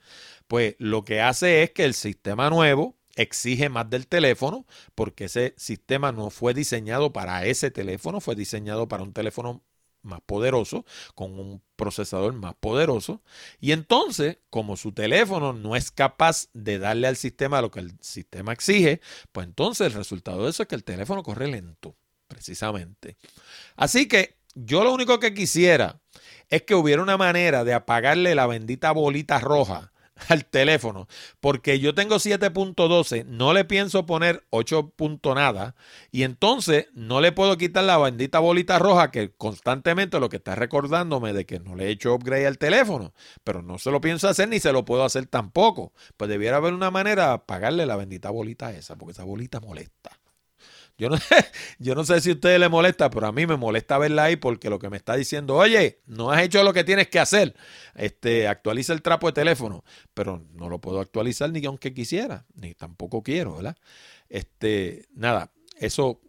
pues 0.46 0.74
lo 0.78 1.04
que 1.04 1.20
hace 1.20 1.62
es 1.62 1.70
que 1.70 1.84
el 1.84 1.94
sistema 1.94 2.50
nuevo 2.50 2.99
exige 3.22 3.68
más 3.68 3.88
del 3.90 4.06
teléfono 4.06 4.66
porque 4.94 5.24
ese 5.26 5.54
sistema 5.56 6.12
no 6.12 6.30
fue 6.30 6.54
diseñado 6.54 7.12
para 7.12 7.44
ese 7.46 7.70
teléfono, 7.70 8.20
fue 8.20 8.34
diseñado 8.34 8.88
para 8.88 9.02
un 9.02 9.12
teléfono 9.12 9.62
más 10.02 10.20
poderoso, 10.24 10.84
con 11.14 11.38
un 11.38 11.62
procesador 11.76 12.32
más 12.32 12.54
poderoso. 12.54 13.22
Y 13.60 13.72
entonces, 13.72 14.38
como 14.48 14.76
su 14.76 14.92
teléfono 14.92 15.52
no 15.52 15.76
es 15.76 15.90
capaz 15.90 16.48
de 16.54 16.78
darle 16.78 17.06
al 17.06 17.16
sistema 17.16 17.60
lo 17.60 17.70
que 17.70 17.80
el 17.80 17.92
sistema 18.00 18.52
exige, 18.52 19.00
pues 19.32 19.46
entonces 19.46 19.88
el 19.88 19.92
resultado 19.92 20.44
de 20.44 20.50
eso 20.50 20.62
es 20.62 20.68
que 20.68 20.74
el 20.74 20.84
teléfono 20.84 21.22
corre 21.22 21.48
lento, 21.48 21.96
precisamente. 22.28 23.16
Así 23.76 24.08
que 24.08 24.36
yo 24.54 24.84
lo 24.84 24.92
único 24.92 25.20
que 25.20 25.34
quisiera 25.34 26.00
es 26.48 26.62
que 26.62 26.74
hubiera 26.74 27.02
una 27.02 27.16
manera 27.16 27.64
de 27.64 27.74
apagarle 27.74 28.34
la 28.34 28.46
bendita 28.46 28.90
bolita 28.92 29.38
roja 29.38 29.89
al 30.28 30.44
teléfono, 30.44 31.08
porque 31.40 31.80
yo 31.80 31.94
tengo 31.94 32.16
7.12, 32.16 33.24
no 33.26 33.52
le 33.52 33.64
pienso 33.64 34.06
poner 34.06 34.44
8. 34.50 34.92
nada, 35.34 35.74
y 36.10 36.22
entonces 36.22 36.86
no 36.94 37.20
le 37.20 37.32
puedo 37.32 37.56
quitar 37.56 37.84
la 37.84 37.98
bendita 37.98 38.38
bolita 38.38 38.78
roja 38.78 39.10
que 39.10 39.32
constantemente 39.32 40.20
lo 40.20 40.28
que 40.28 40.36
está 40.36 40.54
recordándome 40.54 41.32
de 41.32 41.46
que 41.46 41.60
no 41.60 41.74
le 41.74 41.86
he 41.86 41.90
hecho 41.90 42.14
upgrade 42.14 42.46
al 42.46 42.58
teléfono, 42.58 43.12
pero 43.44 43.62
no 43.62 43.78
se 43.78 43.90
lo 43.90 44.00
pienso 44.00 44.28
hacer 44.28 44.48
ni 44.48 44.60
se 44.60 44.72
lo 44.72 44.84
puedo 44.84 45.04
hacer 45.04 45.26
tampoco. 45.26 45.92
Pues 46.16 46.28
debiera 46.30 46.58
haber 46.58 46.74
una 46.74 46.90
manera 46.90 47.32
de 47.32 47.38
pagarle 47.40 47.86
la 47.86 47.96
bendita 47.96 48.30
bolita 48.30 48.72
esa, 48.72 48.96
porque 48.96 49.12
esa 49.12 49.24
bolita 49.24 49.60
molesta. 49.60 50.19
Yo 51.00 51.08
no, 51.08 51.16
yo 51.78 51.94
no 51.94 52.04
sé 52.04 52.20
si 52.20 52.28
a 52.28 52.34
ustedes 52.34 52.60
les 52.60 52.68
molesta, 52.68 53.08
pero 53.08 53.26
a 53.26 53.32
mí 53.32 53.46
me 53.46 53.56
molesta 53.56 53.96
verla 53.96 54.24
ahí 54.24 54.36
porque 54.36 54.68
lo 54.68 54.78
que 54.78 54.90
me 54.90 54.98
está 54.98 55.16
diciendo, 55.16 55.56
oye, 55.56 56.02
no 56.04 56.30
has 56.30 56.42
hecho 56.42 56.62
lo 56.62 56.74
que 56.74 56.84
tienes 56.84 57.08
que 57.08 57.18
hacer. 57.18 57.56
Este, 57.94 58.46
actualiza 58.46 58.92
el 58.92 59.00
trapo 59.00 59.26
de 59.26 59.32
teléfono, 59.32 59.82
pero 60.12 60.44
no 60.52 60.68
lo 60.68 60.78
puedo 60.78 61.00
actualizar 61.00 61.50
ni 61.50 61.64
aunque 61.64 61.94
quisiera, 61.94 62.44
ni 62.54 62.74
tampoco 62.74 63.22
quiero, 63.22 63.56
¿verdad? 63.56 63.76
Este, 64.28 65.06
nada, 65.14 65.50
eso 65.78 66.20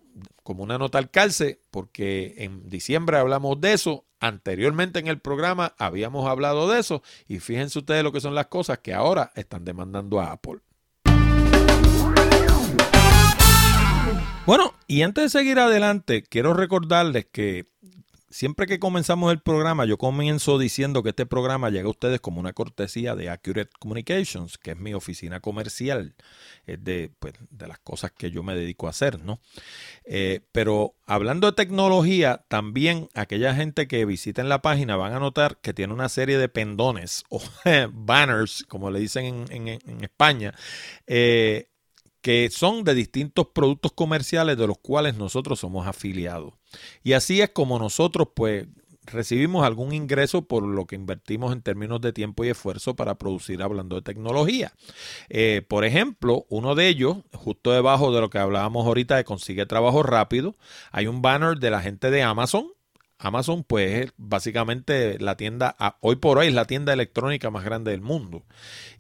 como 0.41 0.63
una 0.63 0.78
nota 0.78 0.99
al 0.99 1.11
calce, 1.11 1.59
porque 1.69 2.36
en 2.38 2.69
diciembre 2.69 3.17
hablamos 3.17 3.59
de 3.59 3.74
eso, 3.74 4.05
anteriormente 4.22 4.99
en 4.99 5.07
el 5.07 5.19
programa 5.19 5.76
habíamos 5.78 6.30
hablado 6.30 6.69
de 6.69 6.80
eso, 6.80 7.03
y 7.28 7.39
fíjense 7.39 7.80
ustedes 7.80 8.05
lo 8.05 8.13
que 8.13 8.22
son 8.22 8.36
las 8.36 8.47
cosas 8.47 8.80
que 8.80 8.93
ahora 8.93 9.34
están 9.36 9.65
demandando 9.65 10.22
a 10.22 10.32
Apple. 10.32 10.61
Bueno, 14.52 14.74
y 14.86 15.04
antes 15.04 15.24
de 15.24 15.39
seguir 15.39 15.60
adelante, 15.60 16.24
quiero 16.24 16.54
recordarles 16.54 17.26
que 17.32 17.68
siempre 18.30 18.68
que 18.68 18.80
comenzamos 18.80 19.32
el 19.32 19.39
programa, 19.39 19.86
yo 19.86 19.97
comienzo 19.97 20.60
diciendo 20.60 21.04
que 21.04 21.12
este 21.12 21.26
programa 21.26 21.70
llega 21.70 21.88
a 21.88 21.91
ustedes 21.91 22.20
como 22.20 22.41
una 22.41 22.52
cortesía 22.52 23.16
de 23.16 23.30
Accurate 23.30 23.70
Communications, 23.80 24.58
que 24.58 24.72
es 24.72 24.78
mi 24.78 24.93
oficina 24.93 25.39
comercial, 25.39 26.16
es 26.66 26.84
de, 26.84 27.14
pues, 27.20 27.36
de 27.49 27.66
las 27.66 27.80
cosas 27.80 28.12
que 28.12 28.30
yo 28.30 28.43
me 28.43 28.54
dedico 28.54 28.88
a 28.88 28.89
hacer, 28.89 29.24
¿no? 29.24 29.39
Eh, 30.04 30.41
pero 30.52 30.95
hablando 31.06 31.47
de 31.47 31.54
tecnología, 31.54 32.43
también 32.49 33.08
aquella 33.14 33.56
gente 33.56 33.88
que 33.88 34.04
visiten 34.04 34.49
la 34.49 34.62
página 34.62 34.97
van 34.97 35.14
a 35.14 35.20
notar 35.20 35.60
que 35.62 35.74
tiene 35.74 35.93
una 35.93 36.10
serie 36.10 36.38
de 36.38 36.49
pendones 36.49 37.24
o 37.30 37.41
banners, 37.93 38.66
como 38.68 38.91
le 38.91 38.99
dicen 38.99 39.45
en, 39.49 39.70
en 39.70 40.04
España, 40.04 40.54
eh, 41.08 41.70
que 42.22 42.49
son 42.51 42.84
de 42.84 42.93
distintos 42.93 43.47
productos 43.47 43.91
comerciales 43.93 44.57
de 44.57 44.67
los 44.67 44.78
cuales 44.78 45.15
nosotros 45.15 45.59
somos 45.59 45.88
afiliados. 45.88 46.53
Y 47.03 47.13
así 47.13 47.41
es 47.41 47.49
como 47.49 47.80
nosotros 47.80 48.30
pues 48.36 48.67
recibimos 49.03 49.65
algún 49.65 49.93
ingreso 49.93 50.43
por 50.43 50.63
lo 50.63 50.86
que 50.86 50.95
invertimos 50.95 51.53
en 51.53 51.61
términos 51.61 52.01
de 52.01 52.13
tiempo 52.13 52.45
y 52.45 52.49
esfuerzo 52.49 52.95
para 52.95 53.17
producir 53.17 53.61
hablando 53.63 53.95
de 53.95 54.03
tecnología. 54.03 54.74
Eh, 55.30 55.63
por 55.67 55.86
ejemplo, 55.86 56.45
uno 56.49 56.76
de 56.76 56.88
ellos, 56.88 57.17
justo 57.34 57.72
debajo 57.72 58.13
de 58.13 58.22
lo 58.22 58.30
que 58.30 58.38
hablábamos 58.38 58.86
ahorita 58.86 59.15
de 59.15 59.24
consigue 59.24 59.65
trabajo 59.65 60.03
rápido, 60.03 60.55
hay 60.91 61.07
un 61.07 61.22
banner 61.22 61.57
de 61.57 61.72
la 61.72 61.82
gente 61.82 62.11
de 62.11 62.22
Amazon 62.22 62.72
Amazon, 63.22 63.63
pues, 63.63 64.05
es 64.05 64.13
básicamente 64.17 65.19
la 65.19 65.38
tienda, 65.38 65.76
hoy 66.01 66.15
por 66.15 66.39
hoy 66.39 66.47
es 66.47 66.53
la 66.53 66.65
tienda 66.65 66.91
electrónica 66.91 67.51
más 67.51 67.63
grande 67.63 67.91
del 67.91 68.01
mundo. 68.01 68.43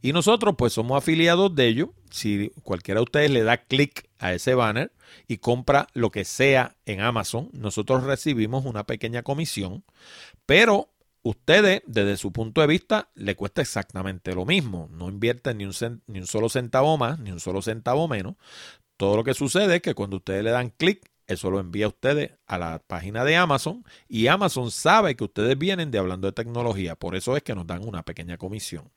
Y 0.01 0.13
nosotros, 0.13 0.55
pues, 0.57 0.73
somos 0.73 0.97
afiliados 0.97 1.53
de 1.55 1.67
ellos. 1.67 1.89
Si 2.11 2.51
cualquiera 2.63 2.99
de 2.99 3.03
ustedes 3.03 3.31
le 3.31 3.43
da 3.43 3.57
clic 3.57 4.09
a 4.19 4.33
ese 4.33 4.53
banner 4.53 4.91
y 5.27 5.37
compra 5.37 5.87
lo 5.93 6.11
que 6.11 6.25
sea 6.25 6.75
en 6.85 7.01
Amazon, 7.01 7.49
nosotros 7.53 8.03
recibimos 8.03 8.65
una 8.65 8.85
pequeña 8.85 9.23
comisión, 9.23 9.83
pero 10.45 10.89
ustedes, 11.23 11.81
desde 11.85 12.17
su 12.17 12.31
punto 12.31 12.61
de 12.61 12.67
vista, 12.67 13.09
le 13.15 13.35
cuesta 13.35 13.61
exactamente 13.61 14.33
lo 14.33 14.45
mismo. 14.45 14.89
No 14.91 15.09
invierten 15.09 15.57
ni 15.57 15.65
un, 15.65 15.73
ni 16.07 16.19
un 16.19 16.27
solo 16.27 16.49
centavo 16.49 16.97
más, 16.97 17.19
ni 17.19 17.31
un 17.31 17.39
solo 17.39 17.61
centavo 17.61 18.07
menos. 18.07 18.35
Todo 18.97 19.17
lo 19.17 19.23
que 19.23 19.33
sucede 19.33 19.77
es 19.77 19.81
que 19.81 19.95
cuando 19.95 20.17
ustedes 20.17 20.43
le 20.43 20.51
dan 20.51 20.69
clic 20.69 21.10
eso 21.31 21.49
lo 21.49 21.59
envía 21.59 21.85
a 21.85 21.89
ustedes 21.89 22.31
a 22.47 22.57
la 22.57 22.79
página 22.85 23.23
de 23.23 23.35
Amazon 23.35 23.85
y 24.09 24.27
Amazon 24.27 24.71
sabe 24.71 25.15
que 25.15 25.23
ustedes 25.23 25.57
vienen 25.57 25.89
de 25.91 25.99
hablando 25.99 26.27
de 26.27 26.33
tecnología. 26.33 26.95
Por 26.95 27.15
eso 27.15 27.37
es 27.37 27.43
que 27.43 27.55
nos 27.55 27.65
dan 27.65 27.87
una 27.87 28.03
pequeña 28.03 28.37
comisión. 28.37 28.91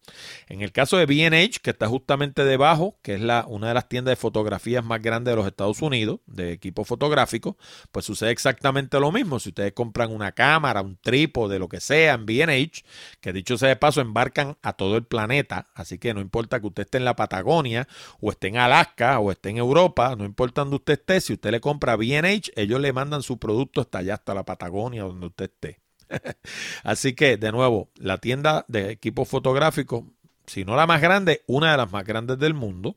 En 0.49 0.61
el 0.61 0.72
caso 0.72 0.97
de 0.97 1.07
BH, 1.07 1.61
que 1.62 1.70
está 1.70 1.87
justamente 1.87 2.45
debajo, 2.45 2.99
que 3.03 3.14
es 3.14 3.20
la, 3.20 3.45
una 3.49 3.68
de 3.68 3.74
las 3.74 3.89
tiendas 3.89 4.12
de 4.12 4.16
fotografías 4.16 4.85
más 4.85 5.01
grandes 5.01 5.32
de 5.32 5.37
los 5.37 5.47
Estados 5.47 5.80
Unidos, 5.82 6.20
de 6.26 6.53
equipo 6.53 6.85
fotográfico, 6.85 7.57
pues 7.93 8.05
sucede 8.05 8.30
exactamente 8.30 8.99
lo 8.99 9.12
mismo. 9.12 9.39
Si 9.39 9.51
ustedes 9.51 9.72
compran 9.72 10.11
una 10.11 10.32
cámara, 10.32 10.82
un 10.82 10.97
trípode, 10.97 11.59
lo 11.59 11.68
que 11.68 11.80
sea 11.80 12.14
en 12.14 12.26
BH, 12.26 12.85
que 13.20 13.32
dicho 13.32 13.57
sea 13.57 13.68
de 13.68 13.76
paso, 13.76 14.01
embarcan 14.01 14.57
a 14.62 14.72
todo 14.72 14.97
el 14.97 15.05
planeta. 15.05 15.66
Así 15.74 15.99
que 15.99 16.14
no 16.14 16.20
importa 16.20 16.61
que 16.61 16.66
usted 16.66 16.82
esté 16.82 16.99
en 16.99 17.05
la 17.05 17.16
Patagonia 17.16 17.87
o 18.20 18.30
esté 18.30 18.49
en 18.49 18.57
Alaska 18.57 19.18
o 19.20 19.30
esté 19.30 19.51
en 19.51 19.59
Europa, 19.59 20.16
no 20.16 20.24
importa 20.24 20.62
donde 20.62 20.76
usted 20.76 20.95
esté, 20.95 21.20
si 21.20 21.35
usted 21.35 21.51
le 21.51 21.61
compra 21.61 21.97
BH, 21.97 22.24
ellos 22.25 22.81
le 22.81 22.93
mandan 22.93 23.22
su 23.22 23.39
producto 23.39 23.81
hasta 23.81 23.99
allá, 23.99 24.14
hasta 24.14 24.35
la 24.35 24.45
Patagonia, 24.45 25.05
donde 25.05 25.27
usted 25.27 25.45
esté. 25.47 25.81
Así 26.83 27.14
que, 27.14 27.37
de 27.37 27.53
nuevo, 27.53 27.91
la 27.97 28.18
tienda 28.18 28.64
de 28.68 28.91
equipos 28.91 29.29
fotográficos, 29.29 30.05
si 30.47 30.64
no 30.64 30.77
la 30.77 30.87
más 30.87 31.01
grande, 31.01 31.43
una 31.47 31.70
de 31.70 31.77
las 31.79 31.91
más 31.91 32.05
grandes 32.05 32.39
del 32.39 32.55
mundo. 32.55 32.97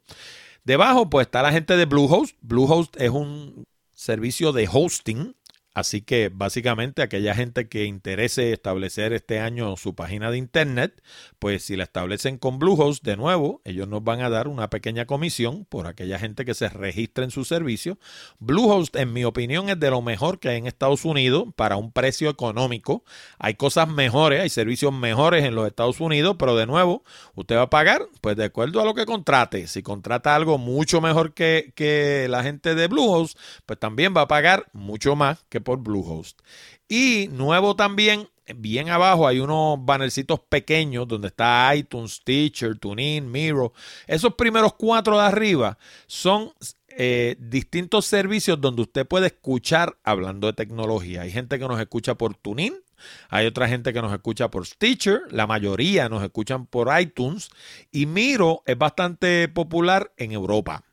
Debajo, 0.64 1.10
pues 1.10 1.28
está 1.28 1.42
la 1.42 1.54
gente 1.54 1.78
de 1.78 1.86
Bluehost. 1.86 2.36
Bluehost 2.42 3.00
es 3.00 3.10
un 3.10 3.66
servicio 3.94 4.52
de 4.52 4.68
hosting 4.72 5.36
Así 5.78 6.02
que 6.02 6.32
básicamente 6.34 7.04
aquella 7.04 7.36
gente 7.36 7.70
que 7.70 7.86
interese 7.86 8.52
establecer 8.52 9.14
este 9.14 9.40
año 9.40 9.78
su 9.78 9.94
página 9.94 10.32
de 10.32 10.40
internet, 10.40 11.04
pues 11.38 11.66
si 11.66 11.76
la 11.76 11.84
establecen 11.84 12.40
con 12.40 12.58
Bluehost 12.58 13.04
de 13.04 13.16
nuevo, 13.16 13.62
ellos 13.64 13.88
nos 13.88 14.04
van 14.04 14.22
a 14.22 14.30
dar 14.32 14.48
una 14.48 14.72
pequeña 14.72 15.06
comisión 15.06 15.66
por 15.66 15.86
aquella 15.86 16.18
gente 16.18 16.46
que 16.46 16.56
se 16.56 16.68
registre 16.68 17.26
en 17.26 17.30
su 17.30 17.46
servicio. 17.46 18.00
Bluehost 18.40 18.96
en 18.96 19.14
mi 19.14 19.24
opinión 19.24 19.70
es 19.70 19.80
de 19.80 19.92
lo 19.92 20.02
mejor 20.02 20.40
que 20.40 20.50
hay 20.50 20.58
en 20.58 20.66
Estados 20.66 21.06
Unidos 21.06 21.44
para 21.56 21.76
un 21.76 21.92
precio 21.92 22.32
económico. 22.32 23.04
Hay 23.38 23.54
cosas 23.54 23.88
mejores, 23.88 24.42
hay 24.42 24.50
servicios 24.50 24.92
mejores 24.92 25.46
en 25.46 25.54
los 25.54 25.68
Estados 25.68 26.00
Unidos, 26.00 26.38
pero 26.40 26.56
de 26.56 26.66
nuevo, 26.66 27.04
usted 27.36 27.56
va 27.56 27.62
a 27.62 27.70
pagar 27.70 28.02
pues 28.22 28.36
de 28.36 28.46
acuerdo 28.46 28.82
a 28.82 28.84
lo 28.84 28.96
que 28.96 29.06
contrate. 29.06 29.68
Si 29.68 29.84
contrata 29.84 30.36
algo 30.36 30.58
mucho 30.58 31.02
mejor 31.02 31.36
que, 31.36 31.72
que 31.76 32.26
la 32.32 32.42
gente 32.42 32.74
de 32.74 32.88
Bluehost, 32.88 33.38
pues 33.68 33.78
también 33.78 34.16
va 34.18 34.22
a 34.22 34.28
pagar 34.28 34.66
mucho 34.74 35.16
más 35.16 35.46
que 35.50 35.67
por 35.68 35.80
Bluehost. 35.80 36.40
Y 36.88 37.28
nuevo 37.30 37.76
también, 37.76 38.30
bien 38.56 38.88
abajo 38.88 39.28
hay 39.28 39.42
unos 39.42 39.84
bannercitos 39.84 40.40
pequeños 40.40 41.10
donde 41.10 41.28
está 41.28 41.76
iTunes, 41.76 42.22
Teacher, 42.24 42.80
TuneIn, 42.80 43.30
Miro. 43.30 43.74
Esos 44.08 44.36
primeros 44.36 44.76
cuatro 44.76 45.18
de 45.18 45.26
arriba 45.26 45.78
son 46.06 46.54
eh, 46.88 47.36
distintos 47.38 48.06
servicios 48.06 48.62
donde 48.62 48.84
usted 48.84 49.06
puede 49.06 49.28
escuchar 49.28 49.98
hablando 50.06 50.48
de 50.48 50.54
tecnología. 50.54 51.24
Hay 51.24 51.32
gente 51.32 51.60
que 51.60 51.68
nos 51.68 51.82
escucha 51.82 52.16
por 52.16 52.36
TuneIn, 52.36 52.74
hay 53.28 53.46
otra 53.46 53.68
gente 53.68 53.92
que 53.92 54.02
nos 54.02 54.14
escucha 54.14 54.50
por 54.50 54.66
Stitcher, 54.66 55.24
la 55.32 55.48
mayoría 55.48 56.08
nos 56.08 56.24
escuchan 56.24 56.66
por 56.66 56.88
iTunes 56.98 57.50
y 57.92 58.06
Miro 58.06 58.64
es 58.66 58.78
bastante 58.78 59.50
popular 59.50 60.14
en 60.16 60.32
Europa. 60.32 60.86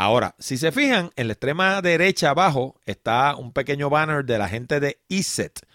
Ahora, 0.00 0.36
si 0.38 0.58
se 0.58 0.70
fijan, 0.70 1.10
en 1.16 1.26
la 1.26 1.32
extrema 1.32 1.82
derecha 1.82 2.30
abajo 2.30 2.80
está 2.86 3.34
un 3.34 3.52
pequeño 3.52 3.90
banner 3.90 4.24
de 4.24 4.38
la 4.38 4.48
gente 4.48 4.78
de 4.78 5.00
ESET. 5.08 5.66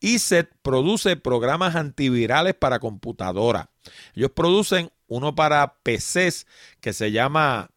ESET 0.00 0.52
produce 0.62 1.16
programas 1.16 1.74
antivirales 1.74 2.54
para 2.54 2.78
computadora. 2.78 3.70
Ellos 4.14 4.30
producen 4.30 4.92
uno 5.08 5.34
para 5.34 5.78
PCs 5.82 6.46
que 6.80 6.92
se 6.92 7.10
llama 7.10 7.72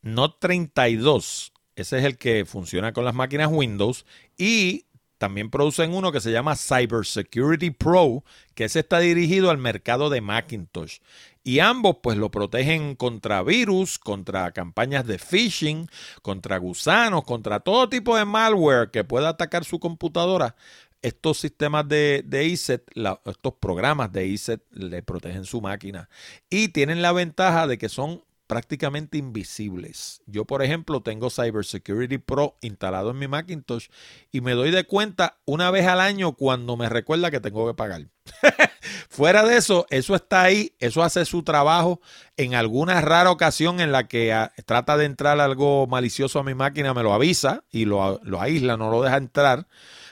Note 0.00 0.38
32. 0.40 1.52
Ese 1.76 1.98
es 1.98 2.04
el 2.06 2.16
que 2.16 2.46
funciona 2.46 2.94
con 2.94 3.04
las 3.04 3.14
máquinas 3.14 3.50
Windows. 3.52 4.06
Y 4.38 4.86
también 5.20 5.50
producen 5.50 5.92
uno 5.92 6.10
que 6.10 6.22
se 6.22 6.32
llama 6.32 6.56
Cybersecurity 6.56 7.68
Pro, 7.72 8.24
que 8.54 8.64
ese 8.64 8.80
está 8.80 9.00
dirigido 9.00 9.50
al 9.50 9.58
mercado 9.58 10.08
de 10.08 10.22
Macintosh. 10.22 11.00
Y 11.42 11.60
ambos 11.60 11.96
pues 12.02 12.18
lo 12.18 12.30
protegen 12.30 12.94
contra 12.96 13.42
virus, 13.42 13.98
contra 13.98 14.52
campañas 14.52 15.06
de 15.06 15.18
phishing, 15.18 15.88
contra 16.22 16.58
gusanos, 16.58 17.24
contra 17.24 17.60
todo 17.60 17.88
tipo 17.88 18.16
de 18.16 18.24
malware 18.24 18.90
que 18.90 19.04
pueda 19.04 19.30
atacar 19.30 19.64
su 19.64 19.80
computadora. 19.80 20.54
Estos 21.02 21.38
sistemas 21.38 21.88
de, 21.88 22.22
de 22.26 22.52
estos 22.52 23.54
programas 23.58 24.12
de 24.12 24.26
ISET 24.26 24.62
le 24.72 25.02
protegen 25.02 25.46
su 25.46 25.62
máquina 25.62 26.10
y 26.50 26.68
tienen 26.68 27.00
la 27.00 27.12
ventaja 27.12 27.66
de 27.66 27.78
que 27.78 27.88
son 27.88 28.22
prácticamente 28.50 29.16
invisibles. 29.16 30.22
Yo, 30.26 30.44
por 30.44 30.64
ejemplo, 30.64 31.02
tengo 31.02 31.30
Cybersecurity 31.30 32.18
Pro 32.18 32.58
instalado 32.62 33.12
en 33.12 33.18
mi 33.20 33.28
Macintosh 33.28 33.86
y 34.32 34.40
me 34.40 34.54
doy 34.54 34.72
de 34.72 34.82
cuenta 34.82 35.38
una 35.44 35.70
vez 35.70 35.86
al 35.86 36.00
año 36.00 36.32
cuando 36.32 36.76
me 36.76 36.88
recuerda 36.88 37.30
que 37.30 37.38
tengo 37.38 37.64
que 37.68 37.74
pagar. 37.74 38.08
Fuera 39.08 39.44
de 39.44 39.56
eso, 39.56 39.86
eso 39.88 40.16
está 40.16 40.42
ahí, 40.42 40.74
eso 40.80 41.04
hace 41.04 41.24
su 41.26 41.44
trabajo. 41.44 42.00
En 42.36 42.56
alguna 42.56 43.00
rara 43.00 43.30
ocasión 43.30 43.78
en 43.78 43.92
la 43.92 44.08
que 44.08 44.32
ah, 44.32 44.52
trata 44.66 44.96
de 44.96 45.04
entrar 45.04 45.38
algo 45.38 45.86
malicioso 45.86 46.40
a 46.40 46.42
mi 46.42 46.54
máquina, 46.54 46.92
me 46.92 47.04
lo 47.04 47.14
avisa 47.14 47.62
y 47.70 47.84
lo, 47.84 48.18
lo 48.24 48.40
aísla, 48.40 48.76
no 48.76 48.90
lo 48.90 49.00
deja 49.00 49.18
entrar. 49.18 49.68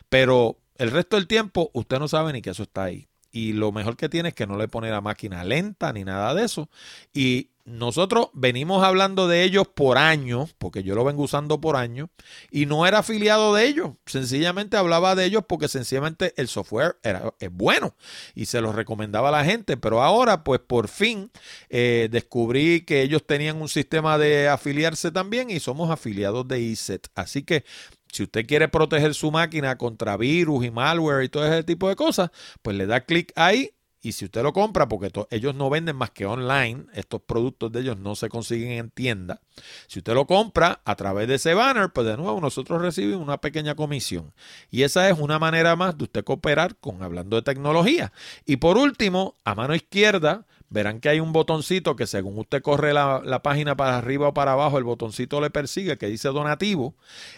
Pero 0.09 0.61
el 0.76 0.93
resto 0.93 1.16
del 1.16 1.26
tiempo, 1.26 1.72
usted 1.74 1.99
no 1.99 2.07
sabe 2.07 2.32
ni 2.32 2.41
que 2.41 2.51
eso 2.51 2.62
está 2.62 2.84
ahí. 2.84 3.08
Y 3.31 3.53
lo 3.53 3.72
mejor 3.72 3.97
que 3.97 4.09
tiene 4.09 4.31
es 4.31 4.35
que 4.35 4.47
no 4.47 4.57
le 4.57 4.68
pone 4.68 4.91
la 4.91 5.01
máquina 5.01 5.45
lenta 5.45 5.93
ni 5.93 6.05
nada 6.05 6.35
de 6.35 6.45
eso. 6.45 6.68
Y 7.12 7.51
nosotros 7.68 8.31
venimos 8.33 8.83
hablando 8.83 9.29
de 9.29 9.45
ellos 9.45 9.68
por 9.68 9.99
años, 9.99 10.55
porque 10.57 10.83
yo 10.83 10.95
lo 10.95 11.05
vengo 11.05 11.24
usando 11.24 11.61
por 11.61 11.76
años, 11.76 12.09
y 12.51 12.64
no 12.64 12.87
era 12.87 13.01
afiliado 13.01 13.55
de 13.55 13.66
ellos. 13.66 13.91
Sencillamente 14.07 14.79
hablaba 14.79 15.14
de 15.14 15.26
ellos 15.26 15.45
porque 15.47 15.68
sencillamente 15.68 16.33
el 16.39 16.49
software 16.49 16.97
era, 17.03 17.35
es 17.41 17.53
bueno 17.53 17.95
y 18.35 18.47
se 18.47 18.62
lo 18.62 18.72
recomendaba 18.72 19.29
a 19.29 19.33
la 19.33 19.45
gente. 19.45 19.76
Pero 19.76 20.03
ahora, 20.03 20.45
pues 20.45 20.61
por 20.61 20.89
fin 20.89 21.31
eh, 21.68 22.09
descubrí 22.11 22.83
que 22.87 23.03
ellos 23.03 23.26
tenían 23.26 23.61
un 23.61 23.68
sistema 23.68 24.16
de 24.16 24.49
afiliarse 24.49 25.11
también 25.11 25.51
y 25.51 25.61
somos 25.61 25.91
afiliados 25.91 26.49
de 26.49 26.72
ESET. 26.72 27.09
Así 27.14 27.43
que 27.43 27.64
si 28.13 28.25
usted 28.25 28.47
quiere 28.47 28.69
proteger 28.69 29.15
su 29.15 29.31
máquina 29.31 29.77
contra 29.79 30.17
virus 30.17 30.65
y 30.65 30.71
malware 30.71 31.25
y 31.25 31.29
todo 31.29 31.47
ese 31.47 31.65
tipo 31.65 31.89
de 31.89 31.97
cosas, 31.97 32.31
pues 32.63 32.77
le 32.77 32.87
da 32.87 33.01
clic 33.01 33.33
ahí 33.37 33.73
y 34.01 34.13
si 34.13 34.27
usted 34.27 34.43
lo 34.43 34.53
compra, 34.53 34.89
porque 34.89 35.11
ellos 35.31 35.55
no 35.57 35.71
venden 35.71 35.97
más 35.97 36.11
que 36.11 36.25
online, 36.25 36.87
estos 36.95 37.21
productos 37.21 37.73
de 37.73 37.81
ellos 37.81 37.99
no 37.99 38.15
se 38.15 38.29
consiguen 38.29 38.73
en 38.73 38.91
tienda. 38.91 39.41
Si 39.89 39.99
usted 39.99 40.15
lo 40.15 40.27
compra 40.27 40.81
a 40.85 40.95
través 40.95 41.27
de 41.27 41.35
ese 41.35 41.55
banner, 41.55 41.91
pues 41.91 42.07
de 42.07 42.17
nuevo 42.17 42.41
nosotros 42.41 42.81
recibimos 42.81 43.21
una 43.21 43.41
pequeña 43.41 43.75
comisión. 43.75 44.33
Y 44.71 44.83
esa 44.83 45.09
es 45.09 45.19
una 45.19 45.41
manera 45.41 45.75
más 45.75 45.99
de 45.99 46.05
usted 46.05 46.25
cooperar 46.25 46.77
con 46.77 47.03
hablando 47.03 47.37
de 47.37 47.43
tecnología. 47.43 48.13
Y 48.47 48.59
por 48.59 48.79
último, 48.79 49.37
a 49.45 49.57
mano 49.57 49.75
izquierda, 49.75 50.47
verán 50.71 51.01
que 51.01 51.09
hay 51.09 51.21
un 51.21 51.33
botoncito 51.33 51.97
que 51.97 52.07
según 52.07 52.39
usted 52.39 52.62
corre 52.62 52.93
la, 52.93 53.41
página 53.43 53.77
para 53.77 53.99
arriba 53.99 54.29
o 54.29 54.35
para 54.35 54.53
abajo, 54.53 54.79
el 54.79 54.85
botoncito 54.85 55.41
le 55.41 55.51
persigue 55.51 55.99
que 55.99 56.07
dice 56.07 56.29
donativo. 56.29 56.95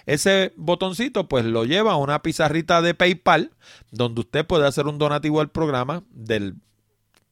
Ese 0.06 0.52
botoncito 0.56 1.28
pues 1.28 1.44
lo 1.44 1.64
lleva 1.64 1.92
a 1.92 1.96
una 1.96 2.22
pizarrita 2.22 2.82
de 2.82 2.94
PayPal 2.94 3.52
donde 3.90 4.22
usted 4.22 4.46
puede 4.46 4.66
hacer 4.66 4.86
un 4.86 4.98
donativo 4.98 5.40
al 5.40 5.50
programa 5.50 6.04
del 6.10 6.56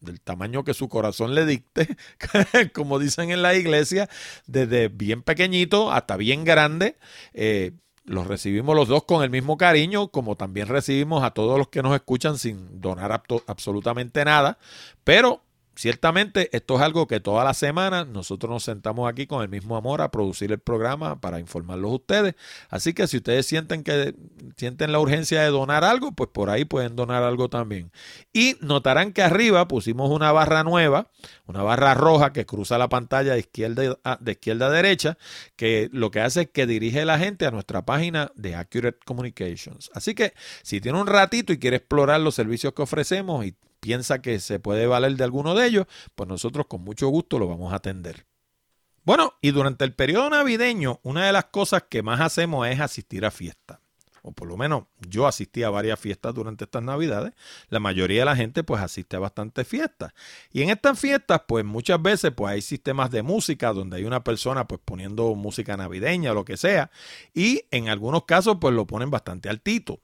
del 0.00 0.20
tamaño 0.20 0.62
que 0.62 0.74
su 0.74 0.88
corazón 0.88 1.34
le 1.34 1.44
dicte, 1.44 1.96
como 2.72 3.00
dicen 3.00 3.32
en 3.32 3.42
la 3.42 3.56
iglesia, 3.56 4.08
desde 4.46 4.86
bien 4.86 5.22
pequeñito 5.22 5.90
hasta 5.90 6.16
bien 6.16 6.44
grande. 6.44 6.96
Eh, 7.34 7.72
los 8.04 8.26
recibimos 8.26 8.74
los 8.74 8.88
dos 8.88 9.04
con 9.04 9.22
el 9.22 9.30
mismo 9.30 9.58
cariño, 9.58 10.08
como 10.08 10.36
también 10.36 10.68
recibimos 10.68 11.22
a 11.24 11.32
todos 11.32 11.58
los 11.58 11.68
que 11.68 11.82
nos 11.82 11.94
escuchan 11.94 12.38
sin 12.38 12.80
donar 12.80 13.22
absolutamente 13.46 14.24
nada, 14.24 14.58
pero 15.04 15.42
Ciertamente 15.78 16.48
esto 16.56 16.74
es 16.74 16.82
algo 16.82 17.06
que 17.06 17.20
toda 17.20 17.44
la 17.44 17.54
semana 17.54 18.04
nosotros 18.04 18.50
nos 18.50 18.64
sentamos 18.64 19.08
aquí 19.08 19.28
con 19.28 19.42
el 19.42 19.48
mismo 19.48 19.76
amor 19.76 20.02
a 20.02 20.10
producir 20.10 20.50
el 20.50 20.58
programa 20.58 21.20
para 21.20 21.38
informarlos 21.38 21.92
a 21.92 21.94
ustedes. 21.94 22.34
Así 22.68 22.94
que 22.94 23.06
si 23.06 23.18
ustedes 23.18 23.46
sienten 23.46 23.84
que 23.84 24.12
sienten 24.56 24.90
la 24.90 24.98
urgencia 24.98 25.40
de 25.40 25.50
donar 25.50 25.84
algo, 25.84 26.10
pues 26.10 26.30
por 26.32 26.50
ahí 26.50 26.64
pueden 26.64 26.96
donar 26.96 27.22
algo 27.22 27.48
también. 27.48 27.92
Y 28.32 28.56
notarán 28.60 29.12
que 29.12 29.22
arriba 29.22 29.68
pusimos 29.68 30.10
una 30.10 30.32
barra 30.32 30.64
nueva, 30.64 31.12
una 31.46 31.62
barra 31.62 31.94
roja 31.94 32.32
que 32.32 32.44
cruza 32.44 32.76
la 32.76 32.88
pantalla 32.88 33.34
de 33.34 33.38
izquierda 33.38 34.00
a, 34.02 34.18
de 34.20 34.32
izquierda 34.32 34.66
a 34.66 34.70
derecha, 34.70 35.16
que 35.54 35.90
lo 35.92 36.10
que 36.10 36.22
hace 36.22 36.40
es 36.40 36.50
que 36.50 36.66
dirige 36.66 37.04
la 37.04 37.20
gente 37.20 37.46
a 37.46 37.52
nuestra 37.52 37.86
página 37.86 38.32
de 38.34 38.56
Accurate 38.56 38.98
Communications. 39.04 39.92
Así 39.94 40.16
que 40.16 40.34
si 40.64 40.80
tiene 40.80 41.00
un 41.00 41.06
ratito 41.06 41.52
y 41.52 41.60
quiere 41.60 41.76
explorar 41.76 42.20
los 42.20 42.34
servicios 42.34 42.72
que 42.72 42.82
ofrecemos 42.82 43.46
y 43.46 43.54
piensa 43.80 44.20
que 44.20 44.40
se 44.40 44.60
puede 44.60 44.86
valer 44.86 45.16
de 45.16 45.24
alguno 45.24 45.54
de 45.54 45.66
ellos, 45.66 45.86
pues 46.14 46.28
nosotros 46.28 46.66
con 46.66 46.82
mucho 46.82 47.08
gusto 47.08 47.38
lo 47.38 47.48
vamos 47.48 47.72
a 47.72 47.76
atender. 47.76 48.26
Bueno, 49.04 49.34
y 49.40 49.52
durante 49.52 49.84
el 49.84 49.94
periodo 49.94 50.28
navideño, 50.28 51.00
una 51.02 51.26
de 51.26 51.32
las 51.32 51.46
cosas 51.46 51.84
que 51.88 52.02
más 52.02 52.20
hacemos 52.20 52.68
es 52.68 52.78
asistir 52.80 53.24
a 53.24 53.30
fiestas. 53.30 53.78
O 54.22 54.32
por 54.32 54.48
lo 54.48 54.56
menos 54.56 54.84
yo 55.08 55.26
asistí 55.26 55.62
a 55.62 55.70
varias 55.70 55.98
fiestas 55.98 56.34
durante 56.34 56.64
estas 56.64 56.82
navidades. 56.82 57.32
La 57.70 57.80
mayoría 57.80 58.20
de 58.20 58.24
la 58.26 58.36
gente 58.36 58.64
pues 58.64 58.82
asiste 58.82 59.16
a 59.16 59.20
bastantes 59.20 59.66
fiestas. 59.66 60.12
Y 60.52 60.62
en 60.62 60.70
estas 60.70 60.98
fiestas 60.98 61.42
pues 61.48 61.64
muchas 61.64 62.02
veces 62.02 62.32
pues 62.36 62.52
hay 62.52 62.60
sistemas 62.60 63.10
de 63.10 63.22
música 63.22 63.72
donde 63.72 63.96
hay 63.96 64.04
una 64.04 64.22
persona 64.24 64.68
pues 64.68 64.80
poniendo 64.84 65.34
música 65.34 65.76
navideña 65.76 66.32
o 66.32 66.34
lo 66.34 66.44
que 66.44 66.58
sea. 66.58 66.90
Y 67.32 67.62
en 67.70 67.88
algunos 67.88 68.24
casos 68.24 68.58
pues 68.60 68.74
lo 68.74 68.86
ponen 68.86 69.10
bastante 69.10 69.48
altito. 69.48 70.00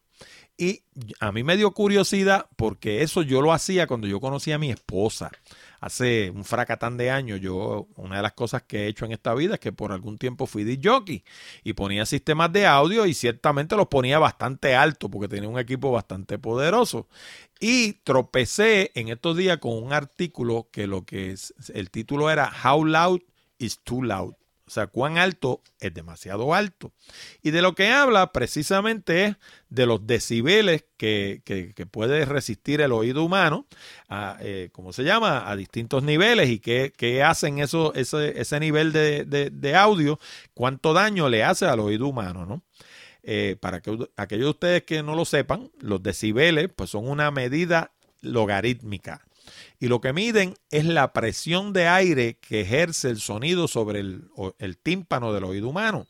Y 0.57 0.83
a 1.19 1.33
mí 1.33 1.43
me 1.43 1.57
dio 1.57 1.73
curiosidad 1.73 2.47
porque 2.57 3.03
eso 3.03 3.23
yo 3.23 3.43
lo 3.43 3.53
hacía 3.53 3.89
cuando 3.89 4.07
yo 4.07 4.21
conocí 4.21 4.53
a 4.53 4.59
mi 4.59 4.71
esposa. 4.71 5.33
Hace 5.81 6.31
un 6.31 6.45
fracatán 6.45 6.97
de 6.97 7.11
años, 7.11 7.41
yo, 7.41 7.89
una 7.97 8.17
de 8.17 8.23
las 8.23 8.33
cosas 8.33 8.63
que 8.63 8.85
he 8.85 8.87
hecho 8.87 9.05
en 9.05 9.13
esta 9.13 9.35
vida 9.35 9.55
es 9.55 9.61
que 9.61 9.73
por 9.73 9.93
algún 9.93 10.17
tiempo 10.17 10.47
fui 10.47 10.63
de 10.65 10.81
jockey 10.83 11.25
y 11.65 11.73
ponía 11.73 12.07
sistemas 12.07 12.53
de 12.53 12.67
audio 12.67 13.05
y 13.05 13.15
ciertamente 13.15 13.77
los 13.77 13.89
ponía 13.89 14.19
bastante 14.19 14.77
alto 14.77 15.11
porque 15.11 15.29
tenía 15.29 15.49
un 15.49 15.59
equipo 15.59 15.91
bastante 15.91 16.39
poderoso. 16.39 17.09
Y 17.61 17.95
tropecé 18.05 18.93
en 18.95 19.09
estos 19.09 19.37
días 19.37 19.59
con 19.59 19.83
un 19.83 19.93
artículo 19.93 20.69
que 20.71 20.87
lo 20.87 21.05
que 21.05 21.33
es, 21.33 21.53
el 21.75 21.91
título 21.91 22.31
era 22.31 22.51
How 22.65 22.85
Loud 22.85 23.21
is 23.59 23.81
Too 23.81 24.05
Loud. 24.05 24.35
O 24.67 24.71
sea, 24.71 24.87
cuán 24.87 25.19
alto 25.19 25.63
es 25.79 25.93
demasiado 25.93 26.55
alto. 26.55 26.93
Y 27.43 27.51
de 27.51 27.61
lo 27.61 27.75
que 27.75 27.91
habla 27.91 28.33
precisamente 28.33 29.25
es 29.25 29.37
de 29.69 29.85
los 29.85 30.07
decibeles 30.07 30.87
que, 30.97 31.43
puede 31.91 32.25
resistir 32.25 32.81
el 32.81 32.93
oído 32.93 33.25
humano, 33.25 33.67
a, 34.09 34.39
eh, 34.41 34.71
¿cómo 34.73 34.95
se 34.95 35.05
llama? 35.05 35.51
A 35.51 35.55
distintos 35.57 36.03
niveles 36.03 36.49
y 36.49 36.61
qué, 36.61 37.23
hacen 37.23 37.59
eso, 37.59 37.93
ese, 37.95 38.41
ese 38.41 38.59
nivel 38.59 38.93
de, 38.93 39.75
audio, 39.77 40.19
cuánto 40.55 40.95
daño 40.95 41.29
le 41.29 41.45
hace 41.45 41.67
al 41.67 41.81
oído 41.81 42.07
humano, 42.07 42.47
¿no? 42.47 42.63
Eh, 43.23 43.57
para 43.61 43.81
que 43.81 43.91
aquellos 44.17 44.45
de 44.45 44.51
ustedes 44.51 44.83
que 44.85 45.03
no 45.03 45.15
lo 45.15 45.25
sepan, 45.25 45.71
los 45.81 46.03
decibeles 46.03 46.69
pues 46.75 46.91
son 46.91 47.09
una 47.09 47.31
medida 47.31 47.93
logarítmica 48.21 49.23
y 49.85 49.89
lo 49.89 50.01
que 50.01 50.15
miden 50.15 50.55
es 50.71 50.87
la 50.87 51.13
presión 51.13 51.75
de 51.75 51.89
aire 51.89 52.39
que 52.39 52.63
ejerce 52.63 53.11
el 53.11 53.21
sonido 53.21 53.69
sobre 53.69 54.01
el, 54.01 54.79
tímpano 54.83 55.35
del 55.35 55.45
oído 55.45 55.69
humano. 55.69 56.07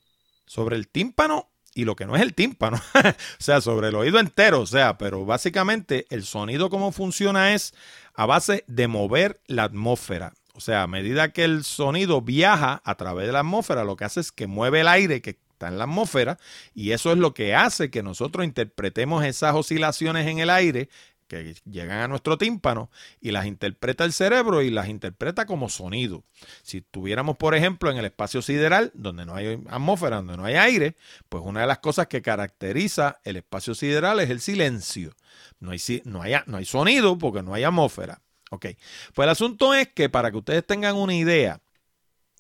Sobre 0.47 0.77
el 0.77 0.87
tímpano 0.87 1.51
y 1.75 1.85
lo 1.85 1.97
que 1.97 2.07
no 2.07 2.15
es 2.15 2.23
el 2.23 2.35
tímpano, 2.35 2.81
o 2.95 3.43
sea, 3.43 3.61
sobre 3.61 3.89
el 3.89 3.97
oído 3.97 4.21
entero, 4.21 4.61
o 4.61 4.67
sea, 4.67 4.97
pero 4.97 5.25
básicamente 5.25 6.07
el 6.11 6.23
sonido 6.23 6.71
como 6.71 6.93
funciona 6.93 7.53
es 7.53 7.75
a 8.15 8.27
base 8.27 8.63
de 8.69 8.87
mover 8.87 9.41
la 9.49 9.65
atmósfera. 9.65 10.35
O 10.53 10.61
sea, 10.61 10.85
a 10.85 10.87
medida 10.87 11.33
que 11.33 11.43
el 11.43 11.65
sonido 11.65 12.23
viaja 12.23 12.81
a 12.85 12.95
través 12.95 13.27
de 13.27 13.33
la 13.33 13.41
atmósfera, 13.41 13.83
lo 13.83 13.97
que 13.97 14.05
hace 14.05 14.21
es 14.21 14.31
que 14.31 14.47
mueve 14.47 14.83
el 14.83 14.87
aire 14.87 15.21
que 15.21 15.31
está 15.31 15.67
en 15.67 15.79
la 15.79 15.85
atmósfera 15.85 16.39
y 16.75 16.93
eso 16.93 17.11
es 17.11 17.19
lo 17.19 17.35
que 17.35 17.57
hace 17.57 17.91
que 17.91 18.05
nosotros 18.05 18.45
interpretemos 18.45 19.25
esas 19.25 19.57
oscilaciones 19.57 20.29
en 20.29 20.39
el 20.39 20.51
aire 20.51 20.89
que 21.27 21.55
llegan 21.65 22.01
a 22.01 22.09
nuestro 22.09 22.39
tímpano 22.39 22.91
y 23.21 23.31
las 23.31 23.47
interpreta 23.47 24.05
el 24.05 24.13
cerebro 24.13 24.63
y 24.63 24.71
las 24.71 24.89
interpreta 24.89 25.47
como 25.47 25.69
sonido. 25.69 26.25
Si 26.63 26.79
estuviéramos, 26.79 27.37
por 27.37 27.55
ejemplo, 27.55 27.91
en 27.91 27.97
el 27.97 28.05
espacio 28.05 28.43
sideral, 28.43 28.91
donde 28.95 29.27
no 29.27 29.35
hay 29.35 29.63
atmósfera, 29.69 30.17
donde 30.17 30.37
no 30.37 30.45
hay 30.45 30.55
aire, 30.55 30.97
pues 31.29 31.43
una 31.45 31.63
de 31.63 31.67
las 31.67 31.79
cosas 31.79 32.07
que 32.07 32.23
caracteriza 32.23 33.21
el 33.25 33.37
espacio 33.37 33.75
sideral 33.75 34.21
es 34.21 34.31
el 34.31 34.41
silencio. 34.41 35.15
No 35.61 35.71
hay, 35.71 35.81
no 36.05 36.23
hay, 36.23 36.35
no 36.47 36.59
hay 36.59 36.65
sonido 36.65 37.17
porque 37.19 37.43
no 37.43 37.55
hay 37.55 37.65
atmósfera. 37.65 38.21
Ok, 38.51 38.67
pues 39.15 39.27
el 39.27 39.31
asunto 39.31 39.75
es 39.75 39.89
que 39.89 40.09
para 40.09 40.31
que 40.31 40.37
ustedes 40.37 40.67
tengan 40.67 40.95
una 40.97 41.15
idea, 41.15 41.61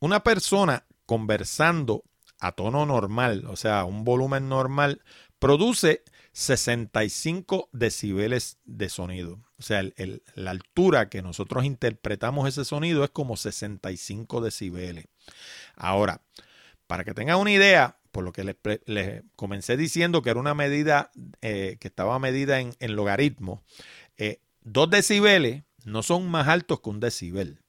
una 0.01 0.22
persona 0.22 0.85
conversando 1.07 2.05
a 2.39 2.53
tono 2.53 2.87
normal, 2.87 3.47
o 3.49 3.57
sea, 3.57 3.85
un 3.85 4.05
volumen 4.05 4.49
normal, 4.49 5.03
produce 5.39 6.05
65 6.35 7.68
decibeles 7.72 8.59
de 8.64 8.89
sonido. 8.89 9.39
O 9.57 9.62
sea, 9.62 9.85
la 10.35 10.51
altura 10.51 11.09
que 11.09 11.22
nosotros 11.22 11.64
interpretamos 11.64 12.49
ese 12.49 12.64
sonido 12.64 13.05
es 13.05 13.11
como 13.11 13.37
65 13.37 14.41
decibeles. 14.41 15.07
Ahora, 15.76 16.22
para 16.89 17.05
que 17.05 17.14
tengan 17.14 17.39
una 17.39 17.53
idea, 17.53 17.99
por 18.11 18.24
lo 18.24 18.32
que 18.32 18.57
les, 18.87 19.22
comencé 19.37 19.76
diciendo 19.76 20.22
que 20.22 20.30
era 20.30 20.41
una 20.41 20.55
medida 20.55 21.12
eh, 21.41 21.76
que 21.78 21.87
estaba 21.87 22.18
medida 22.18 22.59
en, 22.59 22.74
logaritmo, 22.97 23.62
eh, 24.18 24.41
decibeles 24.64 25.62
no 25.85 26.03
son 26.03 26.28
más 26.28 26.49
altos 26.49 26.80
que 26.80 26.91
un 26.91 26.99
decibel. 26.99 27.61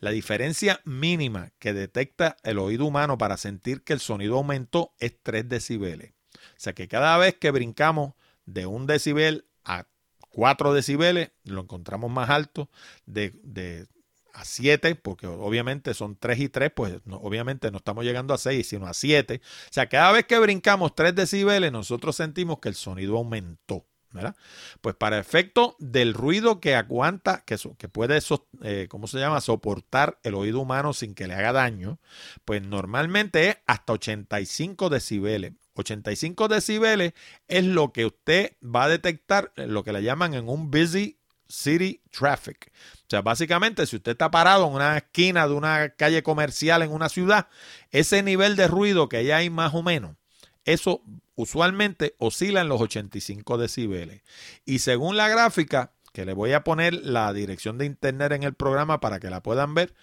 La 0.00 0.10
diferencia 0.10 0.80
mínima 0.84 1.52
que 1.58 1.74
detecta 1.74 2.38
el 2.44 2.58
oído 2.58 2.86
humano 2.86 3.18
para 3.18 3.36
sentir 3.36 3.82
que 3.82 3.92
el 3.92 4.00
sonido 4.00 4.36
aumentó 4.36 4.94
es 5.00 5.14
3 5.22 5.50
decibeles. 5.50 6.15
O 6.36 6.54
sea 6.56 6.74
que 6.74 6.88
cada 6.88 7.16
vez 7.18 7.34
que 7.34 7.50
brincamos 7.50 8.14
de 8.44 8.66
un 8.66 8.86
decibel 8.86 9.46
a 9.64 9.86
4 10.30 10.72
decibeles, 10.74 11.30
lo 11.44 11.62
encontramos 11.62 12.10
más 12.10 12.30
alto, 12.30 12.68
de, 13.06 13.86
a 14.34 14.44
7, 14.44 14.94
porque 14.96 15.26
obviamente 15.26 15.94
son 15.94 16.16
3 16.16 16.40
y 16.40 16.48
3, 16.48 16.70
pues 16.74 17.00
obviamente 17.10 17.70
no 17.70 17.78
estamos 17.78 18.04
llegando 18.04 18.34
a 18.34 18.38
6, 18.38 18.68
sino 18.68 18.86
a 18.86 18.94
7. 18.94 19.40
O 19.42 19.72
sea, 19.72 19.88
cada 19.88 20.12
vez 20.12 20.26
que 20.26 20.38
brincamos 20.38 20.94
3 20.94 21.14
decibeles, 21.14 21.72
nosotros 21.72 22.16
sentimos 22.16 22.58
que 22.58 22.68
el 22.68 22.74
sonido 22.74 23.16
aumentó. 23.16 23.86
¿verdad? 24.12 24.36
Pues 24.80 24.94
para 24.96 25.18
efecto 25.18 25.76
del 25.78 26.14
ruido 26.14 26.58
que 26.58 26.74
aguanta, 26.74 27.42
que, 27.44 27.56
que 27.76 27.88
puede, 27.88 28.18
eh, 28.62 28.86
¿cómo 28.88 29.06
se 29.06 29.18
llama?, 29.18 29.40
soportar 29.40 30.18
el 30.22 30.34
oído 30.34 30.60
humano 30.60 30.92
sin 30.94 31.14
que 31.14 31.26
le 31.26 31.34
haga 31.34 31.52
daño, 31.52 31.98
pues 32.44 32.62
normalmente 32.62 33.50
es 33.50 33.56
hasta 33.66 33.92
85 33.92 34.88
decibeles. 34.88 35.52
85 35.78 36.48
decibeles 36.48 37.12
es 37.48 37.64
lo 37.64 37.92
que 37.92 38.06
usted 38.06 38.52
va 38.62 38.84
a 38.84 38.88
detectar, 38.88 39.52
lo 39.56 39.84
que 39.84 39.92
le 39.92 40.02
llaman 40.02 40.34
en 40.34 40.48
un 40.48 40.70
busy 40.70 41.18
City 41.48 42.00
Traffic. 42.10 42.72
O 43.06 43.10
sea, 43.10 43.22
básicamente, 43.22 43.86
si 43.86 43.96
usted 43.96 44.12
está 44.12 44.30
parado 44.30 44.66
en 44.66 44.74
una 44.74 44.96
esquina 44.98 45.46
de 45.46 45.54
una 45.54 45.90
calle 45.90 46.22
comercial 46.22 46.82
en 46.82 46.92
una 46.92 47.08
ciudad, 47.08 47.48
ese 47.90 48.22
nivel 48.22 48.56
de 48.56 48.68
ruido 48.68 49.08
que 49.08 49.24
ya 49.24 49.38
hay 49.38 49.50
más 49.50 49.74
o 49.74 49.82
menos, 49.82 50.16
eso 50.64 51.02
usualmente 51.36 52.16
oscila 52.18 52.60
en 52.62 52.68
los 52.68 52.80
85 52.80 53.58
decibeles. 53.58 54.22
Y 54.64 54.80
según 54.80 55.16
la 55.16 55.28
gráfica, 55.28 55.92
que 56.12 56.24
le 56.24 56.32
voy 56.32 56.52
a 56.52 56.64
poner 56.64 56.94
la 56.94 57.32
dirección 57.32 57.78
de 57.78 57.84
internet 57.84 58.32
en 58.32 58.42
el 58.42 58.54
programa 58.54 59.00
para 59.00 59.20
que 59.20 59.30
la 59.30 59.42
puedan 59.42 59.74
ver, 59.74 59.94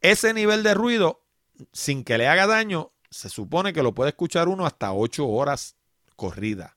ese 0.00 0.32
nivel 0.32 0.62
de 0.62 0.74
ruido, 0.74 1.22
sin 1.72 2.04
que 2.04 2.16
le 2.16 2.28
haga 2.28 2.46
daño, 2.46 2.92
se 3.10 3.28
supone 3.28 3.72
que 3.72 3.82
lo 3.82 3.94
puede 3.94 4.10
escuchar 4.10 4.48
uno 4.48 4.66
hasta 4.66 4.92
8 4.92 5.26
horas 5.26 5.76
corrida. 6.16 6.76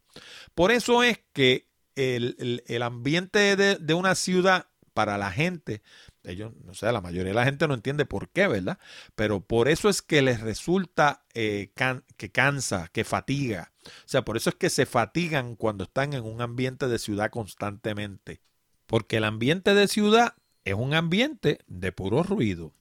Por 0.55 0.71
eso 0.71 1.03
es 1.03 1.19
que 1.33 1.69
el, 1.95 2.81
ambiente 2.81 3.55
de, 3.55 3.93
una 3.93 4.15
ciudad 4.15 4.67
para 4.93 5.17
la 5.17 5.31
gente, 5.31 5.81
ellos, 6.23 6.53
no 6.63 6.73
sé, 6.73 6.91
la 6.91 7.01
mayoría 7.01 7.31
de 7.31 7.35
la 7.35 7.45
gente 7.45 7.67
no 7.67 7.73
entiende 7.73 8.05
por 8.05 8.29
qué, 8.29 8.47
¿verdad? 8.47 8.79
Pero 9.15 9.41
por 9.41 9.67
eso 9.67 9.89
es 9.89 10.01
que 10.01 10.21
les 10.21 10.41
resulta 10.41 11.25
eh, 11.33 11.71
que 12.17 12.31
cansa, 12.31 12.89
que 12.91 13.03
fatiga. 13.03 13.71
O 13.85 14.07
sea, 14.07 14.23
por 14.23 14.37
eso 14.37 14.49
es 14.49 14.55
que 14.55 14.69
se 14.69 14.85
fatigan 14.85 15.55
cuando 15.55 15.83
están 15.83 16.13
en 16.13 16.23
un 16.23 16.41
ambiente 16.41 16.87
de 16.87 16.99
ciudad 16.99 17.29
constantemente. 17.29 18.41
Porque 18.85 19.17
el 19.17 19.23
ambiente 19.23 19.73
de 19.73 19.87
ciudad 19.87 20.35
es 20.65 20.75
un 20.75 20.93
ambiente 20.93 21.59
de 21.67 21.91
puro 21.91 22.23
ruido. 22.23 22.73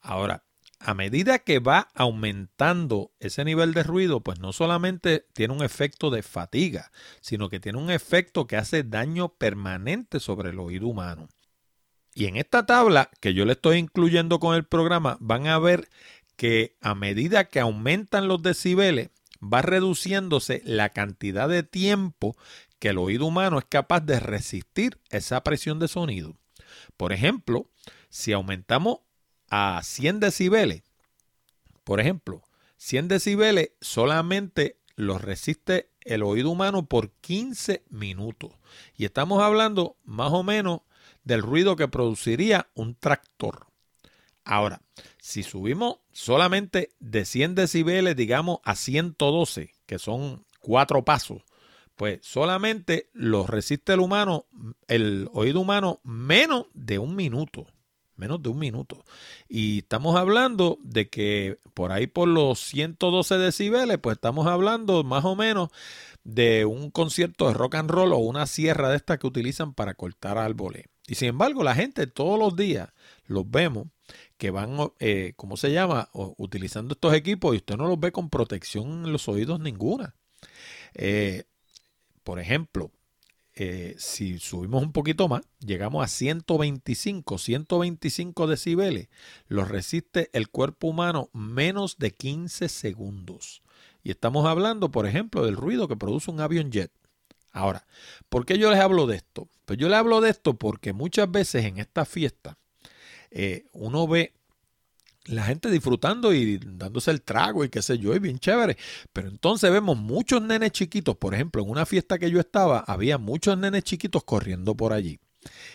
Ahora, 0.00 0.44
a 0.78 0.94
medida 0.94 1.38
que 1.38 1.58
va 1.58 1.88
aumentando 1.94 3.12
ese 3.18 3.44
nivel 3.44 3.72
de 3.74 3.82
ruido, 3.82 4.20
pues 4.20 4.38
no 4.40 4.52
solamente 4.52 5.26
tiene 5.32 5.54
un 5.54 5.62
efecto 5.64 6.10
de 6.10 6.22
fatiga, 6.22 6.92
sino 7.20 7.48
que 7.48 7.60
tiene 7.60 7.78
un 7.78 7.90
efecto 7.90 8.46
que 8.46 8.56
hace 8.56 8.82
daño 8.82 9.30
permanente 9.30 10.20
sobre 10.20 10.50
el 10.50 10.60
oído 10.60 10.86
humano. 10.88 11.28
Y 12.14 12.26
en 12.26 12.36
esta 12.36 12.64
tabla 12.66 13.10
que 13.20 13.34
yo 13.34 13.44
le 13.44 13.52
estoy 13.52 13.78
incluyendo 13.78 14.40
con 14.40 14.54
el 14.54 14.64
programa, 14.64 15.18
van 15.20 15.46
a 15.46 15.58
ver 15.58 15.88
que 16.36 16.76
a 16.80 16.94
medida 16.94 17.48
que 17.48 17.60
aumentan 17.60 18.28
los 18.28 18.42
decibeles, 18.42 19.10
va 19.42 19.62
reduciéndose 19.62 20.62
la 20.64 20.90
cantidad 20.90 21.48
de 21.48 21.62
tiempo 21.62 22.36
que 22.78 22.88
el 22.88 22.98
oído 22.98 23.26
humano 23.26 23.58
es 23.58 23.64
capaz 23.66 24.00
de 24.00 24.20
resistir 24.20 24.98
esa 25.10 25.42
presión 25.42 25.78
de 25.78 25.88
sonido. 25.88 26.36
Por 26.96 27.12
ejemplo, 27.12 27.70
si 28.08 28.32
aumentamos 28.32 29.00
a 29.50 29.80
100 29.82 30.20
decibeles, 30.20 30.82
por 31.84 32.00
ejemplo, 32.00 32.42
100 32.78 33.08
decibeles 33.08 33.70
solamente 33.80 34.78
los 34.96 35.20
resiste 35.22 35.90
el 36.00 36.22
oído 36.22 36.50
humano 36.50 36.86
por 36.86 37.10
15 37.20 37.84
minutos. 37.90 38.52
Y 38.96 39.04
estamos 39.04 39.42
hablando 39.42 39.96
más 40.04 40.32
o 40.32 40.42
menos 40.42 40.80
del 41.24 41.42
ruido 41.42 41.76
que 41.76 41.88
produciría 41.88 42.68
un 42.74 42.94
tractor. 42.94 43.66
Ahora, 44.44 44.80
si 45.20 45.42
subimos 45.42 45.98
solamente 46.12 46.90
de 47.00 47.24
100 47.24 47.54
decibeles, 47.54 48.16
digamos, 48.16 48.58
a 48.64 48.76
112, 48.76 49.74
que 49.86 49.98
son 49.98 50.44
cuatro 50.60 51.04
pasos, 51.04 51.42
pues 51.96 52.20
solamente 52.22 53.10
los 53.12 53.48
resiste 53.48 53.92
el 53.92 54.00
humano, 54.00 54.46
el 54.86 55.28
oído 55.32 55.60
humano, 55.60 56.00
menos 56.04 56.66
de 56.74 56.98
un 56.98 57.16
minuto 57.16 57.66
menos 58.16 58.42
de 58.42 58.48
un 58.48 58.58
minuto. 58.58 59.04
Y 59.48 59.78
estamos 59.78 60.16
hablando 60.16 60.78
de 60.82 61.08
que 61.08 61.58
por 61.74 61.92
ahí 61.92 62.06
por 62.06 62.28
los 62.28 62.58
112 62.60 63.38
decibeles, 63.38 63.98
pues 63.98 64.16
estamos 64.16 64.46
hablando 64.46 65.04
más 65.04 65.24
o 65.24 65.36
menos 65.36 65.70
de 66.24 66.64
un 66.64 66.90
concierto 66.90 67.46
de 67.48 67.54
rock 67.54 67.76
and 67.76 67.90
roll 67.90 68.12
o 68.12 68.18
una 68.18 68.46
sierra 68.46 68.90
de 68.90 68.96
estas 68.96 69.18
que 69.18 69.26
utilizan 69.26 69.74
para 69.74 69.94
cortar 69.94 70.38
árboles. 70.38 70.86
Y 71.06 71.14
sin 71.14 71.28
embargo, 71.28 71.62
la 71.62 71.74
gente 71.74 72.06
todos 72.06 72.38
los 72.38 72.56
días 72.56 72.90
los 73.26 73.48
vemos 73.48 73.86
que 74.36 74.50
van, 74.50 74.76
eh, 74.98 75.32
¿cómo 75.36 75.56
se 75.56 75.72
llama? 75.72 76.08
utilizando 76.12 76.94
estos 76.94 77.14
equipos 77.14 77.54
y 77.54 77.58
usted 77.58 77.76
no 77.76 77.88
los 77.88 77.98
ve 77.98 78.12
con 78.12 78.28
protección 78.28 79.04
en 79.04 79.12
los 79.12 79.28
oídos 79.28 79.60
ninguna. 79.60 80.14
Eh, 80.94 81.44
por 82.24 82.40
ejemplo, 82.40 82.90
eh, 83.58 83.94
si 83.96 84.38
subimos 84.38 84.82
un 84.82 84.92
poquito 84.92 85.28
más, 85.28 85.40
llegamos 85.60 86.04
a 86.04 86.08
125, 86.08 87.38
125 87.38 88.46
decibeles, 88.46 89.08
lo 89.48 89.64
resiste 89.64 90.28
el 90.34 90.50
cuerpo 90.50 90.88
humano 90.88 91.30
menos 91.32 91.96
de 91.96 92.10
15 92.10 92.68
segundos. 92.68 93.62
Y 94.02 94.10
estamos 94.10 94.46
hablando, 94.46 94.90
por 94.90 95.06
ejemplo, 95.06 95.44
del 95.44 95.56
ruido 95.56 95.88
que 95.88 95.96
produce 95.96 96.30
un 96.30 96.40
avión 96.40 96.70
jet. 96.70 96.92
Ahora, 97.50 97.86
¿por 98.28 98.44
qué 98.44 98.58
yo 98.58 98.70
les 98.70 98.78
hablo 98.78 99.06
de 99.06 99.16
esto? 99.16 99.48
Pues 99.64 99.78
yo 99.78 99.88
les 99.88 99.98
hablo 99.98 100.20
de 100.20 100.28
esto 100.28 100.54
porque 100.54 100.92
muchas 100.92 101.30
veces 101.30 101.64
en 101.64 101.78
esta 101.78 102.04
fiesta 102.04 102.58
eh, 103.30 103.64
uno 103.72 104.06
ve 104.06 104.34
la 105.26 105.44
gente 105.44 105.70
disfrutando 105.70 106.32
y 106.32 106.58
dándose 106.58 107.10
el 107.10 107.22
trago 107.22 107.64
y 107.64 107.68
qué 107.68 107.82
sé 107.82 107.98
yo, 107.98 108.14
y 108.14 108.18
bien 108.18 108.38
chévere. 108.38 108.76
Pero 109.12 109.28
entonces 109.28 109.70
vemos 109.70 109.96
muchos 109.96 110.42
nenes 110.42 110.72
chiquitos, 110.72 111.16
por 111.16 111.34
ejemplo, 111.34 111.62
en 111.62 111.70
una 111.70 111.86
fiesta 111.86 112.18
que 112.18 112.30
yo 112.30 112.40
estaba, 112.40 112.80
había 112.80 113.18
muchos 113.18 113.58
nenes 113.58 113.84
chiquitos 113.84 114.24
corriendo 114.24 114.76
por 114.76 114.92
allí. 114.92 115.18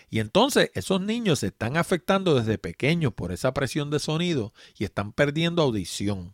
Y 0.09 0.19
entonces 0.19 0.71
esos 0.73 1.01
niños 1.01 1.39
se 1.39 1.47
están 1.47 1.77
afectando 1.77 2.35
desde 2.35 2.57
pequeños 2.57 3.13
por 3.13 3.31
esa 3.31 3.53
presión 3.53 3.89
de 3.89 3.99
sonido 3.99 4.53
y 4.77 4.83
están 4.83 5.13
perdiendo 5.13 5.61
audición. 5.61 6.33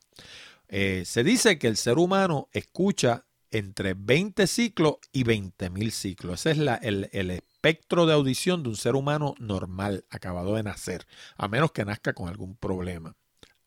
Eh, 0.70 1.04
se 1.06 1.24
dice 1.24 1.60
que 1.60 1.68
el 1.68 1.78
ser 1.78 1.98
humano 1.98 2.50
escucha 2.52 3.26
entre 3.52 3.94
20 3.94 4.48
ciclos 4.48 4.96
y 5.12 5.24
20 5.24 5.70
mil 5.70 5.92
ciclos. 5.92 6.42
Ese 6.42 6.52
es 6.52 6.58
la, 6.58 6.76
el, 6.76 7.10
el, 7.14 7.44
espectro 7.58 8.06
de 8.06 8.14
audición 8.14 8.62
de 8.62 8.70
un 8.70 8.76
ser 8.76 8.96
humano 8.96 9.34
normal, 9.40 10.06
acabado 10.12 10.56
de 10.56 10.64
nacer, 10.64 11.08
a 11.36 11.48
menos 11.48 11.72
que 11.72 11.86
nazca 11.86 12.14
con 12.14 12.30
algún 12.30 12.56
problema. 12.56 13.16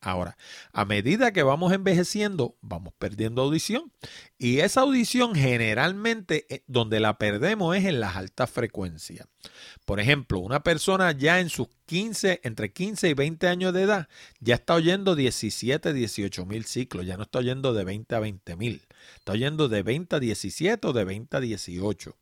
Ahora, 0.03 0.35
a 0.73 0.83
medida 0.83 1.31
que 1.31 1.43
vamos 1.43 1.71
envejeciendo, 1.73 2.57
vamos 2.61 2.91
perdiendo 2.97 3.43
audición. 3.43 3.91
Y 4.39 4.59
esa 4.59 4.81
audición 4.81 5.35
generalmente 5.35 6.47
eh, 6.49 6.63
donde 6.65 6.99
la 6.99 7.19
perdemos 7.19 7.75
es 7.75 7.85
en 7.85 7.99
las 7.99 8.15
altas 8.15 8.49
frecuencias. 8.49 9.27
Por 9.85 9.99
ejemplo, 9.99 10.39
una 10.39 10.63
persona 10.63 11.11
ya 11.11 11.39
en 11.39 11.49
sus 11.49 11.67
15, 11.85 12.41
entre 12.43 12.71
15 12.73 13.09
y 13.09 13.13
20 13.13 13.47
años 13.47 13.73
de 13.73 13.83
edad, 13.83 14.07
ya 14.39 14.55
está 14.55 14.73
oyendo 14.73 15.15
17, 15.15 15.93
18 15.93 16.45
mil 16.47 16.65
ciclos, 16.65 17.05
ya 17.05 17.17
no 17.17 17.23
está 17.23 17.37
oyendo 17.39 17.73
de 17.73 17.83
20 17.83 18.15
a 18.15 18.19
20 18.19 18.55
mil, 18.55 18.81
está 19.15 19.33
oyendo 19.33 19.69
de 19.69 19.83
20 19.83 20.15
a 20.15 20.19
17 20.19 20.87
o 20.87 20.93
de 20.93 21.03
20 21.03 21.37
a 21.37 21.39
18. 21.39 22.15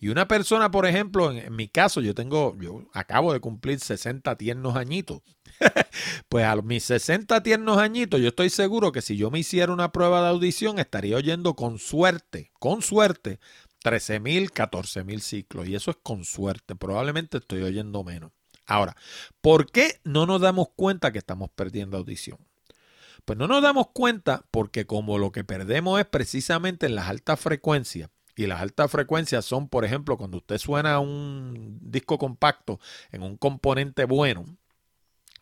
Y 0.00 0.08
una 0.08 0.28
persona, 0.28 0.70
por 0.70 0.86
ejemplo, 0.86 1.30
en, 1.32 1.54
mi 1.54 1.68
caso, 1.68 2.00
yo 2.00 2.14
tengo, 2.14 2.56
yo 2.60 2.88
acabo 2.92 3.32
de 3.32 3.40
cumplir 3.40 3.80
60 3.80 4.36
tiernos 4.36 4.76
añitos. 4.76 5.22
pues 6.28 6.44
a 6.44 6.56
mis 6.56 6.84
60 6.84 7.42
tiernos 7.42 7.78
añitos, 7.78 8.20
yo 8.20 8.28
estoy 8.28 8.50
seguro 8.50 8.92
que 8.92 9.02
si 9.02 9.16
yo 9.16 9.30
me 9.30 9.38
hiciera 9.38 9.72
una 9.72 9.92
prueba 9.92 10.22
de 10.22 10.28
audición, 10.28 10.78
estaría 10.78 11.16
oyendo 11.16 11.54
con 11.54 11.78
suerte, 11.78 12.50
con 12.58 12.82
suerte, 12.82 13.38
13 13.82 14.20
mil, 14.20 14.50
14 14.50 15.04
mil 15.04 15.20
ciclos. 15.20 15.68
Y 15.68 15.74
eso 15.74 15.90
es 15.90 15.98
con 16.02 16.24
suerte. 16.24 16.74
Probablemente 16.74 17.38
estoy 17.38 17.62
oyendo 17.62 18.02
menos. 18.02 18.32
Ahora, 18.66 18.96
¿por 19.40 19.70
qué 19.70 20.00
no 20.04 20.26
nos 20.26 20.40
damos 20.40 20.68
cuenta 20.74 21.12
que 21.12 21.18
estamos 21.18 21.50
perdiendo 21.50 21.98
audición? 21.98 22.38
Pues 23.24 23.38
no 23.38 23.46
nos 23.46 23.62
damos 23.62 23.88
cuenta 23.92 24.44
porque 24.50 24.86
como 24.86 25.18
lo 25.18 25.32
que 25.32 25.44
perdemos 25.44 25.98
es 26.00 26.06
precisamente 26.06 26.86
en 26.86 26.94
las 26.94 27.08
altas 27.08 27.40
frecuencias, 27.40 28.10
y 28.36 28.46
las 28.46 28.60
altas 28.60 28.90
frecuencias 28.90 29.44
son, 29.44 29.68
por 29.68 29.84
ejemplo, 29.84 30.16
cuando 30.16 30.38
usted 30.38 30.58
suena 30.58 30.98
un 30.98 31.78
disco 31.80 32.18
compacto 32.18 32.80
en 33.12 33.22
un 33.22 33.36
componente 33.36 34.04
bueno, 34.06 34.44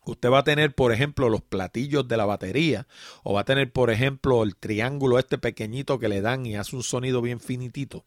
Usted 0.05 0.31
va 0.31 0.41
a 0.41 0.45
tener, 0.45 0.75
por 0.75 0.93
ejemplo, 0.93 1.29
los 1.29 1.43
platillos 1.43 2.09
de 2.09 2.17
la 2.17 2.25
batería 2.25 2.89
o 3.23 3.35
va 3.35 3.43
a 3.43 3.45
tener, 3.45 3.73
por 3.73 3.89
ejemplo, 3.89 4.43
el 4.43 4.57
triángulo 4.57 5.19
este 5.19 5.39
pequeñito 5.39 6.01
que 6.01 6.09
le 6.09 6.21
dan 6.21 6.45
y 6.45 6.57
hace 6.57 6.75
un 6.75 6.83
sonido 6.83 7.23
bien 7.23 7.39
finitito. 7.39 8.05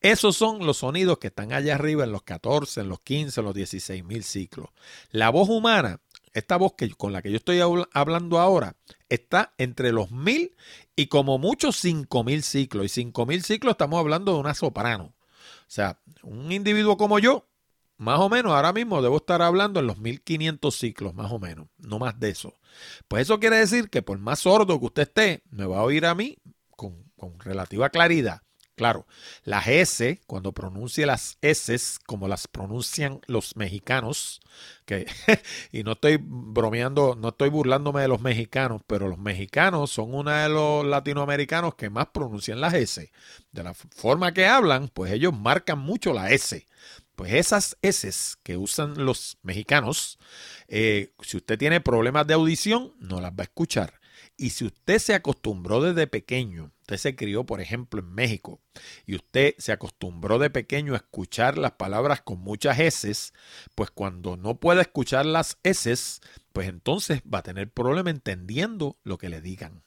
Esos 0.00 0.36
son 0.36 0.66
los 0.66 0.78
sonidos 0.78 1.18
que 1.18 1.28
están 1.28 1.52
allá 1.52 1.76
arriba 1.76 2.02
en 2.02 2.10
los 2.10 2.24
14, 2.24 2.80
en 2.80 2.88
los 2.88 3.00
15, 3.00 3.40
en 3.40 3.44
los 3.46 3.54
16 3.54 4.04
mil 4.04 4.24
ciclos. 4.24 4.70
La 5.12 5.30
voz 5.30 5.48
humana, 5.48 6.00
esta 6.34 6.56
voz 6.56 6.74
que, 6.76 6.88
con 6.90 7.12
la 7.12 7.22
que 7.22 7.30
yo 7.30 7.36
estoy 7.36 7.60
hablando 7.92 8.38
ahora, 8.38 8.76
está 9.08 9.54
entre 9.58 9.92
los 9.92 10.10
mil 10.10 10.54
y 10.96 11.06
como 11.06 11.38
mucho 11.38 11.72
cinco 11.72 12.24
mil 12.24 12.42
ciclos. 12.42 12.86
Y 12.86 12.88
cinco 12.88 13.26
mil 13.26 13.42
ciclos 13.42 13.72
estamos 13.72 13.98
hablando 13.98 14.34
de 14.34 14.40
una 14.40 14.54
soprano. 14.54 15.14
O 15.14 15.70
sea, 15.70 16.00
un 16.22 16.50
individuo 16.52 16.96
como 16.96 17.18
yo 17.18 17.48
más 17.98 18.20
o 18.20 18.28
menos, 18.28 18.52
ahora 18.52 18.72
mismo 18.72 19.02
debo 19.02 19.16
estar 19.16 19.42
hablando 19.42 19.80
en 19.80 19.88
los 19.88 19.98
1500 19.98 20.74
ciclos, 20.74 21.14
más 21.14 21.32
o 21.32 21.40
menos, 21.40 21.66
no 21.78 21.98
más 21.98 22.18
de 22.18 22.30
eso. 22.30 22.54
Pues 23.08 23.22
eso 23.22 23.40
quiere 23.40 23.56
decir 23.56 23.90
que 23.90 24.02
por 24.02 24.18
más 24.18 24.38
sordo 24.38 24.78
que 24.78 24.86
usted 24.86 25.02
esté, 25.02 25.42
me 25.50 25.66
va 25.66 25.78
a 25.78 25.82
oír 25.82 26.06
a 26.06 26.14
mí 26.14 26.38
con, 26.70 27.04
relativa 27.40 27.90
claridad. 27.90 28.42
Claro, 28.78 29.08
las 29.42 29.66
S, 29.66 30.20
cuando 30.28 30.52
pronuncie 30.52 31.04
las 31.04 31.36
S, 31.42 31.76
como 32.06 32.28
las 32.28 32.46
pronuncian 32.46 33.20
los 33.26 33.56
mexicanos, 33.56 34.40
que, 34.84 35.04
y 35.72 35.82
no 35.82 35.92
estoy 35.92 36.20
bromeando, 36.22 37.16
no 37.16 37.30
estoy 37.30 37.48
burlándome 37.48 38.02
de 38.02 38.06
los 38.06 38.20
mexicanos, 38.20 38.80
pero 38.86 39.08
los 39.08 39.18
mexicanos 39.18 39.90
son 39.90 40.14
uno 40.14 40.30
de 40.30 40.48
los 40.48 40.86
latinoamericanos 40.86 41.74
que 41.74 41.90
más 41.90 42.06
pronuncian 42.12 42.60
las 42.60 42.72
S. 42.74 43.10
De 43.50 43.64
la 43.64 43.74
forma 43.74 44.32
que 44.32 44.46
hablan, 44.46 44.86
pues 44.94 45.10
ellos 45.10 45.36
marcan 45.36 45.80
mucho 45.80 46.12
la 46.12 46.30
S. 46.30 46.64
Pues 47.16 47.32
esas 47.32 47.76
S 47.82 48.36
que 48.44 48.56
usan 48.56 49.04
los 49.04 49.38
mexicanos, 49.42 50.20
eh, 50.68 51.14
si 51.20 51.38
usted 51.38 51.58
tiene 51.58 51.80
problemas 51.80 52.28
de 52.28 52.34
audición, 52.34 52.92
no 53.00 53.20
las 53.20 53.32
va 53.32 53.40
a 53.40 53.42
escuchar. 53.42 53.98
Y 54.36 54.50
si 54.50 54.66
usted 54.66 55.00
se 55.00 55.14
acostumbró 55.14 55.82
desde 55.82 56.06
pequeño, 56.06 56.70
usted 56.88 56.96
se 56.96 57.16
crió, 57.16 57.44
por 57.44 57.60
ejemplo, 57.60 58.00
en 58.00 58.10
México, 58.14 58.62
y 59.04 59.14
usted 59.14 59.54
se 59.58 59.72
acostumbró 59.72 60.38
de 60.38 60.48
pequeño 60.48 60.94
a 60.94 60.96
escuchar 60.96 61.58
las 61.58 61.72
palabras 61.72 62.22
con 62.22 62.38
muchas 62.40 62.78
S, 62.78 63.32
pues 63.74 63.90
cuando 63.90 64.38
no 64.38 64.58
pueda 64.58 64.80
escuchar 64.80 65.26
las 65.26 65.58
S, 65.64 65.94
pues 66.54 66.66
entonces 66.66 67.20
va 67.22 67.40
a 67.40 67.42
tener 67.42 67.70
problema 67.70 68.08
entendiendo 68.08 68.96
lo 69.04 69.18
que 69.18 69.28
le 69.28 69.42
digan 69.42 69.82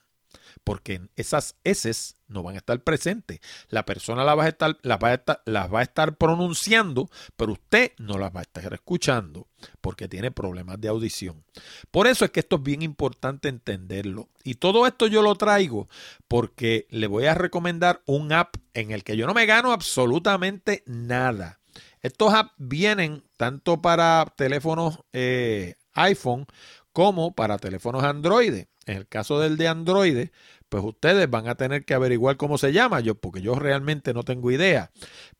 porque 0.64 1.00
esas 1.16 1.56
S 1.64 2.14
no 2.28 2.42
van 2.42 2.54
a 2.54 2.58
estar 2.58 2.80
presentes. 2.82 3.40
La 3.68 3.84
persona 3.84 4.24
las 4.24 4.38
va, 4.38 4.44
a 4.44 4.48
estar, 4.48 4.78
las, 4.82 4.98
va 4.98 5.78
a 5.78 5.82
estar, 5.82 6.16
pronunciando, 6.16 7.10
pero 7.36 7.52
usted 7.52 7.92
no 7.98 8.18
las 8.18 8.34
va 8.34 8.40
a 8.40 8.42
estar 8.42 8.72
escuchando 8.72 9.48
porque 9.80 10.08
tiene 10.08 10.30
problemas 10.30 10.80
de 10.80 10.88
audición. 10.88 11.44
Por 11.90 12.06
eso 12.06 12.24
es 12.24 12.30
que 12.30 12.40
esto 12.40 12.56
es 12.56 12.62
bien 12.62 12.82
importante 12.82 13.48
entenderlo. 13.48 14.28
Y 14.44 14.54
todo 14.54 14.86
esto 14.86 15.06
yo 15.06 15.22
lo 15.22 15.34
traigo 15.34 15.88
porque 16.28 16.86
le 16.90 17.06
voy 17.06 17.26
a 17.26 17.34
recomendar 17.34 18.02
un 18.06 18.32
app 18.32 18.56
en 18.74 18.90
el 18.90 19.04
que 19.04 19.16
yo 19.16 19.26
no 19.26 19.34
me 19.34 19.46
gano 19.46 19.72
absolutamente 19.72 20.82
nada. 20.86 21.60
Estos 22.00 22.34
apps 22.34 22.52
vienen 22.58 23.22
tanto 23.36 23.80
para 23.80 24.32
teléfonos 24.36 24.98
eh, 25.12 25.76
iPhone 25.94 26.46
como 26.92 27.34
para 27.34 27.58
teléfonos 27.58 28.02
Android. 28.02 28.64
En 28.86 28.96
el 28.96 29.06
caso 29.06 29.38
del 29.38 29.56
de 29.56 29.68
Android, 29.68 30.28
pues 30.68 30.82
ustedes 30.84 31.28
van 31.30 31.48
a 31.48 31.54
tener 31.54 31.84
que 31.84 31.94
averiguar 31.94 32.36
cómo 32.36 32.58
se 32.58 32.72
llama, 32.72 33.00
yo, 33.00 33.14
porque 33.14 33.42
yo 33.42 33.54
realmente 33.54 34.14
no 34.14 34.22
tengo 34.22 34.50
idea. 34.50 34.90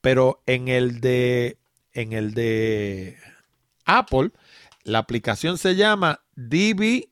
Pero 0.00 0.42
en 0.46 0.68
el 0.68 1.00
de, 1.00 1.58
en 1.92 2.12
el 2.12 2.34
de 2.34 3.16
Apple, 3.84 4.30
la 4.84 4.98
aplicación 4.98 5.58
se 5.58 5.74
llama 5.74 6.20
DB 6.36 7.08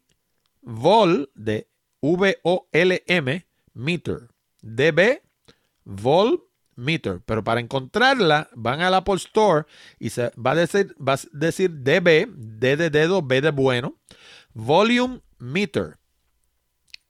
Vol 0.62 1.30
de 1.34 1.68
V-O-L-M 2.00 3.46
Meter. 3.74 4.28
DB 4.62 5.22
Vol 5.84 6.44
Meter. 6.76 7.20
Pero 7.24 7.44
para 7.44 7.60
encontrarla, 7.60 8.48
van 8.54 8.80
al 8.80 8.94
Apple 8.94 9.16
Store 9.16 9.64
y 9.98 10.10
se 10.10 10.30
va 10.30 10.52
a 10.52 10.56
decir, 10.56 10.94
va 10.96 11.14
a 11.14 11.20
decir 11.32 11.70
DB, 11.70 12.28
D 12.28 12.76
de 12.76 12.90
dedo, 12.90 13.22
B 13.22 13.40
de 13.40 13.50
bueno, 13.50 13.96
Volume 14.52 15.20
Meter. 15.38 15.99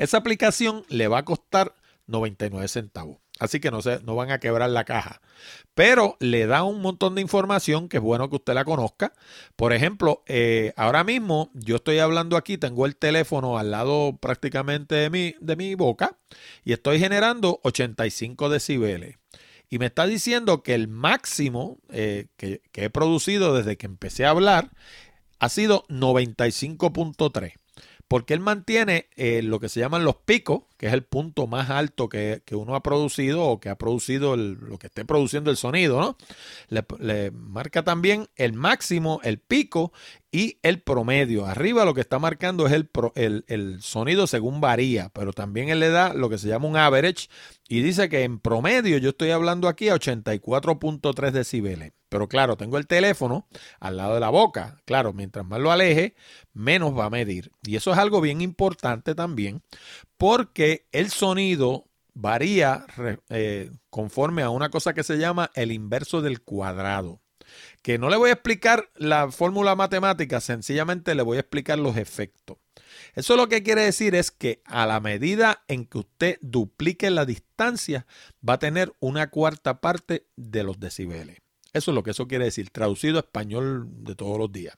Esa 0.01 0.17
aplicación 0.17 0.83
le 0.89 1.09
va 1.09 1.19
a 1.19 1.25
costar 1.27 1.75
99 2.07 2.69
centavos. 2.69 3.19
Así 3.39 3.61
que 3.61 3.71
no, 3.71 3.83
se, 3.83 4.01
no 4.03 4.17
van 4.17 4.31
a 4.31 4.41
quebrar 4.41 4.71
la 4.71 4.87
caja. 4.87 5.21
Pero 5.75 6.17
le 6.21 6.47
da 6.47 6.63
un 6.63 6.81
montón 6.81 7.15
de 7.15 7.21
información 7.21 7.87
que 7.87 7.99
es 7.99 8.03
bueno 8.03 8.31
que 8.31 8.37
usted 8.37 8.55
la 8.55 8.65
conozca. 8.65 9.13
Por 9.57 9.75
ejemplo, 9.75 10.23
eh, 10.27 10.73
ahora 10.79 11.05
mismo 11.05 11.51
yo 11.53 11.77
estoy 11.77 11.99
hablando 11.99 12.39
aquí, 12.39 12.57
tengo 12.57 12.87
el 12.87 12.97
teléfono 12.97 13.59
al 13.59 13.73
lado 13.73 14.17
prácticamente 14.17 14.95
de 14.95 15.11
mi, 15.11 15.35
de 15.39 15.57
mi 15.57 15.75
boca 15.75 16.17
y 16.65 16.73
estoy 16.73 16.99
generando 16.99 17.61
85 17.63 18.49
decibeles. 18.49 19.19
Y 19.69 19.79
me 19.79 19.87
está 19.87 20.07
diciendo 20.07 20.63
que 20.63 20.75
el 20.75 20.89
máximo 20.89 21.77
eh, 21.91 22.29
que, 22.39 22.63
que 22.73 22.85
he 22.85 22.91
producido 22.91 23.55
desde 23.55 23.77
que 23.77 23.85
empecé 23.85 24.25
a 24.25 24.31
hablar 24.31 24.71
ha 25.39 25.51
sido 25.51 25.85
95.3 25.89 27.61
porque 28.11 28.35
él 28.35 28.41
mantiene 28.41 29.07
eh, 29.15 29.41
lo 29.41 29.61
que 29.61 29.69
se 29.69 29.79
llaman 29.79 30.03
los 30.03 30.17
picos, 30.17 30.63
que 30.77 30.89
es 30.89 30.93
el 30.93 31.05
punto 31.05 31.47
más 31.47 31.71
alto 31.71 32.09
que, 32.09 32.43
uno 32.51 32.75
ha 32.75 32.83
producido 32.83 33.45
o 33.45 33.61
que 33.61 33.69
ha 33.69 33.79
producido 33.79 34.37
lo 34.37 34.81
que 34.81 34.89
esté 34.89 35.05
produciendo 35.05 35.49
el 35.49 35.57
sonido, 35.57 36.01
¿no? 36.01 36.17
Le, 36.99 37.31
marca 37.31 37.85
también 37.85 38.27
el 38.35 38.53
máximo, 38.53 39.21
el 39.23 39.39
pico 39.39 39.93
y 40.33 40.59
el 40.65 40.83
promedio. 40.83 41.47
Arriba 41.47 41.85
lo 41.85 41.95
que 41.95 42.01
está 42.01 42.19
marcando 42.19 42.67
es 42.67 42.73
el, 42.73 43.45
el 43.47 43.81
sonido 43.81 44.27
según 44.27 44.61
varía, 44.61 45.11
pero 45.11 45.33
también 45.33 45.69
él 45.69 45.79
le 45.79 45.91
da 45.91 46.13
lo 46.13 46.29
que 46.29 46.39
se 46.39 46.49
llama 46.49 46.67
un 46.67 46.77
average 46.77 47.29
y 47.73 47.83
dice 47.83 48.09
que 48.09 48.25
en 48.25 48.41
promedio 48.41 48.99
yo 48.99 49.11
estoy 49.11 49.31
hablando 49.31 49.69
aquí 49.69 49.91
a 49.91 49.95
84.3 49.95 51.31
decibeles. 51.31 51.93
Pero 52.09 52.29
claro, 52.29 52.57
tengo 52.57 52.79
el 52.79 52.89
teléfono 52.89 53.47
al 53.79 53.97
lado 53.97 54.15
de 54.15 54.21
la 54.21 54.29
boca. 54.29 54.83
Claro, 54.87 55.13
mientras 55.13 55.47
más 55.47 55.61
lo 55.61 55.71
aleje, 55.71 56.17
menos 56.53 56.99
va 56.99 57.05
a 57.05 57.11
medir. 57.11 57.53
Y 57.63 57.77
eso 57.77 57.93
es 57.93 57.99
algo 57.99 58.21
bien 58.21 58.41
importante 58.41 59.15
también, 59.15 59.63
porque 60.17 60.89
el 60.91 61.11
sonido 61.11 61.85
varía 62.13 62.87
eh, 63.29 63.71
conforme 63.89 64.43
a 64.43 64.51
una 64.51 64.71
cosa 64.71 64.93
que 64.93 65.05
se 65.05 65.19
llama 65.19 65.53
el 65.55 65.71
inverso 65.71 66.23
del 66.23 66.43
cuadrado. 66.43 67.23
Que 67.83 67.99
no 67.99 68.11
le 68.11 68.17
voy 68.17 68.31
a 68.31 68.33
explicar 68.33 68.91
la 68.97 69.31
fórmula 69.31 69.77
matemática, 69.77 70.41
sencillamente 70.41 71.15
le 71.15 71.23
voy 71.23 71.37
a 71.37 71.41
explicar 71.41 71.79
los 71.79 71.97
efectos. 71.97 72.59
Eso 73.15 73.37
lo 73.37 73.49
que 73.49 73.63
quiere 73.63 73.83
decir 73.83 74.15
es 74.15 74.31
que 74.31 74.63
a 74.65 74.87
la 74.87 75.01
medida 75.01 75.63
en 75.69 75.87
que 75.87 75.99
usted 75.99 76.39
duplique 76.41 77.11
la 77.11 77.25
distancia, 77.25 78.07
va 78.47 78.55
a 78.55 78.59
tener 78.59 78.93
una 79.01 79.31
cuarta 79.31 79.81
parte 79.81 80.27
de 80.37 80.63
los 80.63 80.81
decibeles. 80.81 81.39
Eso 81.73 81.91
es 81.91 81.95
lo 81.95 82.03
que 82.03 82.11
eso 82.11 82.27
quiere 82.27 82.47
decir, 82.47 82.71
traducido 82.71 83.19
a 83.19 83.21
español 83.21 83.87
de 84.05 84.15
todos 84.15 84.39
los 84.39 84.51
días. 84.51 84.77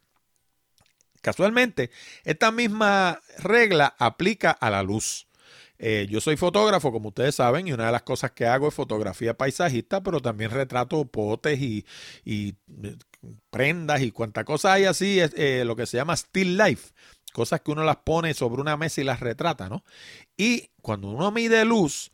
Casualmente, 1.23 1.91
esta 2.25 2.51
misma 2.51 3.21
regla 3.39 3.95
aplica 3.99 4.51
a 4.51 4.71
la 4.71 4.83
luz. 4.83 5.29
Eh, 5.79 6.07
yo 6.11 6.21
soy 6.21 6.37
fotógrafo, 6.37 6.93
como 6.93 7.09
ustedes 7.09 7.37
saben, 7.37 7.67
y 7.67 7.73
una 7.73 7.87
de 7.87 7.93
las 7.93 8.03
cosas 8.03 8.33
que 8.33 8.47
hago 8.47 8.69
es 8.69 8.75
fotografía 8.75 9.37
paisajista, 9.37 10.03
pero 10.03 10.21
también 10.21 10.51
retrato 10.51 11.05
potes 11.05 11.61
y, 11.61 11.85
eh, 12.25 12.55
prendas 13.51 14.03
y 14.03 14.11
cuanta 14.11 14.45
cosa 14.45 14.73
hay 14.73 14.85
así, 14.85 15.19
eh, 15.21 15.65
lo 15.65 15.77
que 15.77 15.87
se 15.87 15.97
llama 15.97 16.17
still 16.17 16.57
life, 16.57 16.93
cosas 17.33 17.61
que 17.63 17.71
uno 17.71 17.85
las 17.85 17.97
pone 17.97 18.35
sobre 18.35 18.61
una 18.61 18.77
mesa 18.77 19.01
y 19.01 19.05
las 19.05 19.21
retrata, 19.21 19.69
¿no? 19.69 19.85
Y 20.37 20.71
cuando 20.81 21.09
uno 21.09 21.31
mide 21.33 21.65
luz, 21.65 22.13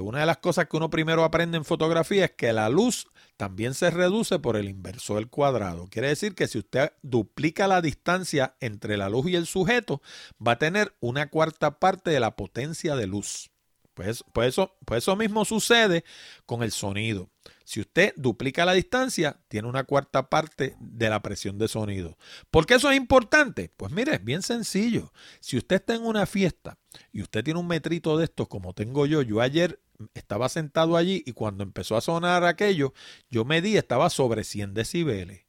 una 0.00 0.20
de 0.20 0.26
las 0.26 0.38
cosas 0.38 0.66
que 0.66 0.76
uno 0.76 0.88
primero 0.88 1.24
aprende 1.24 1.58
en 1.58 1.64
fotografía 1.64 2.24
es 2.24 2.30
que 2.32 2.52
la 2.52 2.68
luz 2.68 3.06
también 3.36 3.74
se 3.74 3.90
reduce 3.90 4.38
por 4.38 4.56
el 4.56 4.68
inverso 4.68 5.16
del 5.16 5.28
cuadrado. 5.28 5.88
Quiere 5.90 6.08
decir 6.08 6.34
que 6.34 6.46
si 6.46 6.58
usted 6.58 6.92
duplica 7.02 7.66
la 7.66 7.82
distancia 7.82 8.56
entre 8.60 8.96
la 8.96 9.08
luz 9.08 9.28
y 9.28 9.36
el 9.36 9.46
sujeto, 9.46 10.00
va 10.44 10.52
a 10.52 10.58
tener 10.58 10.94
una 11.00 11.28
cuarta 11.28 11.80
parte 11.80 12.10
de 12.10 12.20
la 12.20 12.36
potencia 12.36 12.96
de 12.96 13.06
luz. 13.06 13.50
Pues, 13.92 14.24
pues, 14.32 14.48
eso, 14.48 14.74
pues 14.86 15.04
eso 15.04 15.16
mismo 15.16 15.44
sucede 15.44 16.04
con 16.46 16.62
el 16.62 16.72
sonido. 16.72 17.30
Si 17.64 17.80
usted 17.80 18.12
duplica 18.16 18.64
la 18.64 18.74
distancia, 18.74 19.40
tiene 19.48 19.68
una 19.68 19.84
cuarta 19.84 20.28
parte 20.28 20.76
de 20.78 21.08
la 21.08 21.22
presión 21.22 21.58
de 21.58 21.66
sonido. 21.66 22.18
¿Por 22.50 22.66
qué 22.66 22.74
eso 22.74 22.90
es 22.90 22.96
importante? 22.96 23.72
Pues 23.76 23.90
mire, 23.90 24.14
es 24.14 24.24
bien 24.24 24.42
sencillo. 24.42 25.12
Si 25.40 25.56
usted 25.56 25.76
está 25.76 25.94
en 25.94 26.04
una 26.04 26.26
fiesta 26.26 26.78
y 27.10 27.22
usted 27.22 27.42
tiene 27.42 27.58
un 27.58 27.66
metrito 27.66 28.16
de 28.18 28.24
estos 28.24 28.48
como 28.48 28.74
tengo 28.74 29.06
yo, 29.06 29.22
yo 29.22 29.40
ayer 29.40 29.80
estaba 30.12 30.48
sentado 30.48 30.96
allí 30.96 31.22
y 31.26 31.32
cuando 31.32 31.64
empezó 31.64 31.96
a 31.96 32.00
sonar 32.00 32.44
aquello, 32.44 32.92
yo 33.30 33.44
medí, 33.44 33.76
estaba 33.76 34.10
sobre 34.10 34.44
100 34.44 34.74
decibeles. 34.74 35.46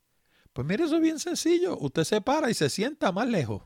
Pues 0.53 0.65
mire, 0.65 0.85
eso 0.85 0.95
es 0.95 1.01
bien 1.01 1.19
sencillo. 1.19 1.77
Usted 1.77 2.05
se 2.05 2.21
para 2.21 2.49
y 2.49 2.53
se 2.53 2.69
sienta 2.69 3.11
más 3.11 3.27
lejos. 3.27 3.63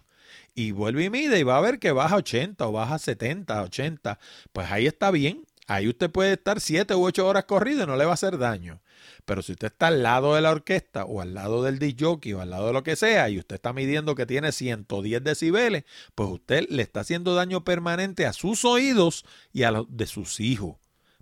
Y 0.55 0.71
vuelve 0.71 1.05
y 1.05 1.09
mide 1.09 1.39
y 1.39 1.43
va 1.43 1.57
a 1.57 1.61
ver 1.61 1.79
que 1.79 1.91
baja 1.91 2.15
80 2.15 2.67
o 2.67 2.71
baja 2.71 2.97
70, 2.97 3.61
80. 3.63 4.19
Pues 4.51 4.71
ahí 4.71 4.87
está 4.87 5.11
bien. 5.11 5.45
Ahí 5.69 5.87
usted 5.87 6.09
puede 6.09 6.33
estar 6.33 6.59
7 6.59 6.95
u 6.95 7.05
8 7.05 7.27
horas 7.27 7.45
corrido 7.45 7.83
y 7.83 7.85
no 7.85 7.95
le 7.95 8.03
va 8.03 8.09
a 8.09 8.13
hacer 8.15 8.39
daño. 8.39 8.81
Pero 9.25 9.43
si 9.43 9.51
usted 9.51 9.67
está 9.67 9.85
al 9.87 10.01
lado 10.01 10.33
de 10.33 10.41
la 10.41 10.49
orquesta 10.49 11.05
o 11.05 11.21
al 11.21 11.35
lado 11.35 11.61
del 11.61 11.77
DJ 11.77 12.33
o 12.33 12.41
al 12.41 12.49
lado 12.49 12.65
de 12.65 12.73
lo 12.73 12.81
que 12.81 12.95
sea 12.95 13.29
y 13.29 13.37
usted 13.37 13.57
está 13.57 13.71
midiendo 13.71 14.15
que 14.15 14.25
tiene 14.25 14.51
110 14.51 15.23
decibeles, 15.23 15.83
pues 16.15 16.27
usted 16.27 16.65
le 16.69 16.81
está 16.81 17.01
haciendo 17.01 17.35
daño 17.35 17.63
permanente 17.63 18.25
a 18.25 18.33
sus 18.33 18.65
oídos 18.65 19.25
y 19.53 19.61
a 19.61 19.69
los 19.69 19.85
de 19.95 20.07
sus 20.07 20.39
hijos. 20.39 20.77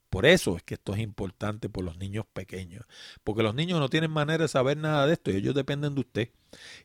Por 0.09 0.25
eso 0.25 0.55
es 0.55 0.63
que 0.63 0.75
esto 0.75 0.93
es 0.93 1.01
importante 1.01 1.67
por 1.67 1.83
los 1.83 1.97
niños 1.97 2.25
pequeños, 2.31 2.85
porque 3.25 3.43
los 3.43 3.53
niños 3.53 3.81
no 3.81 3.89
tienen 3.89 4.11
manera 4.11 4.43
de 4.43 4.47
saber 4.47 4.77
nada 4.77 5.07
de 5.07 5.13
esto 5.13 5.29
y 5.29 5.35
ellos 5.35 5.55
dependen 5.55 5.93
de 5.93 5.99
usted. 5.99 6.29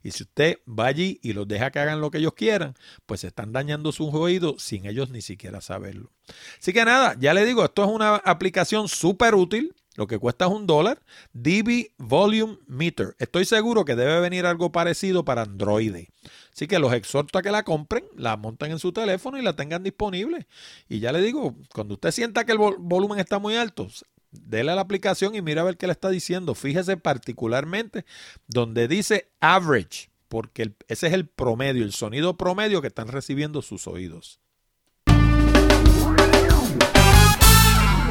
Y 0.03 0.11
si 0.11 0.25
usted 0.25 0.59
va 0.69 0.87
allí 0.87 1.19
y 1.23 1.33
los 1.33 1.47
deja 1.49 1.71
que 1.71 1.79
hagan 1.79 2.01
lo 2.01 2.11
que 2.11 2.19
ellos 2.19 2.35
quieran, 2.35 2.75
pues 3.07 3.25
están 3.25 3.53
dañando 3.53 3.93
sus 3.93 4.13
oídos 4.15 4.63
sin 4.63 4.87
ellos 4.87 5.11
ni 5.11 5.23
siquiera 5.23 5.61
saberlo. 5.61 6.11
Así 6.59 6.73
que 6.73 6.85
nada, 6.85 7.17
ya 7.19 7.35
le 7.35 7.45
digo, 7.45 7.65
esto 7.65 7.85
es 7.85 7.91
una 7.91 8.17
aplicación 8.17 8.89
súper 8.89 9.35
útil 9.35 9.75
lo 9.95 10.07
que 10.07 10.19
cuesta 10.19 10.47
es 10.47 10.51
un 10.51 10.67
dólar. 10.67 11.03
DB 11.35 11.91
Volume 11.99 12.59
Meter. 12.67 13.15
Estoy 13.19 13.45
seguro 13.45 13.85
que 13.85 13.95
debe 13.95 14.21
venir 14.21 14.47
algo 14.47 14.73
parecido 14.73 15.25
para 15.25 15.43
Android. 15.43 16.07
Así 16.53 16.67
que 16.67 16.79
los 16.79 16.93
exhorto 16.93 17.39
a 17.39 17.43
que 17.43 17.51
la 17.51 17.63
compren, 17.63 18.05
la 18.17 18.37
monten 18.37 18.73
en 18.73 18.79
su 18.79 18.93
teléfono 18.93 19.39
y 19.39 19.43
la 19.43 19.55
tengan 19.55 19.83
disponible. 19.83 20.47
Y 20.89 21.01
ya 21.01 21.13
le 21.13 21.21
digo, 21.21 21.57
cuando 21.75 21.95
usted 21.95 22.11
sienta 22.11 22.45
que 22.45 22.53
el 22.53 22.59
volumen 22.59 23.19
está 23.19 23.39
muy 23.39 23.57
alto, 23.57 23.89
déle 24.33 24.73
a 24.73 24.75
la 24.75 24.81
aplicación 24.81 25.35
y 25.35 25.43
mira 25.43 25.63
a 25.63 25.65
ver 25.65 25.77
qué 25.77 25.87
le 25.87 25.93
está 25.93 26.11
diciendo. 26.11 26.55
Fíjese 26.55 26.97
particularmente 26.97 28.05
donde 28.49 28.89
dice 28.89 29.31
average, 29.41 30.11
porque 30.29 30.75
ese 30.89 31.07
es 31.07 31.13
el 31.13 31.27
promedio, 31.29 31.85
el 31.85 31.93
sonido 31.93 32.37
promedio 32.37 32.81
que 32.81 32.89
están 32.89 33.09
recibiendo 33.09 33.63
sus 33.63 33.87
oídos. 33.87 34.41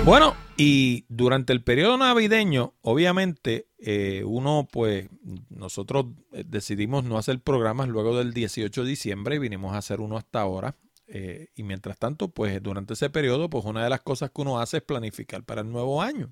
Bueno, 0.04 0.36
y 0.58 1.06
durante 1.10 1.54
el 1.54 1.64
periodo 1.64 1.96
navideño, 1.96 2.74
obviamente, 2.82 3.68
eh, 3.78 4.24
uno, 4.26 4.68
pues, 4.72 5.08
nosotros 5.50 6.08
eh, 6.34 6.44
decidimos 6.44 7.04
no 7.04 7.20
hacer 7.20 7.40
programas 7.40 7.88
luego 7.88 8.18
del 8.18 8.34
18 8.34 8.84
de 8.84 8.90
diciembre 8.90 9.36
y 9.36 9.40
vinimos 9.40 9.76
a 9.76 9.78
hacer 9.78 10.02
uno 10.02 10.18
hasta 10.18 10.42
ahora. 10.42 10.76
Eh, 11.14 11.50
y 11.56 11.64
mientras 11.64 11.98
tanto, 11.98 12.30
pues 12.30 12.64
durante 12.64 12.94
ese 12.94 13.10
periodo, 13.10 13.50
pues 13.50 13.66
una 13.66 13.84
de 13.84 13.90
las 13.90 14.00
cosas 14.00 14.32
que 14.32 14.42
uno 14.42 14.62
hace 14.62 14.78
es 14.78 14.84
planificar 14.84 15.44
para 15.44 15.62
el 15.62 15.70
nuevo 15.70 16.02
año. 16.02 16.32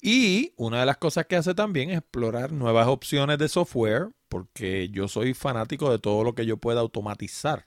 Y 0.00 0.52
una 0.56 0.80
de 0.80 0.86
las 0.86 0.96
cosas 0.96 1.26
que 1.26 1.36
hace 1.36 1.54
también 1.54 1.90
es 1.90 1.98
explorar 1.98 2.50
nuevas 2.50 2.88
opciones 2.88 3.38
de 3.38 3.48
software, 3.48 4.08
porque 4.28 4.88
yo 4.88 5.06
soy 5.06 5.34
fanático 5.34 5.90
de 5.92 6.00
todo 6.00 6.24
lo 6.24 6.34
que 6.34 6.46
yo 6.46 6.56
pueda 6.56 6.80
automatizar 6.80 7.66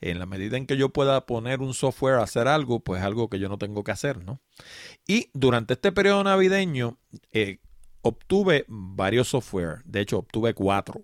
en 0.00 0.18
la 0.18 0.26
medida 0.26 0.56
en 0.56 0.66
que 0.66 0.76
yo 0.76 0.90
pueda 0.90 1.26
poner 1.26 1.60
un 1.60 1.74
software 1.74 2.16
a 2.16 2.22
hacer 2.22 2.46
algo, 2.46 2.80
pues 2.80 3.02
algo 3.02 3.28
que 3.28 3.38
yo 3.38 3.48
no 3.48 3.58
tengo 3.58 3.82
que 3.82 3.92
hacer, 3.92 4.22
¿no? 4.24 4.40
Y 5.06 5.30
durante 5.32 5.74
este 5.74 5.92
periodo 5.92 6.22
navideño 6.22 6.98
eh, 7.32 7.58
obtuve 8.02 8.64
varios 8.68 9.28
software, 9.28 9.82
de 9.84 10.00
hecho 10.00 10.18
obtuve 10.18 10.54
cuatro. 10.54 11.00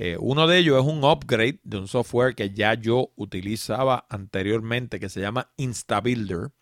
Eh, 0.00 0.16
uno 0.20 0.46
de 0.46 0.58
ellos 0.58 0.80
es 0.80 0.90
un 0.90 1.02
upgrade 1.02 1.58
de 1.64 1.76
un 1.76 1.88
software 1.88 2.36
que 2.36 2.50
ya 2.50 2.74
yo 2.74 3.10
utilizaba 3.16 4.06
anteriormente 4.08 5.00
que 5.00 5.08
se 5.08 5.20
llama 5.20 5.50
InstaBuilder. 5.56 6.52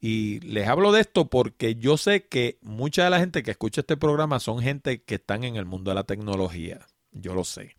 Y 0.00 0.40
les 0.40 0.68
hablo 0.68 0.92
de 0.92 1.00
esto 1.00 1.30
porque 1.30 1.76
yo 1.76 1.96
sé 1.96 2.26
que 2.28 2.58
mucha 2.60 3.04
de 3.04 3.10
la 3.10 3.20
gente 3.20 3.42
que 3.42 3.52
escucha 3.52 3.80
este 3.80 3.96
programa 3.96 4.38
son 4.38 4.60
gente 4.60 5.02
que 5.02 5.14
están 5.14 5.44
en 5.44 5.56
el 5.56 5.64
mundo 5.64 5.90
de 5.90 5.94
la 5.94 6.04
tecnología. 6.04 6.86
Yo 7.10 7.34
lo 7.34 7.44
sé. 7.44 7.74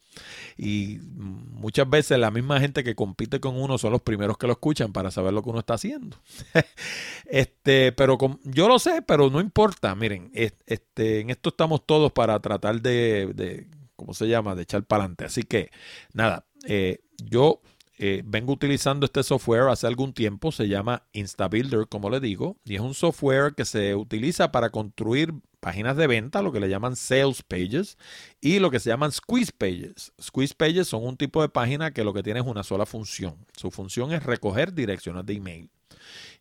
Y 0.58 0.98
muchas 1.14 1.88
veces 1.88 2.18
la 2.18 2.32
misma 2.32 2.60
gente 2.60 2.84
que 2.84 2.96
compite 2.96 3.40
con 3.40 3.62
uno 3.62 3.78
son 3.78 3.92
los 3.92 4.02
primeros 4.02 4.40
que 4.40 4.48
lo 4.48 4.54
escuchan 4.54 4.92
para 4.92 5.12
saber 5.12 5.34
lo 5.34 5.44
que 5.44 5.50
uno 5.52 5.60
está 5.60 5.76
haciendo. 5.76 6.18
este, 7.26 7.92
pero 7.92 8.18
yo 8.44 8.68
lo 8.68 8.80
sé, 8.80 9.04
pero 9.04 9.30
no 9.30 9.40
importa. 9.40 9.94
Miren, 9.94 10.32
este, 10.34 11.20
en 11.20 11.30
esto 11.30 11.50
estamos 11.50 11.86
todos 11.86 12.12
para 12.12 12.40
tratar 12.40 12.82
de 12.82 13.68
¿cómo 13.96 14.14
se 14.14 14.28
llama? 14.28 14.56
De 14.56 14.64
echar 14.64 14.84
para 14.86 15.04
adelante. 15.04 15.26
Así 15.26 15.44
que, 15.44 15.72
nada, 16.14 16.46
eh, 16.68 17.00
yo 17.24 17.62
eh, 17.98 18.24
vengo 18.26 18.52
utilizando 18.54 19.06
este 19.06 19.24
software 19.24 19.70
hace 19.70 19.88
algún 19.88 20.14
tiempo, 20.14 20.52
se 20.52 20.68
llama 20.68 21.04
InstaBuilder, 21.14 21.88
como 21.88 22.10
le 22.10 22.20
digo, 22.20 22.58
y 22.66 22.76
es 22.76 22.82
un 22.82 22.94
software 22.94 23.54
que 23.56 23.64
se 23.64 23.96
utiliza 23.96 24.52
para 24.52 24.70
construir 24.70 25.34
páginas 25.62 25.96
de 25.96 26.08
venta, 26.08 26.42
lo 26.42 26.52
que 26.52 26.60
le 26.60 26.70
llaman 26.70 26.96
sales 26.98 27.42
pages, 27.42 27.98
y 28.42 28.60
lo 28.60 28.70
que 28.70 28.80
se 28.80 28.90
llaman 28.90 29.14
squeeze 29.14 29.52
pages. 29.52 30.12
Squeeze 30.22 30.54
pages 30.54 30.88
son 30.88 31.06
un 31.06 31.16
tipo 31.16 31.42
de 31.42 31.50
página 31.50 31.92
que 31.92 32.04
lo 32.04 32.14
que 32.14 32.22
tiene 32.22 32.42
es 32.42 32.46
una 32.46 32.64
sola 32.64 32.86
función. 32.86 33.46
Su 33.56 33.72
función 33.72 34.12
es 34.12 34.24
recoger 34.24 34.74
direcciones 34.74 35.26
de 35.26 35.34
email. 35.34 35.70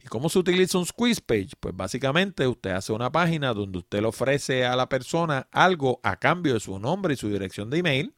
¿Y 0.05 0.09
cómo 0.09 0.29
se 0.29 0.39
utiliza 0.39 0.77
un 0.77 0.85
squeeze 0.85 1.23
page? 1.23 1.53
Pues 1.59 1.75
básicamente 1.75 2.47
usted 2.47 2.73
hace 2.73 2.93
una 2.93 3.11
página 3.11 3.55
donde 3.55 3.79
usted 3.79 4.03
le 4.03 4.09
ofrece 4.09 4.67
a 4.67 4.77
la 4.77 4.87
persona 4.87 5.49
algo 5.51 5.99
a 6.03 6.17
cambio 6.17 6.53
de 6.53 6.61
su 6.61 6.79
nombre 6.79 7.15
y 7.15 7.17
su 7.17 7.31
dirección 7.31 7.71
de 7.71 7.79
email 7.79 8.15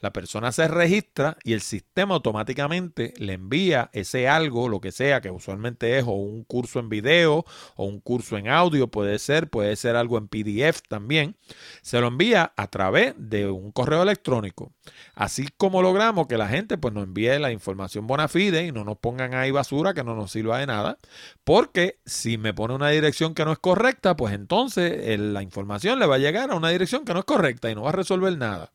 la 0.00 0.12
persona 0.12 0.52
se 0.52 0.68
registra 0.68 1.36
y 1.42 1.52
el 1.52 1.60
sistema 1.60 2.14
automáticamente 2.14 3.12
le 3.18 3.34
envía 3.34 3.90
ese 3.92 4.28
algo, 4.28 4.68
lo 4.68 4.80
que 4.80 4.92
sea, 4.92 5.20
que 5.20 5.30
usualmente 5.30 5.98
es 5.98 6.04
o 6.04 6.12
un 6.12 6.44
curso 6.44 6.78
en 6.78 6.88
video 6.88 7.44
o 7.76 7.84
un 7.84 8.00
curso 8.00 8.38
en 8.38 8.48
audio, 8.48 8.88
puede 8.88 9.18
ser, 9.18 9.50
puede 9.50 9.76
ser 9.76 9.96
algo 9.96 10.16
en 10.18 10.28
PDF 10.28 10.82
también. 10.88 11.36
Se 11.82 12.00
lo 12.00 12.06
envía 12.06 12.52
a 12.56 12.68
través 12.68 13.14
de 13.18 13.50
un 13.50 13.72
correo 13.72 14.02
electrónico. 14.02 14.72
Así 15.14 15.48
como 15.56 15.82
logramos 15.82 16.26
que 16.28 16.38
la 16.38 16.48
gente 16.48 16.78
pues 16.78 16.94
nos 16.94 17.04
envíe 17.04 17.38
la 17.38 17.52
información 17.52 18.06
bona 18.06 18.28
fide 18.28 18.66
y 18.66 18.72
no 18.72 18.84
nos 18.84 18.98
pongan 18.98 19.34
ahí 19.34 19.50
basura 19.50 19.92
que 19.92 20.04
no 20.04 20.14
nos 20.14 20.30
sirva 20.30 20.58
de 20.58 20.66
nada, 20.66 20.98
porque 21.44 21.98
si 22.04 22.38
me 22.38 22.54
pone 22.54 22.74
una 22.74 22.90
dirección 22.90 23.34
que 23.34 23.44
no 23.44 23.52
es 23.52 23.58
correcta, 23.58 24.16
pues 24.16 24.34
entonces 24.34 25.18
la 25.18 25.42
información 25.42 25.98
le 25.98 26.06
va 26.06 26.16
a 26.16 26.18
llegar 26.18 26.50
a 26.50 26.54
una 26.54 26.70
dirección 26.70 27.04
que 27.04 27.14
no 27.14 27.20
es 27.20 27.24
correcta 27.24 27.70
y 27.70 27.74
no 27.74 27.82
va 27.82 27.90
a 27.90 27.92
resolver 27.92 28.36
nada. 28.36 28.72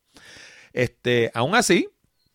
Este, 0.73 1.31
aún 1.33 1.55
así, 1.55 1.89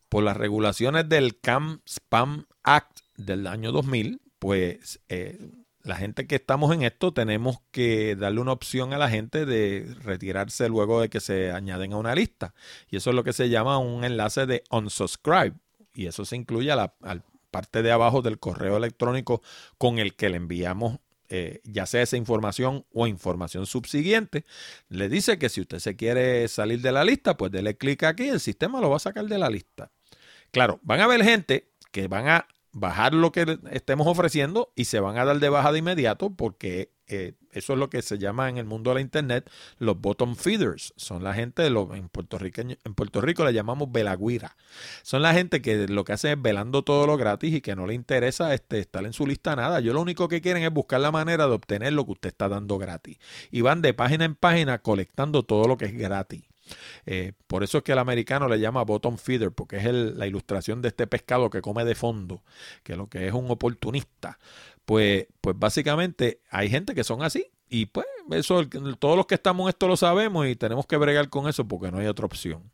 por 0.08 0.24
las 0.24 0.36
regulaciones 0.36 1.08
del 1.08 1.38
CAM 1.40 1.80
Spam 1.86 2.46
Act 2.62 3.00
del 3.16 3.46
año 3.46 3.72
2000, 3.72 4.20
pues 4.38 5.00
eh, 5.08 5.38
la 5.82 5.96
gente 5.96 6.26
que 6.26 6.36
estamos 6.36 6.74
en 6.74 6.82
esto 6.82 7.12
tenemos 7.12 7.58
que 7.70 8.16
darle 8.16 8.40
una 8.40 8.52
opción 8.52 8.92
a 8.92 8.98
la 8.98 9.08
gente 9.08 9.46
de 9.46 9.94
retirarse 10.02 10.68
luego 10.68 11.00
de 11.00 11.08
que 11.08 11.20
se 11.20 11.52
añaden 11.52 11.92
a 11.92 11.96
una 11.96 12.14
lista. 12.14 12.54
Y 12.88 12.96
eso 12.96 13.10
es 13.10 13.16
lo 13.16 13.24
que 13.24 13.32
se 13.32 13.48
llama 13.48 13.78
un 13.78 14.04
enlace 14.04 14.46
de 14.46 14.64
unsubscribe. 14.70 15.54
Y 15.94 16.06
eso 16.06 16.24
se 16.24 16.36
incluye 16.36 16.70
a 16.70 16.76
la 16.76 16.94
parte 17.50 17.82
de 17.82 17.92
abajo 17.92 18.22
del 18.22 18.38
correo 18.38 18.76
electrónico 18.76 19.42
con 19.78 19.98
el 19.98 20.14
que 20.14 20.30
le 20.30 20.36
enviamos 20.36 20.98
eh, 21.32 21.60
ya 21.62 21.86
sea 21.86 22.02
esa 22.02 22.16
información 22.16 22.84
o 22.92 23.06
información 23.06 23.64
subsiguiente, 23.64 24.44
le 24.88 25.08
dice 25.08 25.38
que 25.38 25.48
si 25.48 25.60
usted 25.60 25.78
se 25.78 25.94
quiere 25.94 26.48
salir 26.48 26.80
de 26.80 26.90
la 26.90 27.04
lista, 27.04 27.36
pues 27.36 27.52
dele 27.52 27.76
clic 27.76 28.02
aquí, 28.02 28.28
el 28.28 28.40
sistema 28.40 28.80
lo 28.80 28.90
va 28.90 28.96
a 28.96 28.98
sacar 28.98 29.26
de 29.26 29.38
la 29.38 29.48
lista. 29.48 29.92
Claro, 30.50 30.80
van 30.82 30.98
a 30.98 31.04
haber 31.04 31.22
gente 31.22 31.70
que 31.92 32.08
van 32.08 32.26
a 32.28 32.48
bajar 32.72 33.14
lo 33.14 33.30
que 33.30 33.60
estemos 33.70 34.08
ofreciendo 34.08 34.72
y 34.74 34.86
se 34.86 34.98
van 34.98 35.18
a 35.18 35.24
dar 35.24 35.38
de 35.38 35.48
baja 35.48 35.70
de 35.70 35.78
inmediato 35.78 36.30
porque 36.30 36.90
eh, 37.06 37.34
eso 37.52 37.72
es 37.72 37.78
lo 37.78 37.90
que 37.90 38.02
se 38.02 38.18
llama 38.18 38.48
en 38.48 38.58
el 38.58 38.64
mundo 38.64 38.90
de 38.90 38.96
la 38.96 39.00
internet 39.00 39.50
los 39.78 40.00
bottom 40.00 40.36
feeders. 40.36 40.92
Son 40.96 41.24
la 41.24 41.34
gente, 41.34 41.62
de 41.62 41.68
en, 41.68 42.08
Puerto 42.08 42.38
Rico, 42.38 42.60
en 42.60 42.94
Puerto 42.94 43.20
Rico 43.20 43.44
le 43.44 43.52
llamamos 43.52 43.90
velagüira. 43.90 44.56
Son 45.02 45.22
la 45.22 45.34
gente 45.34 45.60
que 45.60 45.88
lo 45.88 46.04
que 46.04 46.12
hace 46.12 46.32
es 46.32 46.40
velando 46.40 46.82
todo 46.82 47.06
lo 47.06 47.16
gratis 47.16 47.54
y 47.54 47.60
que 47.60 47.74
no 47.74 47.86
le 47.86 47.94
interesa 47.94 48.54
este, 48.54 48.78
estar 48.78 49.04
en 49.04 49.12
su 49.12 49.26
lista 49.26 49.56
nada. 49.56 49.80
Yo 49.80 49.92
lo 49.92 50.00
único 50.00 50.28
que 50.28 50.40
quieren 50.40 50.62
es 50.62 50.72
buscar 50.72 51.00
la 51.00 51.10
manera 51.10 51.46
de 51.46 51.54
obtener 51.54 51.92
lo 51.92 52.04
que 52.04 52.12
usted 52.12 52.28
está 52.28 52.48
dando 52.48 52.78
gratis. 52.78 53.18
Y 53.50 53.62
van 53.62 53.82
de 53.82 53.94
página 53.94 54.24
en 54.24 54.34
página 54.34 54.78
colectando 54.78 55.42
todo 55.42 55.66
lo 55.66 55.76
que 55.76 55.86
es 55.86 55.96
gratis. 55.96 56.42
Eh, 57.06 57.32
por 57.46 57.64
eso 57.64 57.78
es 57.78 57.84
que 57.84 57.92
el 57.92 57.98
americano 57.98 58.48
le 58.48 58.60
llama 58.60 58.84
bottom 58.84 59.18
feeder, 59.18 59.50
porque 59.52 59.78
es 59.78 59.84
la 59.84 60.26
ilustración 60.26 60.82
de 60.82 60.88
este 60.88 61.06
pescado 61.06 61.50
que 61.50 61.62
come 61.62 61.84
de 61.84 61.94
fondo, 61.94 62.42
que 62.82 62.96
lo 62.96 63.08
que 63.08 63.26
es 63.26 63.32
un 63.32 63.50
oportunista. 63.50 64.38
Pues, 64.90 65.28
pues 65.40 65.56
básicamente 65.56 66.40
hay 66.50 66.68
gente 66.68 66.96
que 66.96 67.04
son 67.04 67.22
así. 67.22 67.46
Y 67.68 67.86
pues 67.86 68.06
eso, 68.32 68.68
todos 68.98 69.16
los 69.16 69.26
que 69.26 69.36
estamos 69.36 69.66
en 69.66 69.68
esto 69.68 69.86
lo 69.86 69.96
sabemos 69.96 70.48
y 70.48 70.56
tenemos 70.56 70.84
que 70.84 70.96
bregar 70.96 71.28
con 71.28 71.48
eso 71.48 71.68
porque 71.68 71.92
no 71.92 71.98
hay 71.98 72.08
otra 72.08 72.26
opción. 72.26 72.72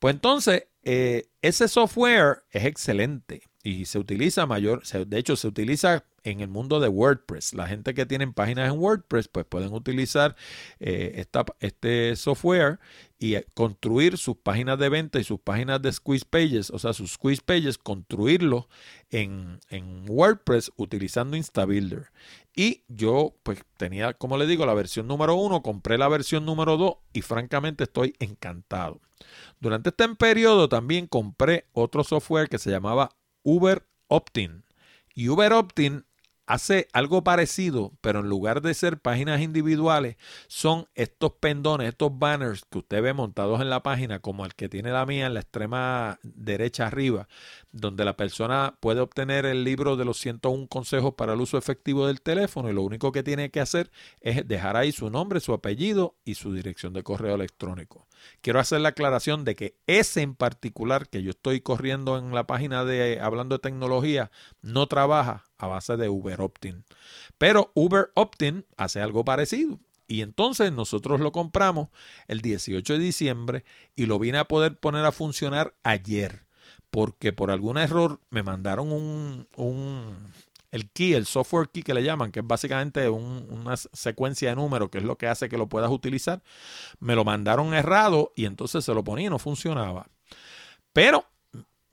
Pues 0.00 0.16
entonces, 0.16 0.66
eh, 0.82 1.28
ese 1.42 1.68
software 1.68 2.42
es 2.50 2.64
excelente 2.64 3.42
y 3.62 3.84
se 3.84 4.00
utiliza 4.00 4.46
mayor, 4.46 4.82
de 4.84 5.16
hecho 5.16 5.36
se 5.36 5.46
utiliza 5.46 6.04
en 6.24 6.40
el 6.40 6.48
mundo 6.48 6.80
de 6.80 6.88
WordPress. 6.88 7.54
La 7.54 7.68
gente 7.68 7.94
que 7.94 8.04
tiene 8.04 8.26
páginas 8.32 8.72
en 8.72 8.80
WordPress, 8.80 9.28
pues 9.28 9.46
pueden 9.46 9.72
utilizar 9.72 10.34
eh, 10.80 11.24
este 11.60 12.16
software 12.16 12.80
y 13.24 13.42
construir 13.54 14.18
sus 14.18 14.36
páginas 14.36 14.78
de 14.78 14.90
venta 14.90 15.18
y 15.18 15.24
sus 15.24 15.40
páginas 15.40 15.80
de 15.80 15.90
squeeze 15.90 16.26
pages, 16.28 16.68
o 16.68 16.78
sea, 16.78 16.92
sus 16.92 17.12
squeeze 17.12 17.40
pages, 17.42 17.78
construirlos 17.78 18.66
en, 19.08 19.60
en 19.70 20.04
WordPress 20.06 20.70
utilizando 20.76 21.34
InstaBuilder. 21.34 22.10
Y 22.54 22.82
yo, 22.86 23.34
pues 23.42 23.64
tenía, 23.78 24.12
como 24.12 24.36
le 24.36 24.46
digo, 24.46 24.66
la 24.66 24.74
versión 24.74 25.08
número 25.08 25.36
uno, 25.36 25.62
compré 25.62 25.96
la 25.96 26.08
versión 26.08 26.44
número 26.44 26.76
dos 26.76 26.96
y 27.14 27.22
francamente 27.22 27.84
estoy 27.84 28.14
encantado. 28.18 29.00
Durante 29.58 29.88
este 29.88 30.06
periodo 30.16 30.68
también 30.68 31.06
compré 31.06 31.64
otro 31.72 32.04
software 32.04 32.50
que 32.50 32.58
se 32.58 32.70
llamaba 32.70 33.16
Uber 33.42 33.88
Optin. 34.08 34.64
Y 35.14 35.30
Uber 35.30 35.54
Optin 35.54 36.04
hace 36.46 36.88
algo 36.92 37.24
parecido, 37.24 37.92
pero 38.00 38.20
en 38.20 38.28
lugar 38.28 38.60
de 38.60 38.74
ser 38.74 38.98
páginas 38.98 39.40
individuales, 39.40 40.16
son 40.46 40.86
estos 40.94 41.32
pendones, 41.40 41.88
estos 41.88 42.18
banners 42.18 42.64
que 42.70 42.78
usted 42.78 43.02
ve 43.02 43.12
montados 43.12 43.60
en 43.60 43.70
la 43.70 43.82
página, 43.82 44.18
como 44.18 44.44
el 44.44 44.54
que 44.54 44.68
tiene 44.68 44.90
la 44.90 45.06
mía 45.06 45.26
en 45.26 45.34
la 45.34 45.40
extrema 45.40 46.18
derecha 46.22 46.86
arriba, 46.86 47.28
donde 47.74 48.04
la 48.04 48.16
persona 48.16 48.76
puede 48.78 49.00
obtener 49.00 49.44
el 49.46 49.64
libro 49.64 49.96
de 49.96 50.04
los 50.04 50.18
101 50.18 50.68
consejos 50.68 51.14
para 51.14 51.32
el 51.32 51.40
uso 51.40 51.58
efectivo 51.58 52.06
del 52.06 52.20
teléfono 52.20 52.70
y 52.70 52.72
lo 52.72 52.82
único 52.82 53.10
que 53.10 53.24
tiene 53.24 53.50
que 53.50 53.60
hacer 53.60 53.90
es 54.20 54.46
dejar 54.46 54.76
ahí 54.76 54.92
su 54.92 55.10
nombre, 55.10 55.40
su 55.40 55.52
apellido 55.52 56.14
y 56.24 56.36
su 56.36 56.54
dirección 56.54 56.92
de 56.92 57.02
correo 57.02 57.34
electrónico. 57.34 58.06
Quiero 58.42 58.60
hacer 58.60 58.80
la 58.80 58.90
aclaración 58.90 59.44
de 59.44 59.56
que 59.56 59.76
ese 59.88 60.22
en 60.22 60.36
particular 60.36 61.08
que 61.08 61.24
yo 61.24 61.30
estoy 61.30 61.60
corriendo 61.60 62.16
en 62.16 62.32
la 62.32 62.46
página 62.46 62.84
de 62.84 63.18
Hablando 63.20 63.56
de 63.56 63.62
Tecnología 63.62 64.30
no 64.62 64.86
trabaja 64.86 65.44
a 65.58 65.66
base 65.66 65.96
de 65.96 66.08
Uber 66.08 66.40
Optin. 66.42 66.84
Pero 67.38 67.72
Uber 67.74 68.12
Optin 68.14 68.66
hace 68.76 69.00
algo 69.00 69.24
parecido. 69.24 69.80
Y 70.06 70.20
entonces 70.20 70.70
nosotros 70.70 71.18
lo 71.18 71.32
compramos 71.32 71.88
el 72.28 72.40
18 72.40 72.92
de 72.92 72.98
diciembre 73.00 73.64
y 73.96 74.06
lo 74.06 74.20
vine 74.20 74.38
a 74.38 74.44
poder 74.46 74.78
poner 74.78 75.04
a 75.04 75.12
funcionar 75.12 75.74
ayer. 75.82 76.44
Porque 76.94 77.32
por 77.32 77.50
algún 77.50 77.76
error 77.78 78.20
me 78.30 78.42
mandaron 78.44 78.92
un, 78.92 79.48
un 79.56 80.32
el 80.70 80.90
key, 80.90 81.14
el 81.14 81.26
software 81.26 81.68
key 81.72 81.82
que 81.82 81.94
le 81.94 82.02
llaman, 82.04 82.30
que 82.32 82.40
es 82.40 82.46
básicamente 82.46 83.08
una 83.08 83.76
secuencia 83.76 84.50
de 84.50 84.56
números, 84.56 84.90
que 84.90 84.98
es 84.98 85.04
lo 85.04 85.16
que 85.16 85.26
hace 85.28 85.48
que 85.48 85.58
lo 85.58 85.68
puedas 85.68 85.90
utilizar, 85.90 86.42
me 87.00 87.14
lo 87.16 87.24
mandaron 87.24 87.74
errado 87.74 88.32
y 88.36 88.44
entonces 88.46 88.84
se 88.84 88.94
lo 88.94 89.02
ponía 89.02 89.26
y 89.26 89.30
no 89.30 89.38
funcionaba. 89.40 90.06
Pero 90.92 91.24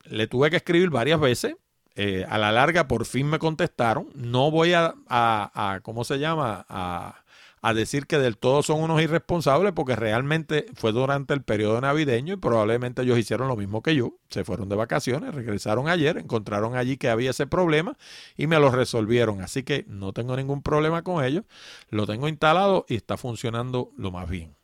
le 0.05 0.27
tuve 0.27 0.49
que 0.51 0.57
escribir 0.57 0.89
varias 0.91 1.19
veces 1.19 1.55
Eh, 1.95 2.25
a 2.29 2.37
la 2.37 2.51
larga 2.53 2.87
por 2.87 3.05
fin 3.05 3.27
me 3.29 3.37
contestaron. 3.37 4.07
No 4.15 4.49
voy 4.49 4.73
a, 4.73 4.95
a, 5.09 5.51
a 5.75 5.81
¿cómo 5.81 6.05
se 6.05 6.19
llama? 6.19 6.65
A, 6.69 7.20
a 7.61 7.73
decir 7.73 8.07
que 8.07 8.17
del 8.17 8.37
todo 8.37 8.63
son 8.63 8.81
unos 8.81 9.01
irresponsables 9.01 9.73
porque 9.73 9.95
realmente 9.95 10.65
fue 10.73 10.91
durante 10.91 11.33
el 11.33 11.43
periodo 11.43 11.79
navideño 11.79 12.33
y 12.33 12.37
probablemente 12.37 13.03
ellos 13.03 13.19
hicieron 13.19 13.47
lo 13.47 13.55
mismo 13.55 13.83
que 13.83 13.95
yo. 13.95 14.15
Se 14.29 14.43
fueron 14.43 14.67
de 14.69 14.75
vacaciones, 14.75 15.33
regresaron 15.35 15.87
ayer, 15.87 16.17
encontraron 16.17 16.75
allí 16.75 16.97
que 16.97 17.09
había 17.09 17.31
ese 17.31 17.47
problema 17.47 17.97
y 18.35 18.47
me 18.47 18.59
lo 18.59 18.71
resolvieron. 18.71 19.41
Así 19.41 19.63
que 19.63 19.85
no 19.87 20.11
tengo 20.11 20.35
ningún 20.35 20.63
problema 20.63 21.03
con 21.03 21.23
ellos. 21.23 21.45
Lo 21.89 22.07
tengo 22.07 22.27
instalado 22.27 22.85
y 22.89 22.95
está 22.95 23.17
funcionando 23.17 23.91
lo 23.95 24.11
más 24.11 24.27
bien. 24.29 24.55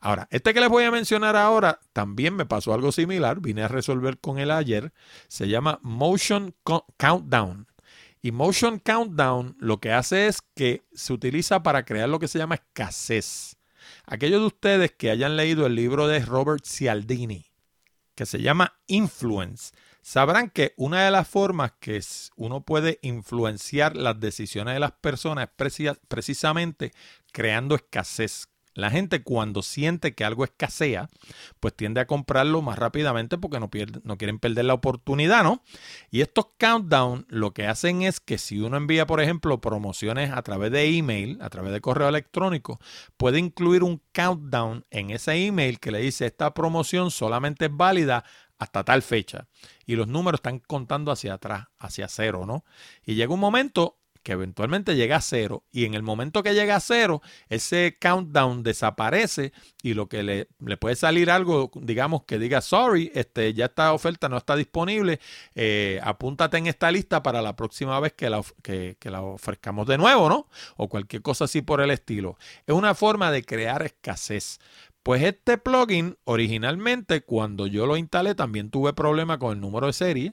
Ahora, 0.00 0.28
este 0.30 0.52
que 0.52 0.60
les 0.60 0.68
voy 0.68 0.84
a 0.84 0.90
mencionar 0.90 1.34
ahora 1.34 1.80
también 1.94 2.36
me 2.36 2.44
pasó 2.44 2.74
algo 2.74 2.92
similar. 2.92 3.40
Vine 3.40 3.62
a 3.62 3.68
resolver 3.68 4.18
con 4.18 4.38
él 4.38 4.50
ayer. 4.50 4.92
Se 5.28 5.48
llama 5.48 5.78
Motion 5.82 6.54
Countdown. 6.98 7.66
Y 8.24 8.32
Motion 8.32 8.78
Countdown 8.78 9.54
lo 9.60 9.80
que 9.80 9.92
hace 9.92 10.28
es 10.28 10.38
que 10.56 10.88
se 10.94 11.12
utiliza 11.12 11.62
para 11.62 11.84
crear 11.84 12.08
lo 12.08 12.18
que 12.18 12.26
se 12.26 12.38
llama 12.38 12.54
escasez. 12.54 13.58
Aquellos 14.06 14.40
de 14.40 14.46
ustedes 14.46 14.92
que 14.92 15.10
hayan 15.10 15.36
leído 15.36 15.66
el 15.66 15.74
libro 15.74 16.08
de 16.08 16.20
Robert 16.20 16.64
Cialdini, 16.64 17.44
que 18.14 18.24
se 18.24 18.40
llama 18.40 18.78
Influence, 18.86 19.74
sabrán 20.00 20.48
que 20.48 20.72
una 20.78 21.04
de 21.04 21.10
las 21.10 21.28
formas 21.28 21.72
que 21.78 22.02
uno 22.36 22.62
puede 22.62 22.98
influenciar 23.02 23.94
las 23.94 24.18
decisiones 24.18 24.72
de 24.72 24.80
las 24.80 24.92
personas 24.92 25.50
es 25.58 25.98
precisamente 26.08 26.92
creando 27.30 27.74
escasez, 27.74 28.48
la 28.74 28.90
gente 28.90 29.22
cuando 29.22 29.62
siente 29.62 30.14
que 30.14 30.24
algo 30.24 30.44
escasea, 30.44 31.08
pues 31.60 31.74
tiende 31.74 32.00
a 32.00 32.06
comprarlo 32.06 32.60
más 32.60 32.78
rápidamente 32.78 33.38
porque 33.38 33.60
no, 33.60 33.70
no 34.02 34.18
quieren 34.18 34.38
perder 34.38 34.64
la 34.64 34.74
oportunidad, 34.74 35.44
¿no? 35.44 35.62
Y 36.10 36.20
estos 36.20 36.46
countdown 36.58 37.26
lo 37.28 37.52
que 37.52 37.66
hacen 37.66 38.02
es 38.02 38.20
que 38.20 38.38
si 38.38 38.60
uno 38.60 38.76
envía, 38.76 39.06
por 39.06 39.20
ejemplo, 39.20 39.60
promociones 39.60 40.32
a 40.32 40.42
través 40.42 40.72
de 40.72 40.96
email, 40.96 41.38
a 41.40 41.50
través 41.50 41.72
de 41.72 41.80
correo 41.80 42.08
electrónico, 42.08 42.78
puede 43.16 43.38
incluir 43.38 43.82
un 43.82 44.02
countdown 44.12 44.84
en 44.90 45.10
ese 45.10 45.46
email 45.46 45.78
que 45.78 45.90
le 45.90 46.00
dice 46.00 46.26
esta 46.26 46.52
promoción 46.52 47.10
solamente 47.10 47.66
es 47.66 47.76
válida 47.76 48.24
hasta 48.58 48.84
tal 48.84 49.02
fecha. 49.02 49.46
Y 49.86 49.96
los 49.96 50.08
números 50.08 50.38
están 50.38 50.58
contando 50.58 51.12
hacia 51.12 51.34
atrás, 51.34 51.66
hacia 51.78 52.08
cero, 52.08 52.44
¿no? 52.46 52.64
Y 53.04 53.14
llega 53.14 53.34
un 53.34 53.40
momento 53.40 53.98
que 54.24 54.32
eventualmente 54.32 54.96
llega 54.96 55.16
a 55.16 55.20
cero 55.20 55.62
y 55.70 55.84
en 55.84 55.94
el 55.94 56.02
momento 56.02 56.42
que 56.42 56.54
llega 56.54 56.76
a 56.76 56.80
cero, 56.80 57.22
ese 57.48 57.96
countdown 58.00 58.64
desaparece 58.64 59.52
y 59.82 59.94
lo 59.94 60.08
que 60.08 60.22
le, 60.24 60.76
puede 60.78 60.96
salir 60.96 61.30
algo, 61.30 61.70
digamos, 61.76 62.24
que 62.24 62.38
diga, 62.38 62.60
sorry, 62.60 63.12
este, 63.14 63.54
ya 63.54 63.66
esta 63.66 63.92
oferta 63.92 64.28
no 64.28 64.38
está 64.38 64.56
disponible, 64.56 65.20
eh, 65.54 66.00
apúntate 66.02 66.56
en 66.56 66.66
esta 66.66 66.90
lista 66.90 67.22
para 67.22 67.42
la 67.42 67.54
próxima 67.54 68.00
vez 68.00 68.14
que 68.14 68.30
la, 68.30 68.42
que 68.62 68.96
la 69.02 69.22
ofrezcamos 69.22 69.86
de 69.86 69.98
nuevo, 69.98 70.28
¿no? 70.28 70.48
O 70.76 70.88
cualquier 70.88 71.22
cosa 71.22 71.44
así 71.44 71.60
por 71.62 71.82
el 71.82 71.90
estilo. 71.90 72.38
Es 72.66 72.74
una 72.74 72.94
forma 72.94 73.30
de 73.30 73.44
crear 73.44 73.82
escasez. 73.82 74.58
Pues 75.02 75.22
este 75.22 75.58
plugin 75.58 76.16
originalmente 76.24 77.20
cuando 77.20 77.66
yo 77.66 77.84
lo 77.84 77.98
instalé 77.98 78.34
también 78.34 78.70
tuve 78.70 78.94
problema 78.94 79.38
con 79.38 79.52
el 79.52 79.60
número 79.60 79.86
de 79.86 79.92
serie 79.92 80.32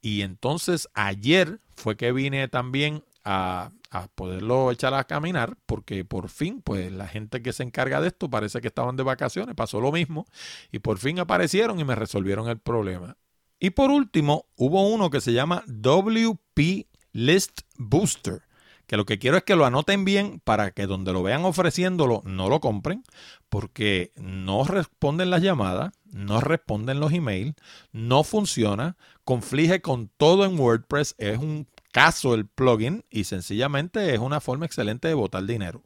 y 0.00 0.22
entonces 0.22 0.88
ayer 0.94 1.60
fue 1.74 1.98
que 1.98 2.12
vine 2.12 2.48
también 2.48 3.04
a, 3.26 3.72
poderlo 4.14 4.70
echar 4.70 4.94
a 4.94 5.04
caminar, 5.04 5.56
porque 5.66 6.04
por 6.04 6.28
fin, 6.28 6.62
pues 6.62 6.92
la 6.92 7.08
gente 7.08 7.42
que 7.42 7.52
se 7.52 7.62
encarga 7.62 8.00
de 8.00 8.08
esto 8.08 8.30
parece 8.30 8.60
que 8.60 8.68
estaban 8.68 8.96
de 8.96 9.02
vacaciones, 9.02 9.54
pasó 9.54 9.80
lo 9.80 9.90
mismo, 9.90 10.26
y 10.70 10.78
por 10.78 10.98
fin 10.98 11.18
aparecieron 11.18 11.80
y 11.80 11.84
me 11.84 11.94
resolvieron 11.94 12.48
el 12.48 12.58
problema. 12.58 13.16
Y 13.58 13.70
por 13.70 13.90
último, 13.90 14.46
hubo 14.56 14.86
uno 14.88 15.10
que 15.10 15.20
se 15.20 15.32
llama 15.32 15.64
WP 15.66 16.86
List 17.12 17.62
Booster, 17.78 18.42
que 18.86 18.96
lo 18.96 19.06
que 19.06 19.18
quiero 19.18 19.38
es 19.38 19.44
que 19.44 19.56
lo 19.56 19.64
anoten 19.64 20.04
bien 20.04 20.40
para 20.44 20.70
que 20.70 20.86
donde 20.86 21.12
lo 21.12 21.22
vean 21.22 21.44
ofreciéndolo 21.44 22.22
no 22.24 22.48
lo 22.48 22.60
compren, 22.60 23.02
porque 23.48 24.12
no 24.16 24.64
responden 24.64 25.30
las 25.30 25.42
llamadas, 25.42 25.92
no 26.04 26.40
responden 26.40 27.00
los 27.00 27.12
emails, 27.12 27.54
no 27.92 28.22
funciona, 28.22 28.96
conflige 29.24 29.80
con 29.80 30.08
todo 30.16 30.44
en 30.44 30.60
WordPress, 30.60 31.14
es 31.18 31.38
un 31.38 31.66
caso 31.96 32.34
el 32.34 32.46
plugin 32.46 33.06
y 33.08 33.24
sencillamente 33.24 34.12
es 34.12 34.20
una 34.20 34.40
forma 34.40 34.66
excelente 34.66 35.08
de 35.08 35.14
botar 35.14 35.46
dinero. 35.46 35.82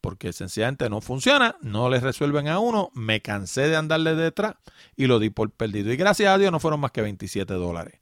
Porque 0.00 0.32
sencillamente 0.32 0.90
no 0.90 1.00
funciona, 1.00 1.54
no 1.62 1.88
le 1.88 2.00
resuelven 2.00 2.48
a 2.48 2.58
uno, 2.58 2.90
me 2.94 3.22
cansé 3.22 3.68
de 3.68 3.76
andarle 3.76 4.16
detrás 4.16 4.56
y 4.96 5.06
lo 5.06 5.20
di 5.20 5.30
por 5.30 5.52
perdido. 5.52 5.92
Y 5.92 5.96
gracias 5.96 6.34
a 6.34 6.38
Dios 6.38 6.50
no 6.50 6.58
fueron 6.58 6.80
más 6.80 6.90
que 6.90 7.00
27 7.00 7.54
dólares. 7.54 8.00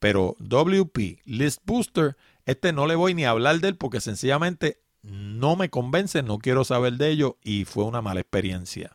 Pero 0.00 0.34
WP 0.40 1.20
List 1.26 1.60
Booster, 1.64 2.16
este 2.44 2.72
no 2.72 2.88
le 2.88 2.96
voy 2.96 3.14
ni 3.14 3.24
a 3.24 3.30
hablar 3.30 3.60
de 3.60 3.68
él 3.68 3.76
porque 3.76 4.00
sencillamente 4.00 4.80
no 5.02 5.54
me 5.54 5.70
convence, 5.70 6.24
no 6.24 6.38
quiero 6.38 6.64
saber 6.64 6.94
de 6.94 7.10
ello 7.10 7.38
y 7.40 7.66
fue 7.66 7.84
una 7.84 8.02
mala 8.02 8.18
experiencia. 8.18 8.90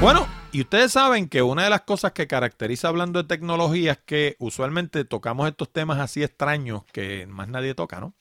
Bueno, 0.00 0.26
y 0.52 0.62
ustedes 0.62 0.92
saben 0.92 1.28
que 1.28 1.42
una 1.42 1.64
de 1.64 1.70
las 1.70 1.82
cosas 1.82 2.12
que 2.12 2.26
caracteriza 2.26 2.88
hablando 2.88 3.22
de 3.22 3.28
tecnología 3.28 3.92
es 3.92 3.98
que 3.98 4.36
usualmente 4.38 5.04
tocamos 5.04 5.48
estos 5.48 5.72
temas 5.72 5.98
así 5.98 6.22
extraños 6.22 6.82
que 6.92 7.26
más 7.26 7.48
nadie 7.48 7.74
toca, 7.74 8.00
¿no? 8.00 8.14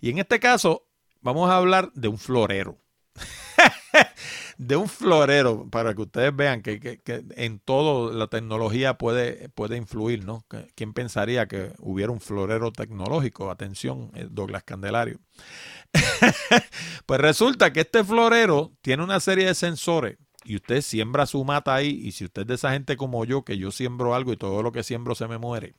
Y 0.00 0.10
en 0.10 0.18
este 0.18 0.38
caso 0.38 0.86
vamos 1.20 1.50
a 1.50 1.56
hablar 1.56 1.92
de 1.94 2.08
un 2.08 2.18
florero. 2.18 2.78
de 4.58 4.76
un 4.76 4.88
florero, 4.88 5.68
para 5.70 5.94
que 5.94 6.02
ustedes 6.02 6.34
vean 6.34 6.62
que, 6.62 7.00
en 7.36 7.58
todo 7.58 8.12
la 8.12 8.28
tecnología 8.28 8.96
puede, 8.96 9.48
puede 9.48 9.76
influir, 9.76 10.24
¿no? 10.24 10.44
¿Quién 10.74 10.92
pensaría 10.92 11.46
que 11.46 11.72
hubiera 11.78 12.12
un 12.12 12.20
florero 12.20 12.70
tecnológico? 12.72 13.50
Atención, 13.50 14.12
eh, 14.14 14.28
Douglas 14.30 14.62
Candelario. 14.62 15.18
pues 17.06 17.20
resulta 17.20 17.72
que 17.72 17.80
este 17.80 18.04
florero 18.04 18.72
tiene 18.82 19.02
una 19.02 19.18
serie 19.18 19.46
de 19.46 19.54
sensores 19.54 20.16
y 20.44 20.56
usted 20.56 20.82
siembra 20.82 21.26
su 21.26 21.44
mata 21.44 21.74
ahí, 21.74 22.00
y 22.04 22.12
si 22.12 22.24
usted 22.24 22.42
es 22.42 22.48
de 22.48 22.54
esa 22.54 22.72
gente 22.72 22.96
como 22.96 23.24
yo, 23.24 23.44
que 23.44 23.58
yo 23.58 23.70
siembro 23.70 24.14
algo 24.14 24.32
y 24.32 24.36
todo 24.36 24.62
lo 24.62 24.72
que 24.72 24.82
siembro 24.82 25.14
se 25.14 25.28
me 25.28 25.38
muere, 25.38 25.74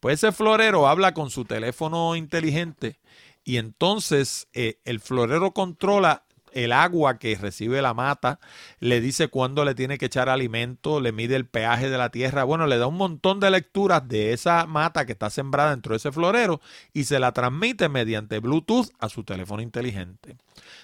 pues 0.00 0.22
ese 0.22 0.32
florero 0.32 0.88
habla 0.88 1.14
con 1.14 1.30
su 1.30 1.44
teléfono 1.44 2.16
inteligente 2.16 2.98
y 3.44 3.56
entonces 3.56 4.48
eh, 4.52 4.78
el 4.84 5.00
florero 5.00 5.52
controla 5.52 6.24
el 6.52 6.72
agua 6.72 7.18
que 7.18 7.34
recibe 7.36 7.82
la 7.82 7.94
mata, 7.94 8.40
le 8.80 9.00
dice 9.00 9.28
cuándo 9.28 9.64
le 9.64 9.74
tiene 9.74 9.98
que 9.98 10.06
echar 10.06 10.28
alimento, 10.28 11.00
le 11.00 11.12
mide 11.12 11.36
el 11.36 11.46
peaje 11.46 11.90
de 11.90 11.98
la 11.98 12.10
tierra, 12.10 12.44
bueno, 12.44 12.66
le 12.66 12.78
da 12.78 12.86
un 12.86 12.96
montón 12.96 13.40
de 13.40 13.50
lecturas 13.50 14.06
de 14.08 14.32
esa 14.32 14.66
mata 14.66 15.06
que 15.06 15.12
está 15.12 15.30
sembrada 15.30 15.70
dentro 15.70 15.92
de 15.92 15.98
ese 15.98 16.12
florero 16.12 16.60
y 16.92 17.04
se 17.04 17.18
la 17.18 17.32
transmite 17.32 17.88
mediante 17.88 18.38
Bluetooth 18.40 18.90
a 18.98 19.08
su 19.08 19.24
teléfono 19.24 19.62
inteligente. 19.62 20.36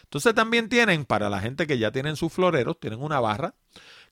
Entonces 0.03 0.35
también 0.35 0.69
tienen, 0.69 1.05
para 1.05 1.29
la 1.31 1.41
gente 1.41 1.67
que 1.67 1.79
ya 1.79 1.91
tienen 1.91 2.17
sus 2.17 2.33
floreros, 2.33 2.79
tienen 2.79 3.03
una 3.03 3.21
barra 3.21 3.55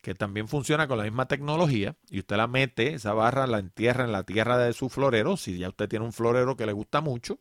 que 0.02 0.14
también 0.14 0.48
funciona 0.48 0.88
con 0.88 0.98
la 0.98 1.04
misma 1.04 1.26
tecnología 1.26 1.96
y 2.10 2.18
usted 2.18 2.36
la 2.36 2.48
mete, 2.48 2.94
esa 2.94 3.14
barra 3.14 3.46
la 3.46 3.60
entierra 3.60 4.04
en 4.04 4.12
la 4.12 4.24
tierra 4.24 4.58
de 4.58 4.72
su 4.72 4.90
florero, 4.90 5.36
si 5.36 5.56
ya 5.58 5.68
usted 5.68 5.88
tiene 5.88 6.04
un 6.04 6.12
florero 6.12 6.56
que 6.56 6.66
le 6.66 6.72
gusta 6.72 7.00
mucho, 7.00 7.38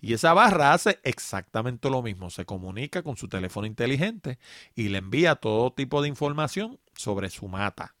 y 0.00 0.12
esa 0.12 0.34
barra 0.34 0.72
hace 0.72 0.98
exactamente 1.04 1.88
lo 1.88 2.02
mismo, 2.02 2.28
se 2.28 2.44
comunica 2.44 3.04
con 3.04 3.16
su 3.16 3.28
teléfono 3.28 3.66
inteligente 3.66 4.38
y 4.74 4.88
le 4.88 4.98
envía 4.98 5.36
todo 5.36 5.72
tipo 5.72 6.02
de 6.02 6.08
información 6.08 6.80
sobre 6.94 7.30
su 7.30 7.46
mata. 7.46 7.94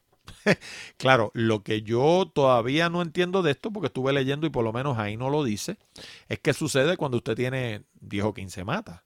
claro, 0.96 1.30
lo 1.32 1.62
que 1.62 1.82
yo 1.82 2.30
todavía 2.34 2.90
no 2.90 3.02
entiendo 3.02 3.42
de 3.42 3.52
esto, 3.52 3.70
porque 3.72 3.86
estuve 3.86 4.12
leyendo 4.12 4.46
y 4.46 4.50
por 4.50 4.64
lo 4.64 4.72
menos 4.72 4.98
ahí 4.98 5.16
no 5.16 5.30
lo 5.30 5.44
dice, 5.44 5.78
es 6.28 6.40
que 6.40 6.52
sucede 6.52 6.96
cuando 6.96 7.18
usted 7.18 7.36
tiene 7.36 7.84
10 8.00 8.24
o 8.24 8.34
15 8.34 8.64
matas 8.64 9.02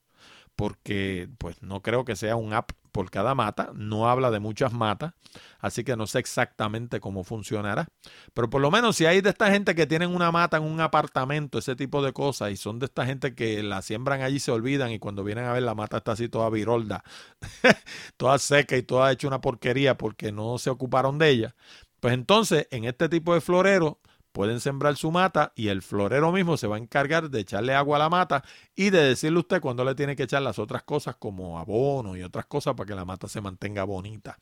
porque 0.56 1.28
pues 1.38 1.62
no 1.62 1.82
creo 1.82 2.04
que 2.04 2.16
sea 2.16 2.36
un 2.36 2.52
app 2.52 2.70
por 2.92 3.10
cada 3.10 3.34
mata, 3.34 3.72
no 3.74 4.08
habla 4.08 4.30
de 4.30 4.38
muchas 4.38 4.72
matas, 4.72 5.14
así 5.58 5.82
que 5.82 5.96
no 5.96 6.06
sé 6.06 6.20
exactamente 6.20 7.00
cómo 7.00 7.24
funcionará. 7.24 7.88
Pero 8.34 8.48
por 8.48 8.60
lo 8.60 8.70
menos 8.70 8.94
si 8.94 9.04
hay 9.04 9.20
de 9.20 9.30
esta 9.30 9.50
gente 9.50 9.74
que 9.74 9.88
tienen 9.88 10.14
una 10.14 10.30
mata 10.30 10.58
en 10.58 10.62
un 10.62 10.80
apartamento, 10.80 11.58
ese 11.58 11.74
tipo 11.74 12.02
de 12.02 12.12
cosas, 12.12 12.52
y 12.52 12.56
son 12.56 12.78
de 12.78 12.86
esta 12.86 13.04
gente 13.04 13.34
que 13.34 13.64
la 13.64 13.82
siembran 13.82 14.22
allí 14.22 14.38
se 14.38 14.52
olvidan 14.52 14.92
y 14.92 15.00
cuando 15.00 15.24
vienen 15.24 15.46
a 15.46 15.52
ver 15.52 15.64
la 15.64 15.74
mata 15.74 15.96
está 15.96 16.12
así 16.12 16.28
toda 16.28 16.48
virolda, 16.50 17.02
toda 18.16 18.38
seca 18.38 18.76
y 18.76 18.84
toda 18.84 19.10
hecha 19.10 19.26
una 19.26 19.40
porquería 19.40 19.98
porque 19.98 20.30
no 20.30 20.58
se 20.58 20.70
ocuparon 20.70 21.18
de 21.18 21.30
ella, 21.30 21.56
pues 21.98 22.14
entonces 22.14 22.68
en 22.70 22.84
este 22.84 23.08
tipo 23.08 23.34
de 23.34 23.40
florero 23.40 23.98
pueden 24.34 24.58
sembrar 24.58 24.96
su 24.96 25.12
mata 25.12 25.52
y 25.54 25.68
el 25.68 25.80
florero 25.80 26.32
mismo 26.32 26.56
se 26.56 26.66
va 26.66 26.74
a 26.74 26.80
encargar 26.80 27.30
de 27.30 27.38
echarle 27.38 27.72
agua 27.72 27.98
a 27.98 28.00
la 28.00 28.08
mata 28.08 28.42
y 28.74 28.90
de 28.90 28.98
decirle 28.98 29.36
a 29.36 29.42
usted 29.42 29.60
cuándo 29.60 29.84
le 29.84 29.94
tiene 29.94 30.16
que 30.16 30.24
echar 30.24 30.42
las 30.42 30.58
otras 30.58 30.82
cosas 30.82 31.14
como 31.14 31.60
abono 31.60 32.16
y 32.16 32.24
otras 32.24 32.46
cosas 32.46 32.74
para 32.74 32.88
que 32.88 32.96
la 32.96 33.04
mata 33.04 33.28
se 33.28 33.40
mantenga 33.40 33.84
bonita. 33.84 34.40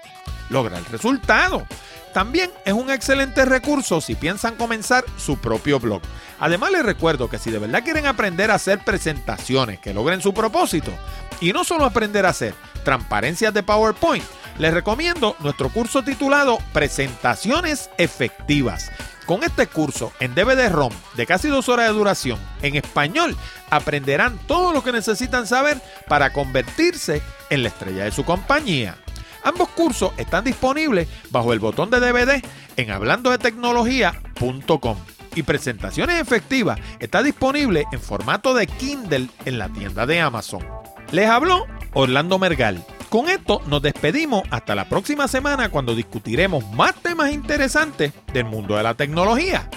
logra 0.53 0.79
el 0.79 0.85
resultado. 0.85 1.67
También 2.13 2.51
es 2.65 2.75
un 2.75 2.91
excelente 2.91 3.45
recurso 3.45 4.01
si 4.01 4.15
piensan 4.15 4.57
comenzar 4.57 5.05
su 5.17 5.39
propio 5.39 5.81
blog. 5.81 6.03
Además 6.39 6.71
les 6.73 6.85
recuerdo 6.85 7.31
que 7.31 7.39
si 7.39 7.51
de 7.51 7.59
verdad 7.59 7.83
quieren 7.83 8.07
aprender 8.07 8.51
a 8.51 8.57
hacer 8.57 8.85
presentaciones 8.85 9.81
que 9.81 9.95
logren 9.95 10.21
su 10.21 10.35
propósito, 10.35 10.93
y 11.41 11.53
no 11.53 11.65
solo 11.65 11.85
aprender 11.85 12.27
a 12.27 12.31
hacer 12.31 12.55
transparencias 12.85 13.53
de 13.55 13.63
PowerPoint, 13.63 14.25
les 14.59 14.75
recomiendo 14.75 15.35
nuestro 15.41 15.71
curso 15.71 16.03
titulado 16.03 16.59
Presentaciones 16.73 17.91
Efectivas. 17.97 18.91
Con 19.27 19.43
este 19.45 19.67
curso 19.67 20.13
en 20.21 20.35
DVD-ROM 20.35 20.93
de 21.15 21.27
casi 21.27 21.49
dos 21.49 21.69
horas 21.69 21.89
de 21.89 21.95
duración 21.95 22.39
en 22.61 22.77
español, 22.77 23.37
aprenderán 23.71 24.39
todo 24.47 24.73
lo 24.73 24.85
que 24.85 24.93
necesitan 24.93 25.47
saber 25.47 25.81
para 26.09 26.33
convertirse 26.33 27.23
en 27.49 27.63
la 27.63 27.69
estrella 27.69 28.05
de 28.05 28.11
su 28.11 28.25
compañía. 28.25 28.97
Ambos 29.45 29.69
cursos 29.71 30.13
están 30.17 30.45
disponibles 30.45 31.09
bajo 31.31 31.53
el 31.53 31.59
botón 31.59 31.91
de 31.91 32.01
DVD 32.01 32.43
en 32.77 32.91
hablandodetecnología.com 32.91 34.97
y 35.35 35.43
Presentaciones 35.43 36.21
Efectivas 36.21 36.79
está 37.01 37.23
disponible 37.23 37.85
en 37.93 38.01
formato 38.01 38.55
de 38.55 38.67
Kindle 38.67 39.29
en 39.45 39.59
la 39.59 39.69
tienda 39.69 40.07
de 40.07 40.21
Amazon. 40.21 40.65
Les 41.11 41.29
habló 41.29 41.67
Orlando 41.95 42.39
Mergal. 42.39 42.85
Con 43.09 43.29
esto 43.29 43.61
nos 43.67 43.83
despedimos 43.83 44.43
hasta 44.51 44.75
la 44.75 44.89
próxima 44.89 45.29
semana 45.29 45.69
cuando 45.69 45.95
discutiremos 45.95 46.67
más 46.73 46.95
temas 46.95 47.33
interesantes 47.33 48.13
del 48.33 48.47
mundo 48.47 48.77
de 48.77 48.83
la 48.83 48.95
tecnología. 48.95 49.69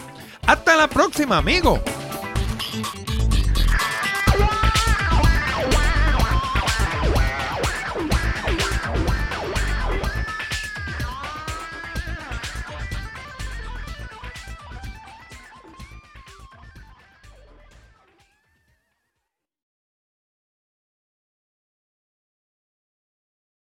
Hasta 0.47 0.77
la 0.77 0.87
próxima, 0.87 1.37
amigos. 1.37 1.81